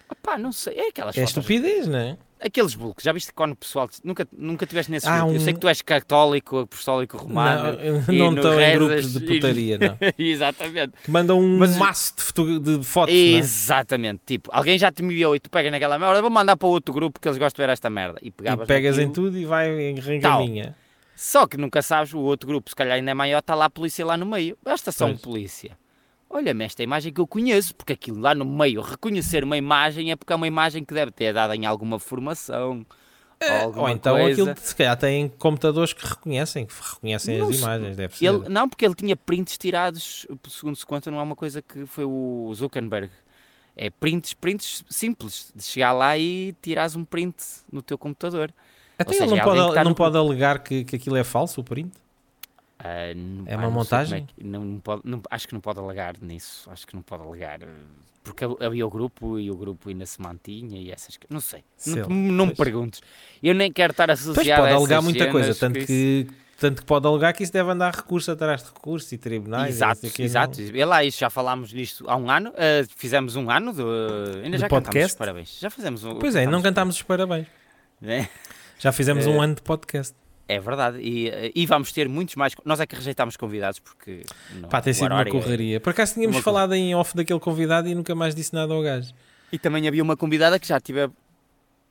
Opá, 0.10 0.38
não 0.38 0.52
sei, 0.52 0.76
é 0.78 0.88
aquelas 0.90 1.16
É 1.18 1.22
fotos, 1.22 1.38
estupidez, 1.38 1.88
não 1.88 1.98
é? 1.98 2.18
Aqueles 2.46 2.76
bulcos, 2.76 3.04
já 3.04 3.12
viste 3.12 3.32
quando 3.34 3.54
o 3.54 3.56
pessoal, 3.56 3.90
nunca, 4.04 4.28
nunca 4.38 4.66
tiveste 4.66 4.92
nesses 4.92 5.08
Há 5.08 5.18
grupos, 5.18 5.36
eu 5.36 5.40
sei 5.42 5.52
um- 5.52 5.54
que 5.56 5.60
tu 5.62 5.68
és 5.68 5.82
católico, 5.82 6.58
apostólico 6.60 7.18
romano, 7.18 7.78
não, 8.08 8.36
estou 8.36 8.60
em 8.62 8.74
grupos 8.76 9.14
de 9.14 9.20
putaria, 9.22 9.78
não. 9.78 9.98
Exatamente. 10.18 10.94
Que 11.04 11.12
mandam 11.12 11.40
um 11.40 11.58
Mas- 11.58 11.78
maço 11.78 12.14
de, 12.36 12.60
de 12.60 12.84
fotos, 12.84 13.14
é? 13.14 13.18
Exatamente, 13.18 14.22
tipo, 14.26 14.50
alguém 14.54 14.78
já 14.78 14.92
te 14.92 15.04
enviou 15.04 15.36
e 15.36 15.40
tu 15.40 15.50
pegas 15.50 15.72
naquela 15.72 15.98
merda, 15.98 16.22
vou 16.22 16.30
mandar 16.32 16.58
para 16.58 16.68
outro 16.68 16.94
grupo 16.94 17.20
que 17.20 17.28
eles 17.28 17.38
gostam 17.38 17.64
de 17.64 17.68
ver 17.68 17.74
esta 17.74 17.90
merda. 17.90 18.20
E, 18.22 18.28
E 18.28 18.66
pegas 18.66 18.98
em 19.00 19.10
tudo 19.12 19.38
e 19.38 19.46
vai 19.46 19.70
em 19.72 19.96
reencaminha. 20.00 20.76
Só 21.16 21.46
que 21.46 21.58
nunca 21.58 21.82
sabes, 21.82 22.14
o 22.14 22.20
outro 22.20 22.48
grupo, 22.48 22.70
se 22.70 22.76
calhar 22.76 22.96
ainda 22.96 23.12
é 23.12 23.14
maior, 23.14 23.40
está 23.40 23.54
lá 23.56 23.66
a 23.66 23.70
polícia 23.70 24.06
lá 24.06 24.18
no 24.18 24.26
meio. 24.26 24.58
Basta 24.64 24.92
só 24.92 25.06
um 25.06 25.10
Pois. 25.10 25.22
polícia. 25.22 25.78
Olha-me 26.34 26.66
esta 26.66 26.82
imagem 26.82 27.14
que 27.14 27.22
eu 27.22 27.28
conheço, 27.28 27.76
porque 27.76 27.94
aquilo 27.94 28.20
lá 28.20 28.34
no 28.34 28.44
meio, 28.44 28.82
reconhecer 28.82 29.44
uma 29.44 29.56
imagem 29.56 30.12
é 30.12 30.16
porque 30.16 30.34
é 30.34 30.36
uma 30.36 30.48
imagem 30.48 30.84
que 30.84 30.92
deve 30.92 31.12
ter 31.12 31.32
dado 31.32 31.54
em 31.54 31.68
alguma 31.68 32.00
formação. 32.00 32.84
ou, 33.40 33.52
alguma 33.62 33.84
Ou 33.84 33.90
então 33.90 34.16
coisa. 34.18 34.42
aquilo, 34.42 34.58
se 34.58 34.76
calhar 34.76 34.98
tem 34.98 35.30
computadores 35.30 35.94
que 35.94 36.04
reconhecem, 36.04 36.66
que 36.66 36.74
reconhecem 36.74 37.38
Não 37.38 37.50
as 37.50 37.60
imagens, 37.60 37.96
deve 37.96 38.18
ser. 38.18 38.26
Ele, 38.26 38.50
não, 38.50 38.68
porque 38.68 38.84
ele 38.84 38.96
tinha 38.96 39.16
prints 39.16 39.60
tirados, 39.60 40.26
segundo 40.50 40.76
se 40.76 40.86
conta, 40.86 41.12
não 41.12 41.20
é 41.20 41.22
uma 41.22 41.36
coisa 41.36 41.62
que 41.62 41.86
foi 41.86 42.04
o 42.04 42.52
Zuckerberg. 42.56 43.12
É 43.76 43.92
prints, 43.92 44.34
prints 44.34 44.84
simples, 44.90 45.52
de 45.56 45.64
chegar 45.64 45.92
lá 45.94 46.18
e 46.18 46.56
tirares 46.64 46.96
um 46.96 47.06
print 47.06 47.36
no 47.72 47.84
teu 47.84 47.98
computador. 47.98 48.52
Até 48.98 49.10
ou 49.10 49.14
ele 49.14 49.30
seja, 49.30 49.36
não 49.36 49.38
é 49.38 49.68
pode, 49.68 49.84
não 49.84 49.94
pode 49.94 50.18
alegar 50.18 50.60
que, 50.60 50.84
que 50.84 50.96
aquilo 50.96 51.16
é 51.16 51.24
falso, 51.24 51.62
o 51.62 51.64
print? 51.64 51.92
Não- 53.16 53.44
É 53.48 53.56
uma 53.56 53.64
sei 53.66 53.72
montagem? 53.72 54.18
é 54.20 54.22
que- 54.42 54.44
não, 54.48 54.80
pode, 54.80 55.02
não- 55.06 55.22
acho 55.32 55.48
que 55.48 55.54
não 55.54 55.62
pode 55.62 55.80
alegar 55.80 56.16
nisso. 56.22 56.70
Acho 56.70 56.86
que 56.86 56.96
não 56.96 57.02
pode 57.02 57.24
alegar. 57.24 57.60
Porque 58.24 58.46
havia 58.60 58.86
o 58.88 58.90
grupo 58.90 59.38
e 59.40 59.52
o 59.52 59.56
grupo 59.56 59.90
ainda 59.90 60.06
se 60.06 60.22
mantinha 60.22 60.80
e 60.80 60.92
essas 60.92 61.18
coisas. 61.18 61.30
Não 61.30 61.42
sei. 61.42 61.64
Sei 61.76 61.96
Não, 61.96 62.08
não 62.10 62.46
me 62.48 62.56
perguntes. 62.56 63.02
Eu 63.42 63.54
nem 63.54 63.72
quero 63.72 63.92
estar 63.92 64.10
associado 64.10 64.36
Pois 64.36 64.48
a 64.50 64.58
pode 64.58 64.74
alegar 64.74 65.02
muita 65.02 65.30
coisa, 65.30 65.54
tanto 65.54 65.78
isso- 65.78 65.88
que, 65.88 66.28
tanto 66.58 66.82
que 66.82 66.86
pode 66.88 67.06
alegar 67.06 67.34
que 67.34 67.44
isso 67.44 67.52
deve 67.52 67.70
andar 67.70 67.94
recurso 67.94 68.32
atrás 68.32 68.62
de 68.64 68.70
recurso 68.70 69.14
e 69.14 69.18
tribunais. 69.18 69.68
e 69.68 69.70
Exato, 69.78 70.00
não 70.04 70.26
exato. 70.26 70.62
E 70.62 70.86
lá, 70.86 71.04
isso 71.04 71.20
já 71.20 71.30
falámos 71.30 71.74
nisto 71.74 72.10
há 72.10 72.16
um 72.16 72.30
ano. 72.32 72.54
eh, 72.56 72.86
fizemos 72.96 73.36
um 73.36 73.50
ano 73.52 73.74
do. 73.74 73.86
ainda 74.42 74.52
Do 74.52 74.58
já 74.58 74.70
podcast? 74.70 74.70
cantámos 74.70 75.12
os 75.12 75.16
parabéns. 75.18 75.60
Já 75.60 75.70
fizemos 75.70 76.04
um. 76.06 76.16
Pois 76.20 76.36
é, 76.36 76.46
não 76.46 76.62
cantámos 76.62 76.96
os 76.96 77.02
parabéns. 77.02 77.48
né? 78.00 78.30
Já 78.80 78.92
fizemos 78.94 79.26
É. 79.26 79.30
um 79.30 79.42
ano 79.42 79.56
de 79.56 79.62
podcast. 79.62 80.16
É 80.48 80.60
verdade. 80.60 81.00
E, 81.00 81.30
eh, 81.30 81.52
e 81.56 81.66
vamos 81.66 81.92
ter 81.92 82.08
muitos 82.10 82.36
mais. 82.36 82.54
Nós 82.66 82.80
é 82.80 82.86
que 82.86 82.96
rejeitámos 82.96 83.38
convidados 83.38 83.80
porque. 83.80 84.24
não, 84.56 84.68
Pá, 84.70 84.82
tem 84.82 84.94
sido 84.94 85.08
uma 85.12 85.22
é- 85.22 85.26
correria. 85.30 85.80
Por 85.80 85.92
acaso 85.92 86.16
tínhamos 86.16 86.36
uma 86.38 86.42
falado 86.44 86.74
em 86.74 86.94
off 86.96 87.16
daquele 87.16 87.40
convidado 87.40 87.88
e 87.88 87.96
nunca 87.96 88.14
mais 88.14 88.36
disse 88.36 88.54
nada 88.54 88.74
ao 88.74 88.82
gajo. 88.82 89.14
E 89.52 89.58
também 89.58 89.88
havia 89.88 90.04
uma 90.04 90.18
convidada 90.18 90.60
que 90.60 90.68
já 90.68 90.80
tive 90.80 91.10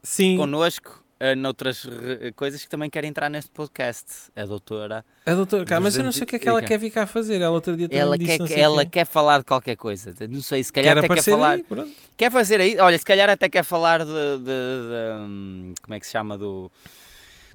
Sim, 0.03 0.37
connosco 0.37 1.03
eh, 1.21 1.35
noutras 1.37 1.85
re- 1.85 2.33
coisas 2.33 2.61
que 2.63 2.69
também 2.69 2.91
quer 2.91 3.05
entrar 3.05 3.29
neste 3.31 3.51
podcast. 3.53 4.05
A 4.35 4.45
doutora. 4.45 5.05
a 5.25 5.35
doutora 5.35 5.65
cá, 5.65 5.79
mas 5.79 5.97
eu 5.97 6.03
não 6.03 6.11
sei 6.13 6.25
o 6.25 6.27
que 6.27 6.37
é 6.37 6.39
que 6.41 6.49
ela 6.49 6.61
quer 6.61 6.77
vir 6.79 6.91
cá 6.91 7.07
fazer. 7.07 7.41
Ela 7.41 7.55
outro 7.55 7.77
dia 7.77 7.87
Ela, 7.91 8.19
disse 8.19 8.39
quer, 8.39 8.43
o 8.43 8.61
ela 8.61 8.85
quer 8.85 9.07
falar 9.07 9.39
de 9.39 9.45
qualquer 9.45 9.77
coisa. 9.77 10.13
Não 10.29 10.43
sei, 10.43 10.63
se 10.65 10.73
calhar 10.73 10.95
quer 10.97 11.05
até 11.05 11.15
quer 11.15 11.23
falar. 11.23 11.53
aí. 11.53 11.65
Quer 12.17 12.31
fazer 12.33 12.61
aí? 12.61 12.77
Olha, 12.79 12.99
se 12.99 13.05
calhar 13.05 13.31
até 13.31 13.49
quer 13.49 13.63
falar 13.63 14.05
de. 14.05 14.11
de- 14.11 14.45
de, 14.45 15.21
hum, 15.23 15.73
como 15.81 15.95
é 15.95 16.01
que 16.01 16.07
se 16.07 16.13
chama? 16.13 16.37
Do. 16.37 16.71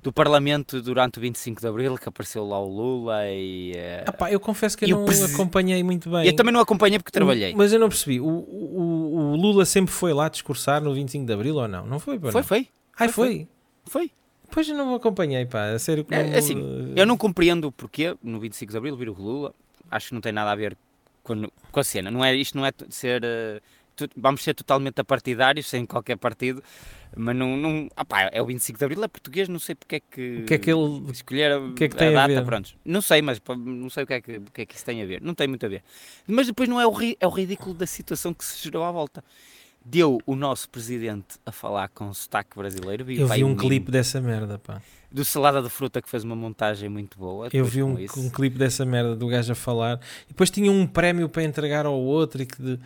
Do 0.01 0.11
Parlamento 0.11 0.81
durante 0.81 1.17
o 1.17 1.21
25 1.21 1.61
de 1.61 1.67
Abril, 1.67 1.95
que 1.97 2.07
apareceu 2.07 2.45
lá 2.45 2.59
o 2.59 2.67
Lula 2.67 3.29
e. 3.29 3.71
Uh, 3.71 4.03
ah, 4.07 4.13
pá, 4.13 4.31
eu 4.31 4.39
confesso 4.39 4.77
que 4.77 4.85
eu 4.85 4.89
não 4.89 5.05
presi... 5.05 5.33
acompanhei 5.33 5.83
muito 5.83 6.09
bem. 6.09 6.25
Eu 6.25 6.35
também 6.35 6.53
não 6.53 6.59
acompanhei 6.59 6.99
porque 6.99 7.11
trabalhei. 7.11 7.53
Mas 7.55 7.73
eu 7.73 7.79
não 7.79 7.89
percebi. 7.89 8.19
O, 8.19 8.27
o, 8.27 9.31
o, 9.31 9.35
Lula 9.35 9.65
sempre 9.65 9.93
foi 9.93 10.13
lá 10.13 10.29
discursar 10.29 10.81
no 10.81 10.93
25 10.93 11.25
de 11.25 11.33
Abril 11.33 11.55
ou 11.55 11.67
não? 11.67 11.85
Não 11.85 11.99
foi? 11.99 12.19
Foi, 12.19 12.43
foi. 12.43 12.67
Ai, 12.99 13.09
foi. 13.09 13.27
Foi. 13.27 13.47
foi. 13.85 14.11
Pois 14.49 14.67
eu 14.69 14.75
não 14.75 14.95
acompanhei, 14.95 15.45
pá. 15.45 15.71
A 15.71 15.79
sério 15.79 16.05
que 16.05 16.13
é, 16.13 16.37
assim, 16.37 16.93
eu 16.95 17.05
não 17.05 17.17
compreendo 17.17 17.67
o 17.67 17.71
porquê 17.71 18.15
no 18.23 18.39
25 18.39 18.71
de 18.71 18.77
Abril 18.77 18.95
vir 18.95 19.09
o 19.09 19.13
Lula. 19.13 19.53
Acho 19.89 20.09
que 20.09 20.13
não 20.13 20.21
tem 20.21 20.31
nada 20.31 20.51
a 20.51 20.55
ver 20.55 20.77
com, 21.23 21.49
com 21.71 21.79
a 21.79 21.83
cena. 21.83 22.09
Não 22.09 22.23
é, 22.23 22.35
isto 22.35 22.57
não 22.57 22.65
é 22.65 22.71
ser. 22.89 23.23
Uh, 23.23 23.61
vamos 24.15 24.43
ser 24.43 24.53
totalmente 24.53 24.99
apartidários, 24.99 25.67
sem 25.67 25.85
qualquer 25.85 26.17
partido, 26.17 26.63
mas 27.15 27.35
não, 27.35 27.55
não 27.57 27.87
opá, 27.99 28.29
é 28.31 28.41
o 28.41 28.45
25 28.45 28.77
de 28.77 28.85
Abril, 28.85 29.03
é 29.03 29.07
português, 29.07 29.47
não 29.47 29.59
sei 29.59 29.75
porque 29.75 29.95
é 29.95 29.99
que, 29.99 30.37
o 30.39 30.45
que, 30.45 30.53
é 30.53 30.57
que 30.57 30.71
ele 30.71 31.11
escolher 31.11 31.51
a, 31.53 31.73
que 31.73 31.85
é 31.85 31.87
que 31.89 32.03
a, 32.03 32.11
data, 32.11 32.39
a 32.39 32.43
pronto. 32.43 32.75
Não 32.83 33.01
sei, 33.01 33.21
mas 33.21 33.41
não 33.57 33.89
sei 33.89 34.03
o 34.03 34.07
que, 34.07 34.13
é 34.13 34.21
que, 34.21 34.37
o 34.37 34.51
que 34.51 34.61
é 34.61 34.65
que 34.65 34.75
isso 34.75 34.85
tem 34.85 35.01
a 35.01 35.05
ver, 35.05 35.21
não 35.21 35.33
tem 35.33 35.47
muito 35.47 35.65
a 35.65 35.69
ver. 35.69 35.83
Mas 36.27 36.47
depois 36.47 36.67
não 36.67 36.79
é 36.79 36.87
o, 36.87 36.93
é 37.19 37.27
o 37.27 37.29
ridículo 37.29 37.73
da 37.73 37.87
situação 37.87 38.33
que 38.33 38.43
se 38.43 38.63
gerou 38.63 38.83
à 38.83 38.91
volta. 38.91 39.23
Deu 39.85 40.19
o 40.25 40.35
nosso 40.35 40.69
presidente 40.69 41.37
a 41.45 41.51
falar 41.51 41.87
com 41.87 42.13
sotaque 42.13 42.57
brasileiro. 42.57 43.09
Eu 43.09 43.27
vi 43.27 43.43
um, 43.43 43.51
um 43.51 43.55
clipe 43.55 43.89
dessa 43.89 44.19
merda, 44.19 44.59
pá 44.59 44.81
do 45.11 45.23
Salada 45.23 45.61
de 45.61 45.69
Fruta 45.69 46.01
que 46.01 46.09
fez 46.09 46.23
uma 46.23 46.35
montagem 46.35 46.89
muito 46.89 47.17
boa. 47.17 47.49
Eu 47.53 47.65
vi 47.65 47.81
um, 47.81 47.97
um 48.17 48.29
clipe 48.29 48.57
dessa 48.57 48.85
merda 48.85 49.15
do 49.15 49.27
gajo 49.27 49.51
a 49.51 49.55
falar. 49.55 49.99
E 50.25 50.29
depois 50.29 50.49
tinha 50.49 50.71
um 50.71 50.85
prémio 50.85 51.29
para 51.29 51.43
entregar 51.43 51.85
ao 51.85 51.99
outro 51.99 52.41
e 52.41 52.45
que, 52.45 52.61
de, 52.61 52.79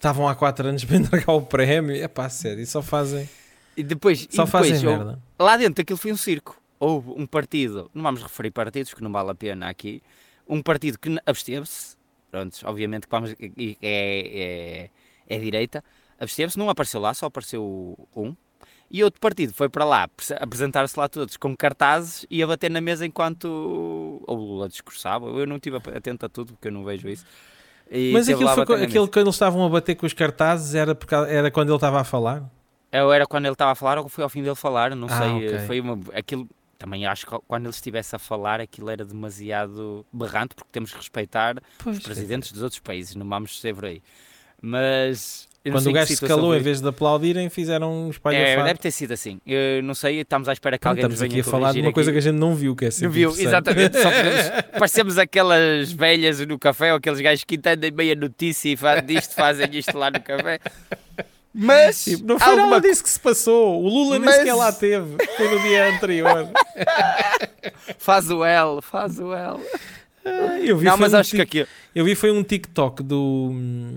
estavam 0.00 0.26
há 0.26 0.34
4 0.34 0.66
anos 0.68 0.84
para 0.84 0.96
entregar 0.96 1.32
o 1.32 1.42
prémio. 1.42 1.94
É 1.94 2.08
pá, 2.08 2.28
sério, 2.28 2.66
só 2.66 2.80
fazem. 2.80 3.28
E 3.76 3.82
depois, 3.82 4.26
só 4.30 4.42
e 4.42 4.46
depois, 4.46 4.50
fazem 4.50 4.84
merda. 4.84 5.18
Lá 5.38 5.56
dentro 5.56 5.82
aquilo 5.82 5.98
foi 5.98 6.10
um 6.10 6.16
circo. 6.16 6.60
Houve 6.78 7.10
um 7.10 7.26
partido, 7.26 7.90
não 7.94 8.02
vamos 8.02 8.22
referir 8.22 8.50
partidos 8.50 8.94
que 8.94 9.02
não 9.02 9.12
vale 9.12 9.30
a 9.30 9.34
pena 9.34 9.68
aqui, 9.68 10.02
um 10.48 10.62
partido 10.62 10.98
que 10.98 11.14
absteve-se, 11.26 11.94
pronto, 12.30 12.58
obviamente 12.64 13.02
que 13.02 13.10
vamos, 13.10 13.32
é, 13.32 13.76
é, 13.82 14.90
é 15.28 15.38
direita, 15.38 15.84
absteve-se, 16.18 16.58
não 16.58 16.70
apareceu 16.70 16.98
lá, 16.98 17.12
só 17.12 17.26
apareceu 17.26 18.08
um, 18.16 18.34
e 18.90 19.04
outro 19.04 19.20
partido 19.20 19.52
foi 19.52 19.68
para 19.68 19.84
lá 19.84 20.08
apresentar-se 20.40 20.98
lá 20.98 21.06
todos 21.06 21.36
com 21.36 21.54
cartazes 21.54 22.24
e 22.30 22.42
a 22.42 22.46
bater 22.46 22.70
na 22.70 22.80
mesa 22.80 23.04
enquanto 23.04 23.44
o 24.26 24.34
Lula 24.34 24.68
discursava. 24.68 25.26
Eu 25.26 25.46
não 25.46 25.56
estive 25.56 25.76
atento 25.76 26.26
a 26.26 26.28
tudo 26.28 26.54
porque 26.54 26.68
eu 26.68 26.72
não 26.72 26.82
vejo 26.82 27.08
isso. 27.08 27.24
Mas 28.12 28.28
aquilo, 28.28 28.48
foi, 28.50 28.84
aquilo 28.84 29.08
quando 29.08 29.26
eles 29.26 29.34
estavam 29.34 29.66
a 29.66 29.68
bater 29.68 29.96
com 29.96 30.06
os 30.06 30.12
cartazes 30.12 30.74
era, 30.74 30.94
porque, 30.94 31.14
era 31.14 31.50
quando 31.50 31.70
ele 31.70 31.76
estava 31.76 32.00
a 32.00 32.04
falar? 32.04 32.48
Eu 32.92 33.12
era 33.12 33.26
quando 33.26 33.46
ele 33.46 33.52
estava 33.52 33.72
a 33.72 33.74
falar 33.74 33.98
ou 33.98 34.08
foi 34.08 34.22
ao 34.22 34.30
fim 34.30 34.42
dele 34.42 34.54
falar, 34.54 34.94
não 34.94 35.08
ah, 35.10 35.18
sei. 35.18 35.46
Okay. 35.48 35.66
Foi 35.66 35.80
uma, 35.80 35.98
aquilo, 36.14 36.48
também 36.78 37.04
acho 37.04 37.26
que 37.26 37.36
quando 37.48 37.64
ele 37.64 37.74
estivesse 37.74 38.14
a 38.14 38.18
falar 38.18 38.60
aquilo 38.60 38.90
era 38.90 39.04
demasiado 39.04 40.06
berrante 40.12 40.54
porque 40.54 40.70
temos 40.70 40.90
que 40.92 40.98
respeitar 40.98 41.56
pois 41.78 41.98
os 41.98 42.02
presidentes 42.02 42.50
é. 42.50 42.54
dos 42.54 42.62
outros 42.62 42.80
países, 42.80 43.16
não 43.16 43.28
vamos 43.28 43.60
ser 43.60 43.74
por 43.74 43.86
aí. 43.86 44.02
Mas 44.62 45.48
quando 45.70 45.86
o 45.88 45.92
gajo 45.92 46.16
se 46.16 46.26
calou, 46.26 46.56
em 46.56 46.60
vez 46.60 46.80
de 46.80 46.88
aplaudirem, 46.88 47.50
fizeram 47.50 48.06
um 48.06 48.10
espalho 48.10 48.36
É, 48.36 48.62
deve 48.64 48.78
ter 48.78 48.90
sido 48.90 49.12
assim. 49.12 49.38
Eu 49.46 49.82
não 49.82 49.94
sei, 49.94 50.20
estamos 50.20 50.48
à 50.48 50.52
espera 50.52 50.78
que 50.78 50.88
alguém 50.88 51.04
nos 51.06 51.20
venha 51.20 51.30
aqui 51.30 51.40
a 51.40 51.44
falar 51.44 51.72
de 51.72 51.80
uma 51.80 51.92
coisa 51.92 52.10
que 52.10 52.18
a 52.18 52.22
gente 52.22 52.36
não 52.36 52.54
viu, 52.54 52.74
que 52.74 52.86
é 52.86 52.88
Não 53.02 53.10
viu, 53.10 53.30
exatamente. 53.30 53.98
Só 54.00 54.08
parecemos 54.78 55.18
aquelas 55.18 55.92
velhas 55.92 56.40
no 56.46 56.58
café, 56.58 56.92
ou 56.92 56.98
aqueles 56.98 57.20
gajos 57.20 57.44
que 57.44 57.56
entendem 57.56 57.90
meia 57.90 58.14
notícia 58.14 58.70
e 58.70 58.76
fazem 58.76 59.04
disto, 59.04 59.34
fazem 59.34 59.68
isto 59.72 59.96
lá 59.98 60.10
no 60.10 60.20
café. 60.20 60.58
Mas 61.52 62.04
tipo, 62.04 62.24
não 62.24 62.38
foi 62.38 62.48
alguma... 62.48 62.70
nada 62.70 62.88
disso 62.88 63.02
que 63.02 63.10
se 63.10 63.18
passou. 63.18 63.82
O 63.82 63.88
Lula 63.88 64.18
Mas... 64.18 64.30
nem 64.30 64.38
sequer 64.38 64.54
lá 64.54 64.72
teve. 64.72 65.16
Foi 65.36 65.48
no 65.48 65.60
dia 65.62 65.94
anterior. 65.94 66.48
faz 67.98 68.30
o 68.30 68.44
L, 68.44 68.80
faz 68.80 69.18
o 69.18 69.34
L. 69.34 69.60
Eu 70.64 70.76
vi 70.76 70.86
não, 70.86 70.96
mas 70.96 71.12
um 71.12 71.16
acho 71.16 71.30
que 71.30 71.42
aqui... 71.42 71.66
Eu 71.94 72.04
vi 72.04 72.14
foi 72.14 72.30
um 72.30 72.42
TikTok 72.42 73.02
do, 73.02 73.50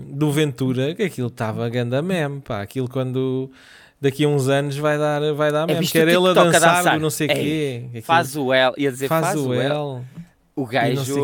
do 0.08 0.32
Ventura 0.32 0.94
que 0.94 1.02
aquilo 1.02 1.28
estava 1.28 1.68
ganda 1.68 2.00
meme, 2.02 2.40
pá. 2.40 2.62
Aquilo 2.62 2.88
quando 2.88 3.50
daqui 4.00 4.24
a 4.24 4.28
uns 4.28 4.48
anos 4.48 4.76
vai 4.76 4.98
dar, 4.98 5.32
vai 5.34 5.52
dar 5.52 5.68
é, 5.68 5.74
meme. 5.74 5.86
Quer 5.86 6.08
ele 6.08 6.28
a 6.28 6.32
dançar, 6.32 6.70
a 6.70 6.76
dançar. 6.76 7.00
não 7.00 7.10
sei 7.10 7.26
o 7.26 7.30
quê. 7.30 7.82
Aquilo... 7.86 8.02
Faz 8.02 8.36
o 8.36 8.52
L, 8.52 8.74
ia 8.76 8.90
dizer 8.90 9.08
faz, 9.08 9.26
faz 9.26 9.40
o 9.40 9.52
L. 9.52 9.62
L. 9.62 10.02
O 10.56 10.66
gajo 10.66 11.18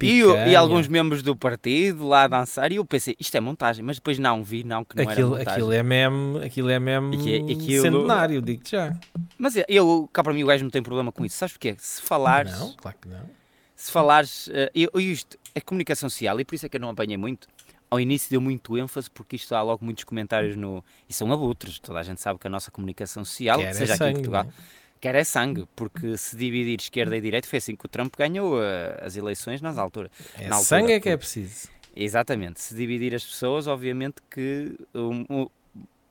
e, 0.00 0.06
e, 0.06 0.50
e, 0.50 0.54
alguns 0.54 0.86
membros 0.86 1.20
do 1.20 1.34
partido 1.34 2.06
lá 2.06 2.22
a 2.22 2.28
dançar 2.28 2.70
e 2.70 2.76
eu 2.76 2.84
pensei, 2.84 3.16
isto 3.18 3.36
é 3.36 3.40
montagem, 3.40 3.84
mas 3.84 3.96
depois 3.96 4.16
não 4.16 4.44
vi, 4.44 4.62
não, 4.62 4.84
que 4.84 4.94
não 4.94 5.02
aquilo, 5.02 5.34
era 5.34 5.38
montagem. 5.38 5.52
Aquilo 5.52 5.72
é 5.72 5.82
meme, 5.82 6.44
aquilo 6.44 6.70
é 6.70 6.78
meme 6.78 7.16
aquilo... 7.52 7.82
centenário, 7.82 8.40
digo-te 8.40 8.70
já. 8.70 8.96
Mas 9.36 9.54
eu, 9.66 10.08
cá 10.12 10.22
para 10.22 10.32
mim 10.32 10.44
o 10.44 10.46
gajo 10.46 10.62
não 10.62 10.70
tem 10.70 10.84
problema 10.84 11.10
com 11.10 11.24
isso, 11.24 11.36
sabes 11.36 11.54
porquê? 11.54 11.74
Se 11.78 12.00
falares... 12.00 12.52
Não, 12.52 12.74
claro 12.74 12.96
que 13.00 13.08
não 13.08 13.45
se 13.86 13.92
falares. 13.92 14.48
Uh, 14.48 14.70
eu, 14.74 14.90
isto 15.00 15.38
é 15.54 15.60
comunicação 15.60 16.10
social 16.10 16.38
e 16.40 16.44
por 16.44 16.54
isso 16.54 16.66
é 16.66 16.68
que 16.68 16.76
eu 16.76 16.80
não 16.80 16.90
apanhei 16.90 17.16
muito. 17.16 17.48
Ao 17.88 18.00
início 18.00 18.28
deu 18.28 18.40
muito 18.40 18.76
ênfase 18.76 19.08
porque 19.10 19.36
isto 19.36 19.54
há 19.54 19.62
logo 19.62 19.84
muitos 19.84 20.04
comentários 20.04 20.56
no. 20.56 20.84
E 21.08 21.14
são 21.14 21.32
abutres, 21.32 21.78
toda 21.78 22.00
a 22.00 22.02
gente 22.02 22.20
sabe 22.20 22.38
que 22.38 22.46
a 22.46 22.50
nossa 22.50 22.70
comunicação 22.70 23.24
social, 23.24 23.58
quer 23.58 23.74
seja 23.74 23.92
é 23.92 23.94
aqui 23.94 23.98
sangue, 23.98 24.10
em 24.10 24.14
Portugal, 24.14 24.44
não? 24.44 24.52
quer 25.00 25.14
é 25.14 25.24
sangue, 25.24 25.68
porque 25.76 26.16
se 26.16 26.36
dividir 26.36 26.80
esquerda 26.80 27.16
e 27.16 27.20
direita 27.20 27.46
foi 27.46 27.58
assim 27.58 27.76
que 27.76 27.86
o 27.86 27.88
Trump 27.88 28.12
ganhou 28.16 28.56
uh, 28.56 28.62
as 29.02 29.16
eleições 29.16 29.60
nas 29.60 29.78
alturas. 29.78 30.10
É 30.34 30.48
na 30.48 30.56
altura, 30.56 30.80
sangue 30.80 30.92
é 30.92 31.00
que 31.00 31.08
é 31.08 31.16
preciso. 31.16 31.68
Exatamente. 31.94 32.60
Se 32.60 32.74
dividir 32.74 33.14
as 33.14 33.24
pessoas, 33.24 33.68
obviamente 33.68 34.16
que 34.30 34.76
um, 34.92 35.24
um, 35.30 35.46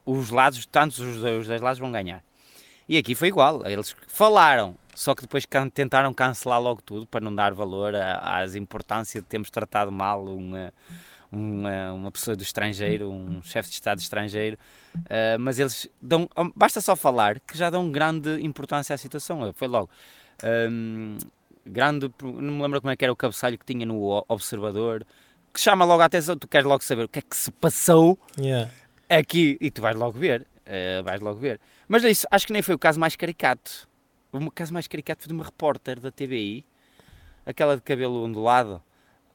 os 0.05 0.29
lados, 0.29 0.65
tantos 0.65 0.99
os, 0.99 1.17
os 1.17 1.47
dois 1.47 1.61
lados 1.61 1.79
vão 1.79 1.91
ganhar. 1.91 2.23
E 2.87 2.97
aqui 2.97 3.15
foi 3.15 3.29
igual. 3.29 3.65
Eles 3.65 3.95
falaram, 4.07 4.75
só 4.93 5.15
que 5.15 5.21
depois 5.21 5.45
tentaram 5.73 6.13
cancelar 6.13 6.61
logo 6.61 6.81
tudo 6.81 7.05
para 7.05 7.21
não 7.21 7.33
dar 7.33 7.53
valor 7.53 7.93
às 7.95 8.55
importâncias 8.55 9.23
de 9.23 9.29
termos 9.29 9.49
tratado 9.49 9.91
mal 9.91 10.23
uma, 10.25 10.73
uma, 11.31 11.93
uma 11.93 12.11
pessoa 12.11 12.35
do 12.35 12.43
estrangeiro, 12.43 13.09
um 13.09 13.41
chefe 13.43 13.69
de 13.69 13.75
Estado 13.75 13.99
estrangeiro. 13.99 14.57
Uh, 14.95 15.39
mas 15.39 15.59
eles 15.59 15.89
dão, 16.01 16.29
basta 16.55 16.79
só 16.79 16.95
falar 16.95 17.39
que 17.39 17.57
já 17.57 17.69
dão 17.69 17.91
grande 17.91 18.41
importância 18.43 18.93
à 18.93 18.97
situação. 18.97 19.51
Foi 19.53 19.67
logo. 19.67 19.89
Um, 20.43 21.17
grande, 21.65 22.11
não 22.21 22.53
me 22.53 22.61
lembro 22.61 22.81
como 22.81 22.91
é 22.91 22.95
que 22.95 23.03
era 23.03 23.11
o 23.11 23.15
cabeçalho 23.15 23.57
que 23.57 23.65
tinha 23.65 23.85
no 23.85 24.23
Observador, 24.27 25.05
que 25.51 25.59
chama 25.59 25.83
logo 25.85 26.01
a 26.01 26.05
atenção, 26.05 26.37
tu 26.37 26.47
queres 26.47 26.67
logo 26.67 26.83
saber 26.83 27.05
o 27.05 27.09
que 27.09 27.19
é 27.19 27.21
que 27.21 27.35
se 27.35 27.49
passou 27.49 28.19
yeah. 28.37 28.69
aqui 29.09 29.57
e 29.59 29.71
tu 29.71 29.81
vais 29.81 29.95
logo 29.95 30.19
ver, 30.19 30.45
uh, 30.67 31.03
vais 31.03 31.21
logo 31.21 31.39
ver. 31.39 31.59
Mas 31.87 32.03
é 32.03 32.11
isso, 32.11 32.27
acho 32.29 32.47
que 32.47 32.53
nem 32.53 32.61
foi 32.61 32.75
o 32.75 32.79
caso 32.79 32.99
mais 32.99 33.15
caricato. 33.15 33.87
O 34.31 34.51
caso 34.51 34.73
mais 34.73 34.87
caricato 34.87 35.23
foi 35.23 35.29
de 35.29 35.33
uma 35.33 35.45
repórter 35.45 35.99
da 35.99 36.11
TBI, 36.11 36.65
aquela 37.45 37.75
de 37.75 37.81
cabelo 37.81 38.23
ondulado. 38.23 38.81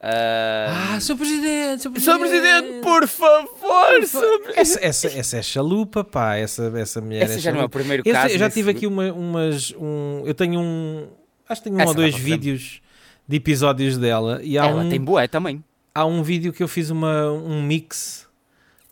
Uh... 0.01 0.95
Ah, 0.95 0.99
Sr. 0.99 1.15
Presidente, 1.15 1.83
Sr. 1.83 1.91
Presidente. 1.91 2.19
Presidente 2.19 2.81
por 2.81 3.07
favor! 3.07 4.03
Sr. 4.03 4.53
Essa, 4.55 4.79
essa, 4.83 5.07
essa 5.07 5.37
é 5.37 5.41
chalupa, 5.43 6.03
pá, 6.03 6.35
essa, 6.35 6.71
essa 6.75 7.01
mulher 7.01 7.23
essa 7.23 7.35
é 7.35 7.39
já 7.39 7.51
não 7.51 7.61
é 7.61 7.65
o 7.65 7.69
primeiro 7.69 8.03
caso. 8.03 8.33
Eu, 8.33 8.39
já 8.39 8.49
tive 8.49 8.71
aqui 8.71 8.87
uma, 8.87 9.11
umas. 9.11 9.73
Um, 9.77 10.23
eu 10.25 10.33
tenho 10.33 10.59
um. 10.59 11.07
Acho 11.47 11.61
que 11.61 11.69
tenho 11.69 11.83
um 11.83 11.87
ou 11.87 11.93
dois 11.93 12.15
vídeos 12.15 12.81
de 13.27 13.37
episódios 13.37 13.97
dela. 13.97 14.39
E 14.43 14.57
há 14.57 14.65
Ela 14.65 14.83
um, 14.83 14.89
tem 14.89 14.99
boé 14.99 15.27
também. 15.27 15.63
Há 15.93 16.05
um 16.05 16.23
vídeo 16.23 16.51
que 16.51 16.63
eu 16.63 16.67
fiz 16.67 16.89
uma, 16.89 17.31
um 17.31 17.61
mix 17.61 18.27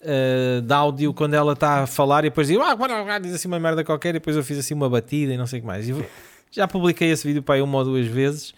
uh, 0.01 0.61
de 0.61 0.73
áudio 0.73 1.13
quando 1.13 1.33
ela 1.33 1.53
está 1.53 1.83
a 1.83 1.87
falar 1.87 2.25
e 2.25 2.29
depois 2.29 2.47
diz, 2.47 2.57
ah, 2.59 3.19
diz 3.19 3.33
assim 3.33 3.47
uma 3.47 3.59
merda 3.59 3.83
qualquer 3.83 4.09
e 4.09 4.13
depois 4.13 4.35
eu 4.35 4.43
fiz 4.43 4.57
assim 4.57 4.73
uma 4.73 4.89
batida 4.89 5.33
e 5.33 5.37
não 5.37 5.47
sei 5.47 5.59
o 5.59 5.61
que 5.61 5.67
mais. 5.67 5.87
E 5.87 5.95
já 6.51 6.67
publiquei 6.67 7.11
esse 7.11 7.27
vídeo 7.27 7.43
para 7.43 7.55
aí 7.55 7.61
uma 7.61 7.77
ou 7.77 7.83
duas 7.83 8.07
vezes 8.07 8.53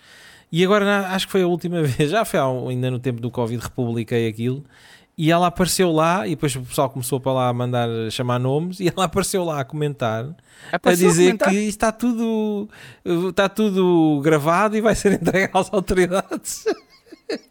e 0.51 0.65
agora 0.65 1.07
acho 1.07 1.27
que 1.27 1.31
foi 1.31 1.43
a 1.43 1.47
última 1.47 1.81
vez, 1.83 2.09
já 2.09 2.25
foi 2.25 2.39
ainda 2.39 2.91
no 2.91 2.99
tempo 2.99 3.21
do 3.21 3.31
Covid, 3.31 3.61
republiquei 3.63 4.27
aquilo 4.27 4.63
e 5.17 5.29
ela 5.31 5.47
apareceu 5.47 5.91
lá 5.91 6.25
e 6.25 6.31
depois 6.31 6.55
o 6.55 6.61
pessoal 6.61 6.89
começou 6.89 7.19
para 7.19 7.33
lá 7.33 7.49
a 7.49 7.53
mandar 7.53 7.87
chamar 8.09 8.39
nomes 8.39 8.79
e 8.79 8.87
ela 8.87 9.05
apareceu 9.05 9.43
lá 9.43 9.59
a 9.59 9.63
comentar 9.63 10.25
a 10.71 10.93
dizer 10.93 11.35
a 11.39 11.49
que 11.49 11.55
está 11.55 11.91
tudo 11.91 12.69
está 13.29 13.47
tudo 13.47 14.21
gravado 14.23 14.75
e 14.75 14.81
vai 14.81 14.95
ser 14.95 15.13
entregue 15.21 15.49
às 15.53 15.71
autoridades. 15.71 16.65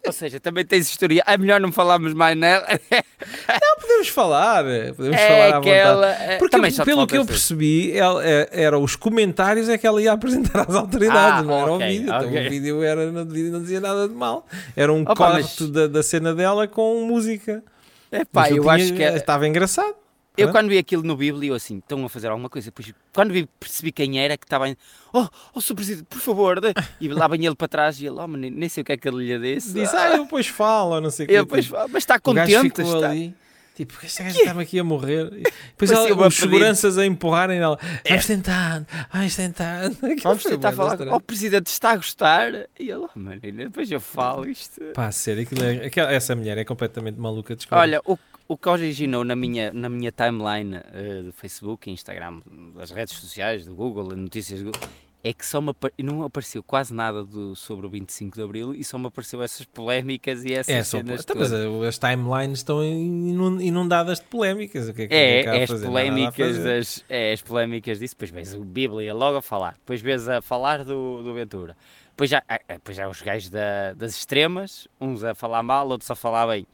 Ou 0.05 0.11
seja, 0.11 0.39
também 0.39 0.65
tens 0.65 0.89
história. 0.89 1.23
É 1.25 1.37
melhor 1.37 1.59
não 1.59 1.71
falarmos 1.71 2.13
mais 2.13 2.37
nela. 2.37 2.65
não, 2.91 3.81
podemos 3.81 4.07
falar. 4.09 4.63
Podemos 4.95 5.17
é 5.17 5.27
falar 5.27 5.55
à 5.55 5.57
aquela, 5.57 6.07
vontade. 6.07 6.31
É, 6.31 6.37
Porque, 6.37 6.83
pelo 6.83 7.07
que 7.07 7.17
eu 7.17 7.25
percebi, 7.25 7.97
ela, 7.97 8.25
é, 8.25 8.49
era 8.51 8.77
os 8.79 8.95
comentários 8.95 9.69
é 9.69 9.77
que 9.77 9.85
ela 9.85 10.01
ia 10.01 10.11
apresentar 10.11 10.67
às 10.67 10.75
autoridades, 10.75 11.39
ah, 11.39 11.43
não 11.43 11.53
era 11.53 11.71
okay, 11.73 11.87
o 11.87 11.89
vídeo. 11.89 12.15
Okay. 12.15 12.27
Então 12.27 12.45
o 12.45 12.49
vídeo 12.49 12.83
era, 12.83 13.11
não, 13.11 13.25
não 13.25 13.61
dizia 13.61 13.79
nada 13.79 14.07
de 14.07 14.13
mal. 14.13 14.45
Era 14.75 14.91
um 14.91 15.01
Opa, 15.01 15.15
corte 15.15 15.63
mas... 15.63 15.69
da, 15.69 15.87
da 15.87 16.03
cena 16.03 16.33
dela 16.33 16.67
com 16.67 17.05
música. 17.05 17.63
É 18.11 18.25
pá, 18.25 18.49
eu, 18.49 18.57
eu 18.57 18.63
tinha, 18.63 18.73
acho 18.73 18.93
que 18.93 19.03
era... 19.03 19.17
estava 19.17 19.47
engraçado. 19.47 19.95
Eu 20.37 20.49
quando 20.51 20.69
vi 20.69 20.77
aquilo 20.77 21.03
no 21.03 21.15
Bíblia, 21.15 21.49
eu 21.49 21.55
assim, 21.55 21.77
estão 21.79 22.03
a 22.05 22.09
fazer 22.09 22.27
alguma 22.27 22.49
coisa. 22.49 22.67
Depois, 22.67 22.93
quando 23.13 23.31
vi, 23.33 23.47
percebi 23.59 23.91
quem 23.91 24.19
era, 24.19 24.37
que 24.37 24.45
estava 24.45 24.65
oh, 25.13 25.27
oh, 25.53 25.61
Sr. 25.61 25.75
Presidente, 25.75 26.05
por 26.05 26.19
favor. 26.19 26.59
E 26.99 27.07
lá 27.09 27.27
vem 27.27 27.45
ele 27.45 27.55
para 27.55 27.67
trás 27.67 27.99
e 28.01 28.05
ele, 28.07 28.15
oh, 28.17 28.27
nem 28.27 28.69
sei 28.69 28.81
o 28.81 28.85
que 28.85 28.93
é 28.93 28.97
que 28.97 29.07
ele 29.07 29.37
lhe 29.37 29.55
disse. 29.55 29.73
Disse, 29.73 29.95
ah, 29.95 30.11
eu 30.15 30.23
depois 30.23 30.47
falo, 30.47 31.01
não 31.01 31.09
sei 31.11 31.25
o 31.25 31.29
que. 31.29 31.33
Eu 31.35 31.43
depois 31.43 31.65
falo, 31.67 31.89
mas 31.91 32.03
está 32.03 32.19
contente. 32.19 32.81
está. 32.81 33.09
Ali, 33.09 33.35
Tipo, 33.73 33.97
este 34.03 34.21
gajo 34.21 34.37
estava 34.37 34.61
aqui 34.61 34.77
a 34.79 34.83
morrer. 34.83 35.31
E 35.33 35.43
Depois 35.69 35.89
ela, 35.89 36.27
os 36.27 36.35
seguranças 36.35 36.97
a 36.97 37.05
empurrarem 37.05 37.57
ela. 37.57 37.79
Vamos 38.07 38.25
tentar, 38.25 38.85
vamos 39.11 39.35
tentar. 39.35 39.89
Vamos 40.23 40.43
tentar 40.43 40.71
falar. 40.73 40.91
estranho. 40.91 41.15
O 41.15 41.19
presidente 41.21 41.67
está 41.67 41.91
a 41.91 41.95
gostar. 41.95 42.53
E 42.77 42.91
ele, 42.91 43.05
oh, 43.05 43.09
menina, 43.17 43.63
depois 43.65 43.89
eu 43.89 44.01
falo 44.01 44.47
isto. 44.47 44.81
Pá, 44.93 45.09
sério, 45.11 45.43
aquilo 45.43 45.63
é- 45.63 45.85
aquela- 45.85 46.11
essa 46.11 46.35
mulher 46.35 46.57
é 46.57 46.65
completamente 46.65 47.17
maluca. 47.17 47.55
desculpa. 47.55 47.77
Olha, 47.81 48.01
o, 48.05 48.17
o 48.51 48.57
que 48.57 48.67
originou 48.69 49.23
na 49.23 49.35
minha, 49.35 49.71
na 49.73 49.87
minha 49.89 50.11
timeline 50.11 50.77
eh, 50.93 51.21
do 51.23 51.31
Facebook, 51.31 51.89
Instagram, 51.89 52.41
das 52.75 52.91
redes 52.91 53.15
sociais, 53.15 53.65
do 53.65 53.73
Google, 53.73 54.15
notícias 54.15 54.59
do 54.59 54.65
Google, 54.71 54.81
é 55.23 55.31
que 55.33 55.45
só 55.45 55.61
me 55.61 55.71
não 55.99 56.23
apareceu 56.23 56.63
quase 56.63 56.91
nada 56.93 57.23
do, 57.23 57.55
sobre 57.55 57.85
o 57.85 57.89
25 57.89 58.35
de 58.35 58.43
Abril 58.43 58.73
e 58.73 58.83
só 58.83 58.97
me 58.97 59.05
apareceu 59.05 59.41
essas 59.43 59.65
polémicas 59.67 60.43
e 60.43 60.51
essas 60.53 60.73
é 60.75 60.83
só. 60.83 60.97
cenas 60.97 61.21
Então, 61.21 61.35
mas 61.37 61.49
todas. 61.51 61.65
uh, 61.65 61.83
as 61.83 61.97
timelines 61.99 62.57
estão 62.59 62.83
inun- 62.83 63.61
inundadas 63.61 64.19
de 64.19 64.25
polémicas. 64.25 64.89
O 64.89 64.93
que 64.95 65.03
é 65.03 65.07
que 65.07 65.13
É, 65.13 65.47
a 65.49 65.55
é 65.57 65.63
as 65.63 65.71
polémicas 65.71 66.57
das, 66.57 67.05
é 67.07 67.33
as 67.33 67.41
polémicas 67.43 67.99
disso, 67.99 68.15
depois 68.15 68.31
vês 68.31 68.53
o 68.55 68.65
Bíblia 68.65 69.13
logo 69.13 69.37
a 69.37 69.41
falar, 69.43 69.73
depois 69.75 70.01
vês 70.01 70.27
a 70.27 70.41
falar 70.41 70.83
do, 70.83 71.21
do 71.21 71.33
Ventura, 71.35 71.77
depois 72.09 72.29
já, 72.29 72.41
ah, 72.49 72.59
ah, 72.67 72.73
depois 72.73 72.97
já 72.97 73.07
os 73.07 73.21
gajos 73.21 73.49
da- 73.51 73.93
das 73.93 74.15
extremas, 74.15 74.87
uns 74.99 75.23
a 75.23 75.35
falar 75.35 75.61
mal, 75.61 75.87
outros 75.87 76.09
a 76.09 76.15
falar 76.15 76.47
bem, 76.47 76.65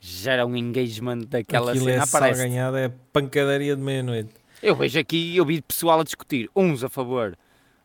gera 0.00 0.46
um 0.46 0.56
engagement 0.56 1.18
daquela 1.28 1.70
Aquilo 1.72 1.86
cena, 1.86 1.96
é 1.96 2.00
aparece. 2.04 2.38
salganhada, 2.40 2.80
é 2.80 2.88
pancadaria 3.12 3.74
de 3.76 3.82
meia-noite. 3.82 4.30
Eu 4.62 4.74
vejo 4.74 4.98
aqui, 4.98 5.36
eu 5.36 5.44
vi 5.44 5.60
pessoal 5.62 6.00
a 6.00 6.04
discutir, 6.04 6.48
uns 6.54 6.82
a 6.82 6.88
favor 6.88 7.36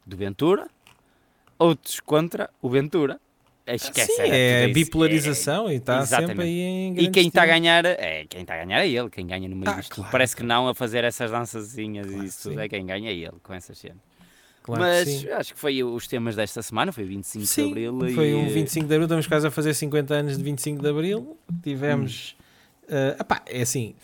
do 0.05 0.15
Ventura, 0.17 0.67
outros 1.59 1.99
contra 1.99 2.49
o 2.61 2.69
Ventura. 2.69 3.19
Esquece, 3.67 4.11
Sim, 4.13 4.23
é 4.23 4.67
bipolarização 4.69 5.71
e 5.71 5.75
está 5.75 6.05
sempre 6.05 6.41
aí 6.41 6.59
em 6.61 6.99
E 6.99 7.09
quem 7.09 7.27
está 7.27 7.43
a 7.43 7.45
ganhar 7.45 7.85
é 7.85 8.25
quem 8.27 8.41
está 8.41 8.55
a 8.55 8.65
ganhar 8.65 8.79
é 8.79 8.87
ele, 8.89 9.09
quem 9.09 9.25
ganha 9.25 9.47
no 9.47 9.55
meio 9.55 9.69
Ah, 9.71 9.75
disto. 9.79 9.95
claro, 9.95 10.11
Parece 10.11 10.35
que 10.35 10.43
não 10.43 10.67
a 10.67 10.73
fazer 10.75 11.03
essas 11.03 11.29
dançazinhas 11.31 12.07
Claro 12.07 12.23
e 12.23 12.25
isso 12.27 12.49
tudo 12.49 12.59
é 12.59 12.67
quem 12.67 12.85
ganha 12.85 13.09
é 13.11 13.13
ele 13.13 13.35
com 13.43 13.53
essas 13.53 13.77
cenas. 13.77 13.99
Claro 14.63 14.81
que 14.81 14.87
Mas 14.87 15.07
sim. 15.07 15.29
acho 15.29 15.53
que 15.53 15.59
foi 15.59 15.83
os 15.83 16.07
temas 16.07 16.35
desta 16.35 16.61
semana, 16.61 16.91
foi 16.91 17.03
25 17.03 17.45
Sim, 17.45 17.63
de 17.63 17.69
Abril 17.87 18.15
foi 18.15 18.29
e 18.29 18.35
um 18.35 18.47
25 18.47 18.85
de 18.87 18.93
Abril, 18.93 19.05
estamos 19.05 19.25
quase 19.27 19.47
a 19.47 19.51
fazer 19.51 19.73
50 19.73 20.13
anos 20.13 20.37
de 20.37 20.43
25 20.43 20.81
de 20.81 20.87
Abril. 20.89 21.37
Tivemos. 21.63 22.35
eh, 22.87 23.17
epá, 23.19 23.41
é 23.47 23.61
assim, 23.61 23.95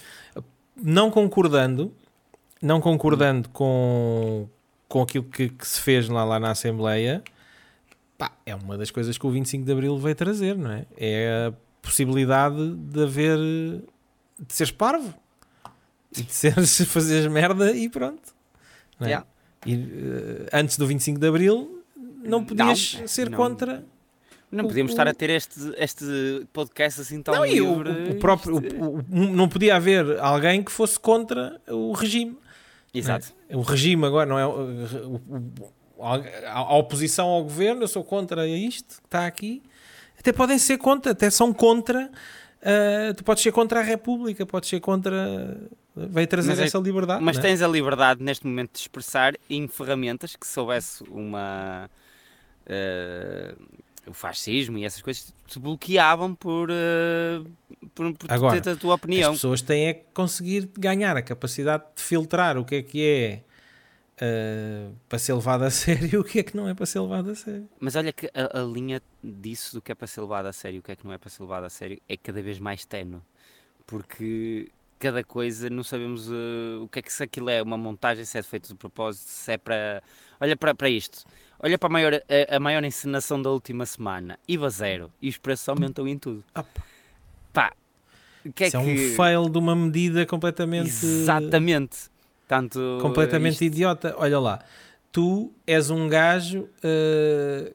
não 0.75 1.11
concordando, 1.11 1.93
não 2.61 2.81
concordando 2.81 3.49
com, 3.49 4.47
com 4.87 5.01
aquilo 5.03 5.25
que, 5.25 5.49
que 5.49 5.67
se 5.67 5.79
fez 5.81 6.09
lá, 6.09 6.23
lá 6.23 6.39
na 6.39 6.49
Assembleia, 6.51 7.23
pá, 8.17 8.31
é 8.45 8.55
uma 8.55 8.77
das 8.77 8.89
coisas 8.89 9.15
que 9.15 9.27
o 9.27 9.29
25 9.29 9.63
de 9.63 9.71
Abril 9.71 9.97
veio 9.99 10.15
trazer, 10.15 10.57
não 10.57 10.71
é? 10.71 10.85
É 10.97 11.47
a 11.49 11.53
possibilidade 11.83 12.73
de 12.75 13.03
haver. 13.03 13.37
de 13.37 14.53
seres 14.53 14.71
parvo 14.71 15.13
e 16.17 16.23
de 16.23 16.33
seres, 16.33 16.81
fazeres 16.89 17.31
merda 17.31 17.71
e 17.71 17.87
pronto. 17.89 18.35
Não 18.99 19.05
é? 19.05 19.11
Yeah. 19.11 19.27
E, 19.65 19.73
eh, 19.73 20.49
antes 20.53 20.77
do 20.77 20.85
25 20.87 21.19
de 21.19 21.27
Abril, 21.27 21.83
não 22.23 22.43
podias 22.43 22.97
Não, 22.99 23.07
ser 23.07 23.29
não. 23.29 23.37
contra. 23.37 23.83
não 24.51 24.65
o- 24.65 24.67
podíamos 24.67 24.91
o- 24.91 24.93
estar 24.93 25.07
a 25.07 25.13
ter 25.13 25.29
este, 25.29 25.59
este 25.77 26.47
podcast 26.53 27.01
assim 27.01 27.21
tão 27.21 27.33
não, 27.35 27.41
o, 27.41 27.45
livre. 27.45 28.11
o 28.11 28.19
próprio, 28.19 28.59
Isto- 28.65 28.75
o- 28.81 28.97
o- 28.99 29.03
não 29.09 29.49
podia 29.49 29.75
haver 29.75 30.19
alguém 30.19 30.63
que 30.63 30.71
fosse 30.71 30.99
contra 30.99 31.59
o 31.67 31.91
regime. 31.93 32.37
Exato. 32.93 33.27
não 33.49 33.57
é? 33.57 33.61
O 33.61 33.61
regime 33.61 34.05
agora 34.05 34.25
não 34.25 34.39
é 34.39 34.45
o- 34.47 34.51
o- 35.07 35.21
o- 35.97 36.03
a, 36.03 36.51
a 36.59 36.77
oposição 36.77 37.27
ao 37.27 37.43
governo. 37.43 37.83
Eu 37.83 37.87
sou 37.87 38.03
contra 38.03 38.47
isto 38.47 39.01
que 39.01 39.07
está 39.07 39.25
aqui. 39.27 39.61
Até 40.19 40.31
podem 40.31 40.57
ser 40.57 40.77
contra, 40.77 41.11
até 41.11 41.29
são 41.29 41.53
contra. 41.53 42.09
ah, 42.61 43.13
tu 43.15 43.23
podes 43.23 43.43
ser 43.43 43.51
contra 43.51 43.79
a 43.79 43.83
República, 43.83 44.45
podes 44.45 44.69
ser 44.69 44.79
contra. 44.79 45.57
Veio 46.09 46.27
trazer 46.27 46.49
Mas 46.49 46.59
é- 46.59 46.63
essa 46.65 46.77
liberdade. 46.77 47.23
Mas 47.23 47.37
é? 47.37 47.41
tens 47.41 47.61
a 47.61 47.67
liberdade 47.67 48.23
neste 48.23 48.45
momento 48.45 48.73
de 48.73 48.79
expressar 48.79 49.33
em 49.49 49.67
ferramentas 49.67 50.35
que 50.35 50.45
se 50.45 50.59
houvesse 50.59 51.03
uma. 51.09 51.89
eh, 52.65 53.55
o 54.05 54.13
fascismo 54.13 54.77
e 54.77 54.85
essas 54.85 55.01
coisas 55.01 55.33
te 55.47 55.59
bloqueavam 55.59 56.33
por, 56.33 56.69
eh, 56.71 57.41
por, 57.93 58.13
por 58.13 58.31
Agora, 58.31 58.61
teres 58.61 58.77
a 58.77 58.79
tua 58.79 58.95
opinião. 58.95 59.31
As 59.31 59.37
pessoas 59.37 59.61
têm 59.61 59.87
é 59.87 59.93
que 59.95 60.05
conseguir 60.13 60.69
ganhar 60.77 61.17
a 61.17 61.21
capacidade 61.21 61.83
de 61.95 62.01
filtrar 62.01 62.57
o 62.57 62.63
que 62.63 62.75
é 62.75 62.81
que 62.83 63.03
é 63.05 63.43
ah, 64.19 64.91
para 65.09 65.19
ser 65.19 65.33
levado 65.33 65.63
a 65.63 65.69
sério 65.71 66.09
e 66.11 66.17
o 66.17 66.23
que 66.23 66.39
é 66.39 66.43
que 66.43 66.55
não 66.55 66.67
é 66.69 66.73
para 66.73 66.85
ser 66.85 66.99
levado 67.01 67.31
a 67.31 67.35
sério. 67.35 67.67
Mas 67.79 67.95
olha 67.95 68.13
que 68.13 68.29
a, 68.33 68.61
a 68.61 68.63
linha 68.63 69.01
disso 69.23 69.75
do 69.75 69.81
que 69.81 69.91
é 69.91 69.95
para 69.95 70.07
ser 70.07 70.21
levado 70.21 70.45
a 70.45 70.53
sério 70.53 70.77
e 70.77 70.79
o 70.79 70.83
que 70.83 70.91
é 70.91 70.95
que 70.95 71.05
não 71.05 71.13
é 71.13 71.17
para 71.17 71.29
ser 71.29 71.43
levado 71.43 71.65
a 71.65 71.69
sério 71.69 71.99
é 72.07 72.15
cada 72.17 72.41
vez 72.41 72.59
mais 72.59 72.85
tenue. 72.85 73.19
Porque 73.85 74.69
cada 74.99 75.23
coisa 75.23 75.69
não 75.69 75.83
sabemos 75.83 76.29
eh, 76.29 76.77
o 76.81 76.87
que 76.87 76.99
é 76.99 77.01
que 77.01 77.11
se 77.13 77.23
aquilo 77.23 77.49
é 77.49 77.61
uma 77.61 77.77
montagem, 77.77 78.25
se 78.25 78.37
é 78.37 78.43
feito 78.43 78.69
de 78.69 78.75
propósito, 78.75 79.27
se 79.29 79.51
é 79.53 79.57
para. 79.57 80.01
Olha 80.39 80.55
para, 80.55 80.73
para 80.75 80.89
isto. 80.89 81.23
Olha 81.59 81.77
para 81.77 81.87
a 81.87 81.91
maior, 81.91 82.13
a, 82.13 82.55
a 82.55 82.59
maior 82.59 82.83
encenação 82.83 83.41
da 83.41 83.49
última 83.49 83.85
semana. 83.85 84.37
IVA 84.47 84.69
zero. 84.69 85.11
E 85.21 85.29
os 85.29 85.37
preços 85.37 85.67
aumentam 85.69 86.07
em 86.07 86.17
tudo. 86.17 86.43
Opa. 86.55 86.83
Pá. 87.51 87.73
Que 88.55 88.65
é 88.65 88.67
Isso 88.67 88.77
é 88.77 88.83
que... 88.83 88.91
um 89.11 89.15
fail 89.15 89.49
de 89.49 89.57
uma 89.57 89.75
medida 89.75 90.25
completamente, 90.25 90.87
Exatamente. 90.89 91.97
Tanto 92.47 92.99
completamente 93.01 93.53
isto- 93.53 93.63
idiota. 93.65 94.15
Olha 94.17 94.39
lá, 94.39 94.59
tu 95.11 95.51
és 95.65 95.89
um 95.89 96.07
gajo 96.07 96.69
ah, 96.83 97.71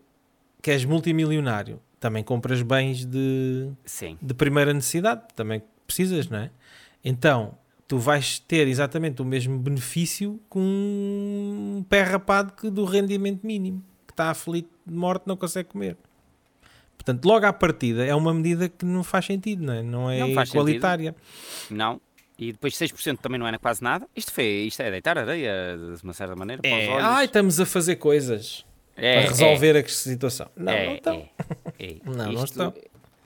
que 0.62 0.70
és 0.70 0.84
multimilionário, 0.84 1.78
também 2.00 2.22
compras 2.24 2.62
bens 2.62 3.04
de, 3.04 3.68
Sim. 3.84 4.16
de 4.22 4.32
primeira 4.32 4.72
necessidade, 4.72 5.22
também 5.36 5.60
precisas, 5.86 6.28
não 6.28 6.38
é? 6.38 6.50
Então, 7.04 7.56
tu 7.88 7.98
vais 7.98 8.38
ter 8.38 8.66
exatamente 8.68 9.20
o 9.20 9.24
mesmo 9.24 9.58
benefício 9.58 10.40
com 10.48 10.60
um 10.60 11.84
pé 11.88 12.02
rapado 12.02 12.52
que 12.52 12.70
do 12.70 12.84
rendimento 12.84 13.46
mínimo, 13.46 13.82
que 14.06 14.12
está 14.12 14.30
aflito 14.30 14.70
de 14.86 14.94
morte 14.94 15.24
não 15.26 15.36
consegue 15.36 15.68
comer. 15.68 15.96
Portanto, 16.96 17.24
logo 17.24 17.44
à 17.44 17.52
partida 17.52 18.04
é 18.06 18.14
uma 18.14 18.32
medida 18.32 18.68
que 18.68 18.84
não 18.84 19.02
faz 19.02 19.26
sentido, 19.26 19.64
não 19.64 19.72
é? 19.72 19.82
Não 19.82 20.10
é 20.10 20.20
Não 20.20 20.34
faz 20.34 20.50
igualitária. 20.50 21.14
Não. 21.68 22.00
E 22.38 22.52
depois 22.52 22.74
6% 22.74 23.18
também 23.18 23.38
não 23.38 23.46
é 23.46 23.58
quase 23.58 23.82
nada. 23.82 24.06
Isto, 24.16 24.32
foi, 24.32 24.44
isto 24.44 24.80
é 24.82 24.90
deitar 24.90 25.18
areia, 25.18 25.76
de 25.96 26.02
uma 26.04 26.12
certa 26.12 26.34
maneira, 26.36 26.62
para 26.62 26.70
os 26.70 26.76
É, 26.84 26.88
olhos. 26.88 27.04
ai, 27.04 27.24
estamos 27.24 27.60
a 27.60 27.66
fazer 27.66 27.96
coisas 27.96 28.64
É, 28.96 29.20
para 29.20 29.30
resolver 29.30 29.76
a 29.76 29.88
situação. 29.88 30.48
Não, 30.56 30.72
é, 30.72 30.86
não 30.86 30.94
estão. 30.94 31.14
é, 31.14 31.28
é. 31.86 31.96
Não, 32.06 32.14
não 32.14 32.32
Isto- 32.32 32.44
estão. 32.46 32.74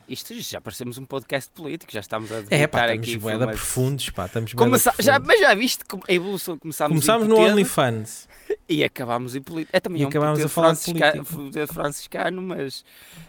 Isto 0.09 0.35
já 0.41 0.61
parecemos 0.61 0.99
um 0.99 1.05
podcast 1.05 1.51
político, 1.53 1.91
já 1.93 1.99
estamos 2.01 2.31
a 2.31 2.37
É, 2.51 2.67
pá, 2.69 2.83
estamos 2.87 3.09
aqui. 3.09 3.19
bué 3.19 3.33
da 3.33 3.37
informações. 3.45 3.57
profundos, 3.61 4.11
pá, 4.11 4.27
estamos 4.27 4.53
Começa- 4.55 4.95
já, 5.01 5.19
mas 5.19 5.41
já 5.41 5.53
viste 5.55 5.85
a 6.09 6.13
evolução 6.13 6.57
começámos, 6.59 6.93
Começámos 6.95 7.27
no 7.27 7.37
OnlyFans. 7.37 8.29
e 8.69 8.85
acabámos 8.85 9.35
em 9.35 9.43
política. 9.43 9.77
É 9.77 9.81
também 9.81 10.03
E 10.03 10.05
um 10.05 10.09
acabámos 10.09 10.45
a 10.45 10.49
falar 10.49 10.77
francisca- 10.77 11.13
de 11.51 11.67
franciscano, 11.67 12.41
mas 12.41 12.85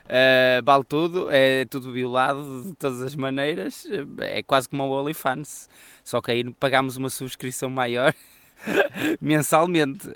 eh, 0.07 0.61
vale 0.63 0.84
tudo, 0.84 1.30
é 1.32 1.65
tudo 1.65 1.91
violado 1.91 2.63
de 2.63 2.73
todas 2.75 3.01
as 3.01 3.15
maneiras. 3.15 3.88
É 4.19 4.43
quase 4.43 4.69
como 4.69 4.84
o 4.84 4.91
OnlyFans, 4.91 5.67
só 6.03 6.21
que 6.21 6.30
aí 6.32 6.43
pagámos 6.53 6.95
uma 6.95 7.09
subscrição 7.09 7.69
maior 7.71 8.13
mensalmente. 9.19 10.07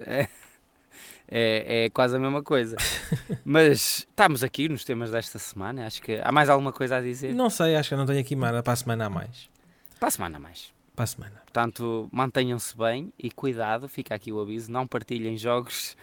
É, 1.34 1.86
é, 1.86 1.90
quase 1.90 2.16
a 2.16 2.20
mesma 2.20 2.44
coisa. 2.44 2.76
Mas 3.46 4.00
estamos 4.10 4.44
aqui 4.44 4.68
nos 4.68 4.84
temas 4.84 5.12
desta 5.12 5.40
semana. 5.40 5.88
Acho 5.88 6.02
que 6.02 6.20
há 6.22 6.30
mais 6.32 6.50
alguma 6.50 6.74
coisa 6.74 6.98
a 6.98 7.02
dizer? 7.02 7.34
Não 7.34 7.50
sei, 7.50 7.76
acho 7.78 7.88
que 7.90 7.94
eu 7.94 7.98
não 7.98 8.06
tenho 8.06 8.20
aqui 8.20 8.36
mana 8.36 8.62
para 8.62 8.74
a 8.74 8.76
semana 8.76 9.06
a 9.06 9.10
mais. 9.10 9.50
Para 9.98 10.10
a 10.10 10.12
semana 10.12 10.36
a 10.38 10.40
mais. 10.42 10.74
Para 10.94 11.04
a 11.06 11.08
semana. 11.08 11.36
Portanto, 11.46 12.10
mantenham-se 12.12 12.76
bem 12.78 13.14
e 13.18 13.32
cuidado, 13.32 13.88
fica 13.88 14.14
aqui 14.14 14.32
o 14.32 14.42
aviso, 14.42 14.70
não 14.70 14.86
partilhem 14.86 15.38
jogos 15.38 15.96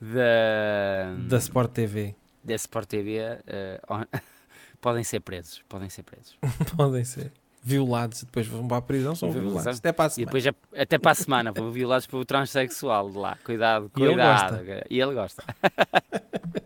da, 0.00 1.14
Da 1.28 1.38
Sport 1.38 1.72
TV. 1.72 2.14
da 2.44 2.54
Sport 2.54 2.88
TV. 2.88 3.18
eh, 3.46 3.80
on- 3.90 4.04
podem 4.80 5.02
ser 5.02 5.18
presos, 5.20 5.64
podem 5.68 5.88
ser 5.90 6.04
presos. 6.04 6.38
Podem 6.76 7.04
ser. 7.04 7.32
Violados 7.68 8.22
e 8.22 8.26
depois 8.26 8.46
vão 8.46 8.68
para 8.68 8.76
a 8.76 8.80
prisão, 8.80 9.16
são 9.16 9.28
violados. 9.32 9.66
Até 9.66 9.90
para 9.90 10.04
a 10.04 10.06
E 10.06 10.10
semana. 10.12 10.26
depois, 10.26 10.46
a- 10.46 10.82
até 10.82 10.98
para 10.98 11.10
a 11.10 11.14
semana, 11.16 11.52
foram 11.52 11.72
violados 11.72 12.06
pelo 12.06 12.24
transexual 12.24 13.10
de 13.10 13.18
lá. 13.18 13.36
Cuidado, 13.44 13.90
E 13.96 14.02
ele 14.02 14.08
cuidado. 14.14 14.50
gosta. 14.64 14.86
E 14.88 15.00
ele 15.00 15.14
gosta. 15.14 15.42